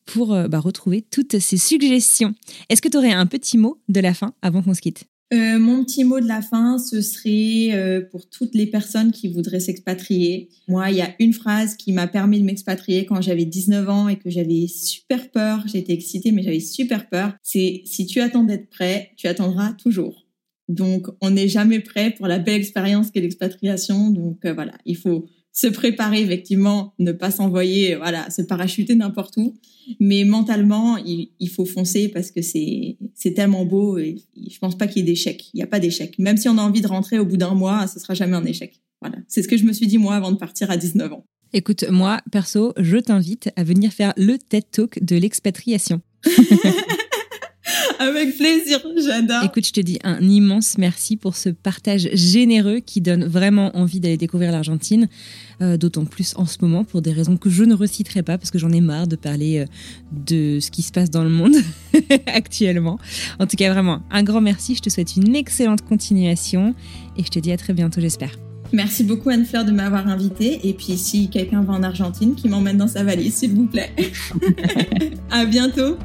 pour 0.05 0.33
euh, 0.33 0.47
bah, 0.47 0.59
retrouver 0.59 1.01
toutes 1.01 1.39
ces 1.39 1.57
suggestions. 1.57 2.35
Est-ce 2.69 2.81
que 2.81 2.89
tu 2.89 2.97
aurais 2.97 3.11
un 3.11 3.25
petit 3.25 3.57
mot 3.57 3.81
de 3.89 3.99
la 3.99 4.13
fin 4.13 4.33
avant 4.43 4.61
qu'on 4.61 4.75
se 4.75 4.81
quitte? 4.81 5.05
Euh, 5.33 5.57
mon 5.57 5.83
petit 5.83 6.03
mot 6.03 6.19
de 6.19 6.27
la 6.27 6.41
fin, 6.41 6.77
ce 6.77 7.01
serait 7.01 8.05
pour 8.11 8.29
toutes 8.29 8.53
les 8.53 8.67
personnes 8.67 9.11
qui 9.11 9.29
voudraient 9.29 9.61
s'expatrier. 9.61 10.49
Moi, 10.67 10.91
il 10.91 10.97
y 10.97 11.01
a 11.01 11.15
une 11.19 11.33
phrase 11.33 11.75
qui 11.75 11.91
m'a 11.91 12.05
permis 12.05 12.39
de 12.39 12.45
m'expatrier 12.45 13.05
quand 13.05 13.21
j'avais 13.21 13.45
19 13.45 13.89
ans 13.89 14.09
et 14.09 14.17
que 14.17 14.29
j'avais 14.29 14.67
super 14.67 15.31
peur. 15.31 15.63
J'étais 15.65 15.93
excitée, 15.93 16.31
mais 16.31 16.43
j'avais 16.43 16.59
super 16.59 17.09
peur. 17.09 17.33
C'est 17.41 17.81
si 17.85 18.05
tu 18.05 18.19
attends 18.19 18.43
d'être 18.43 18.69
prêt, 18.69 19.11
tu 19.17 19.27
attendras 19.27 19.73
toujours. 19.73 20.27
Donc, 20.71 21.07
on 21.19 21.31
n'est 21.31 21.49
jamais 21.49 21.79
prêt 21.79 22.11
pour 22.11 22.27
la 22.27 22.39
belle 22.39 22.59
expérience 22.59 23.11
qu'est 23.11 23.21
l'expatriation. 23.21 24.09
Donc, 24.09 24.45
euh, 24.45 24.53
voilà, 24.53 24.73
il 24.85 24.95
faut 24.95 25.25
se 25.51 25.67
préparer, 25.67 26.21
effectivement, 26.21 26.93
ne 26.97 27.11
pas 27.11 27.29
s'envoyer, 27.29 27.95
voilà, 27.95 28.29
se 28.29 28.41
parachuter 28.41 28.95
n'importe 28.95 29.35
où. 29.35 29.53
Mais 29.99 30.23
mentalement, 30.23 30.97
il, 30.97 31.49
faut 31.49 31.65
foncer 31.65 32.07
parce 32.07 32.31
que 32.31 32.41
c'est, 32.41 32.97
c'est 33.15 33.33
tellement 33.33 33.65
beau 33.65 33.97
et 33.97 34.15
je 34.49 34.57
pense 34.59 34.77
pas 34.77 34.87
qu'il 34.87 34.99
y 34.99 35.01
ait 35.01 35.11
d'échec. 35.11 35.49
Il 35.53 35.57
n'y 35.57 35.63
a 35.63 35.67
pas 35.67 35.79
d'échec. 35.79 36.17
Même 36.19 36.37
si 36.37 36.47
on 36.47 36.57
a 36.57 36.61
envie 36.61 36.81
de 36.81 36.87
rentrer 36.87 37.19
au 37.19 37.25
bout 37.25 37.35
d'un 37.35 37.53
mois, 37.53 37.87
ce 37.87 37.99
sera 37.99 38.13
jamais 38.13 38.37
un 38.37 38.45
échec. 38.45 38.79
Voilà. 39.01 39.17
C'est 39.27 39.41
ce 39.41 39.49
que 39.49 39.57
je 39.57 39.65
me 39.65 39.73
suis 39.73 39.87
dit, 39.87 39.97
moi, 39.97 40.15
avant 40.15 40.31
de 40.31 40.37
partir 40.37 40.71
à 40.71 40.77
19 40.77 41.11
ans. 41.11 41.25
Écoute, 41.51 41.83
moi, 41.89 42.21
perso, 42.31 42.71
je 42.77 42.97
t'invite 42.97 43.49
à 43.57 43.65
venir 43.65 43.91
faire 43.91 44.13
le 44.15 44.37
TED 44.37 44.63
Talk 44.71 45.03
de 45.03 45.17
l'expatriation. 45.17 45.99
Avec 48.01 48.35
plaisir, 48.35 48.79
j'adore. 48.97 49.43
Écoute, 49.43 49.67
je 49.67 49.73
te 49.73 49.79
dis 49.79 49.99
un 50.03 50.19
immense 50.21 50.79
merci 50.79 51.17
pour 51.17 51.35
ce 51.35 51.49
partage 51.49 52.09
généreux 52.13 52.79
qui 52.79 52.99
donne 52.99 53.25
vraiment 53.25 53.77
envie 53.77 53.99
d'aller 53.99 54.17
découvrir 54.17 54.51
l'Argentine, 54.51 55.07
euh, 55.61 55.77
d'autant 55.77 56.05
plus 56.05 56.33
en 56.35 56.47
ce 56.47 56.57
moment 56.61 56.83
pour 56.83 57.03
des 57.03 57.11
raisons 57.11 57.37
que 57.37 57.51
je 57.51 57.63
ne 57.63 57.75
reciterai 57.75 58.23
pas 58.23 58.39
parce 58.39 58.49
que 58.49 58.57
j'en 58.57 58.71
ai 58.71 58.81
marre 58.81 59.05
de 59.05 59.15
parler 59.15 59.59
euh, 59.59 59.65
de 60.11 60.59
ce 60.59 60.71
qui 60.71 60.81
se 60.81 60.91
passe 60.91 61.11
dans 61.11 61.23
le 61.23 61.29
monde 61.29 61.53
actuellement. 62.25 62.97
En 63.39 63.45
tout 63.45 63.55
cas, 63.55 63.71
vraiment, 63.71 64.01
un 64.09 64.23
grand 64.23 64.41
merci. 64.41 64.73
Je 64.73 64.81
te 64.81 64.89
souhaite 64.89 65.15
une 65.15 65.35
excellente 65.35 65.83
continuation 65.83 66.73
et 67.17 67.23
je 67.23 67.29
te 67.29 67.37
dis 67.37 67.51
à 67.51 67.57
très 67.57 67.73
bientôt, 67.73 68.01
j'espère. 68.01 68.31
Merci 68.73 69.03
beaucoup 69.03 69.29
Anne-Fleur 69.29 69.63
de 69.63 69.71
m'avoir 69.71 70.07
invité. 70.07 70.67
Et 70.67 70.73
puis 70.73 70.97
si 70.97 71.29
quelqu'un 71.29 71.61
va 71.61 71.73
en 71.73 71.83
Argentine, 71.83 72.33
qui 72.33 72.49
m'emmène 72.49 72.77
dans 72.77 72.87
sa 72.87 73.03
valise, 73.03 73.35
s'il 73.35 73.53
vous 73.53 73.67
plaît. 73.67 73.91
à 75.29 75.45
bientôt. 75.45 75.97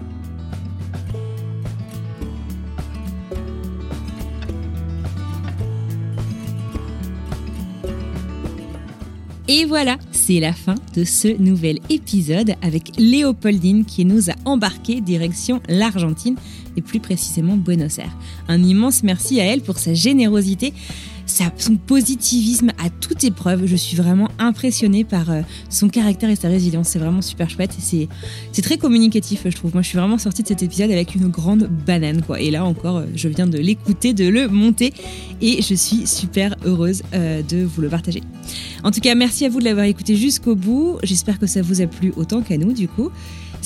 Et 9.49 9.65
voilà, 9.65 9.97
c'est 10.11 10.41
la 10.41 10.53
fin 10.53 10.75
de 10.97 11.05
ce 11.05 11.29
nouvel 11.41 11.79
épisode 11.89 12.55
avec 12.63 12.91
Léopoldine 12.99 13.85
qui 13.85 14.05
nous 14.05 14.29
a 14.29 14.35
embarqué 14.45 15.01
direction 15.01 15.61
l'Argentine 15.69 16.35
et 16.77 16.83
plus 16.83 16.99
précisément 16.99 17.57
Buenos 17.57 18.01
Aires. 18.01 18.17
Un 18.49 18.61
immense 18.65 19.05
merci 19.05 19.41
à 19.41 19.45
elle 19.45 19.61
pour 19.61 19.79
sa 19.79 19.95
générosité 19.95 20.75
son 21.27 21.77
positivisme 21.77 22.71
à 22.79 22.91
toute 22.91 23.25
épreuve. 23.25 23.67
Je 23.67 23.77
suis 23.77 23.97
vraiment 23.97 24.29
impressionnée 24.39 25.05
par 25.05 25.31
euh, 25.31 25.43
son 25.69 25.89
caractère 25.89 26.31
et 26.31 26.37
sa 26.37 26.49
résilience. 26.49 26.89
C'est 26.89 26.99
vraiment 26.99 27.23
super 27.23 27.51
chouette. 27.51 27.75
C'est, 27.79 28.09
c'est 28.53 28.63
très 28.63 28.79
communicatif, 28.79 29.43
je 29.45 29.57
trouve. 29.57 29.73
Moi, 29.75 29.83
je 29.83 29.89
suis 29.89 29.99
vraiment 29.99 30.19
sortie 30.19 30.43
de 30.43 30.49
cet 30.49 30.63
épisode 30.63 30.91
avec 30.91 31.15
une 31.15 31.29
grande 31.29 31.69
banane, 31.87 32.23
quoi. 32.23 32.41
Et 32.41 32.51
là 32.51 32.65
encore, 32.65 32.99
euh, 32.99 33.07
je 33.15 33.29
viens 33.29 33.47
de 33.47 33.59
l'écouter, 33.59 34.13
de 34.13 34.29
le 34.29 34.49
monter. 34.49 34.93
Et 35.41 35.63
je 35.63 35.75
suis 35.75 36.07
super 36.07 36.55
heureuse 36.65 37.03
euh, 37.15 37.43
de 37.43 37.65
vous 37.65 37.83
le 37.83 37.89
partager. 37.89 38.23
En 38.85 38.91
tout 38.91 39.01
cas, 39.01 39.15
merci 39.15 39.45
à 39.45 39.49
vous 39.49 39.59
de 39.59 39.65
l'avoir 39.65 39.87
écouté 39.87 40.17
jusqu'au 40.17 40.55
bout. 40.55 40.99
J'espère 41.03 41.39
que 41.39 41.47
ça 41.47 41.63
vous 41.63 41.81
a 41.81 41.87
plu 41.87 42.13
autant 42.17 42.41
qu'à 42.43 42.57
nous, 42.57 42.73
du 42.73 42.89
coup. 42.89 43.11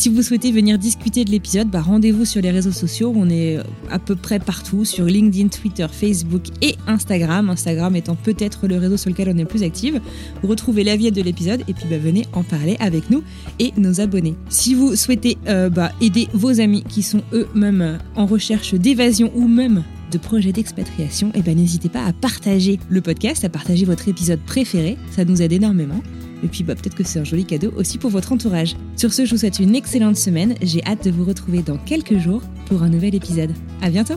Si 0.00 0.08
vous 0.08 0.22
souhaitez 0.22 0.50
venir 0.50 0.78
discuter 0.78 1.26
de 1.26 1.30
l'épisode, 1.30 1.68
bah 1.68 1.82
rendez-vous 1.82 2.24
sur 2.24 2.40
les 2.40 2.50
réseaux 2.50 2.72
sociaux. 2.72 3.12
On 3.14 3.28
est 3.28 3.58
à 3.90 3.98
peu 3.98 4.16
près 4.16 4.38
partout 4.38 4.86
sur 4.86 5.04
LinkedIn, 5.04 5.48
Twitter, 5.48 5.86
Facebook 5.92 6.44
et 6.62 6.76
Instagram. 6.86 7.50
Instagram 7.50 7.94
étant 7.94 8.14
peut-être 8.14 8.66
le 8.66 8.78
réseau 8.78 8.96
sur 8.96 9.10
lequel 9.10 9.28
on 9.28 9.36
est 9.36 9.42
le 9.42 9.44
plus 9.44 9.62
active. 9.62 10.00
Retrouvez 10.42 10.84
l'avis 10.84 11.12
de 11.12 11.20
l'épisode 11.20 11.64
et 11.68 11.74
puis 11.74 11.84
bah, 11.90 11.98
venez 11.98 12.24
en 12.32 12.44
parler 12.44 12.78
avec 12.80 13.10
nous 13.10 13.22
et 13.58 13.74
nos 13.76 14.00
abonnés. 14.00 14.36
Si 14.48 14.72
vous 14.72 14.96
souhaitez 14.96 15.36
euh, 15.48 15.68
bah, 15.68 15.92
aider 16.00 16.28
vos 16.32 16.62
amis 16.62 16.82
qui 16.82 17.02
sont 17.02 17.20
eux-mêmes 17.34 17.98
en 18.16 18.24
recherche 18.24 18.72
d'évasion 18.72 19.30
ou 19.34 19.48
même 19.48 19.84
de 20.10 20.16
projets 20.16 20.52
d'expatriation, 20.52 21.28
et 21.34 21.40
eh 21.40 21.42
ben 21.42 21.54
n'hésitez 21.54 21.90
pas 21.90 22.06
à 22.06 22.14
partager 22.14 22.80
le 22.88 23.02
podcast, 23.02 23.44
à 23.44 23.50
partager 23.50 23.84
votre 23.84 24.08
épisode 24.08 24.40
préféré. 24.40 24.96
Ça 25.10 25.26
nous 25.26 25.42
aide 25.42 25.52
énormément. 25.52 26.00
Et 26.42 26.48
puis 26.48 26.64
bah, 26.64 26.74
peut-être 26.74 26.94
que 26.94 27.04
c'est 27.04 27.18
un 27.18 27.24
joli 27.24 27.44
cadeau 27.44 27.72
aussi 27.76 27.98
pour 27.98 28.10
votre 28.10 28.32
entourage. 28.32 28.76
Sur 28.96 29.12
ce, 29.12 29.24
je 29.24 29.32
vous 29.32 29.38
souhaite 29.38 29.58
une 29.58 29.74
excellente 29.74 30.16
semaine. 30.16 30.54
J'ai 30.62 30.84
hâte 30.84 31.04
de 31.04 31.10
vous 31.10 31.24
retrouver 31.24 31.62
dans 31.62 31.78
quelques 31.78 32.18
jours 32.18 32.42
pour 32.66 32.82
un 32.82 32.88
nouvel 32.88 33.14
épisode. 33.14 33.52
À 33.82 33.90
bientôt! 33.90 34.16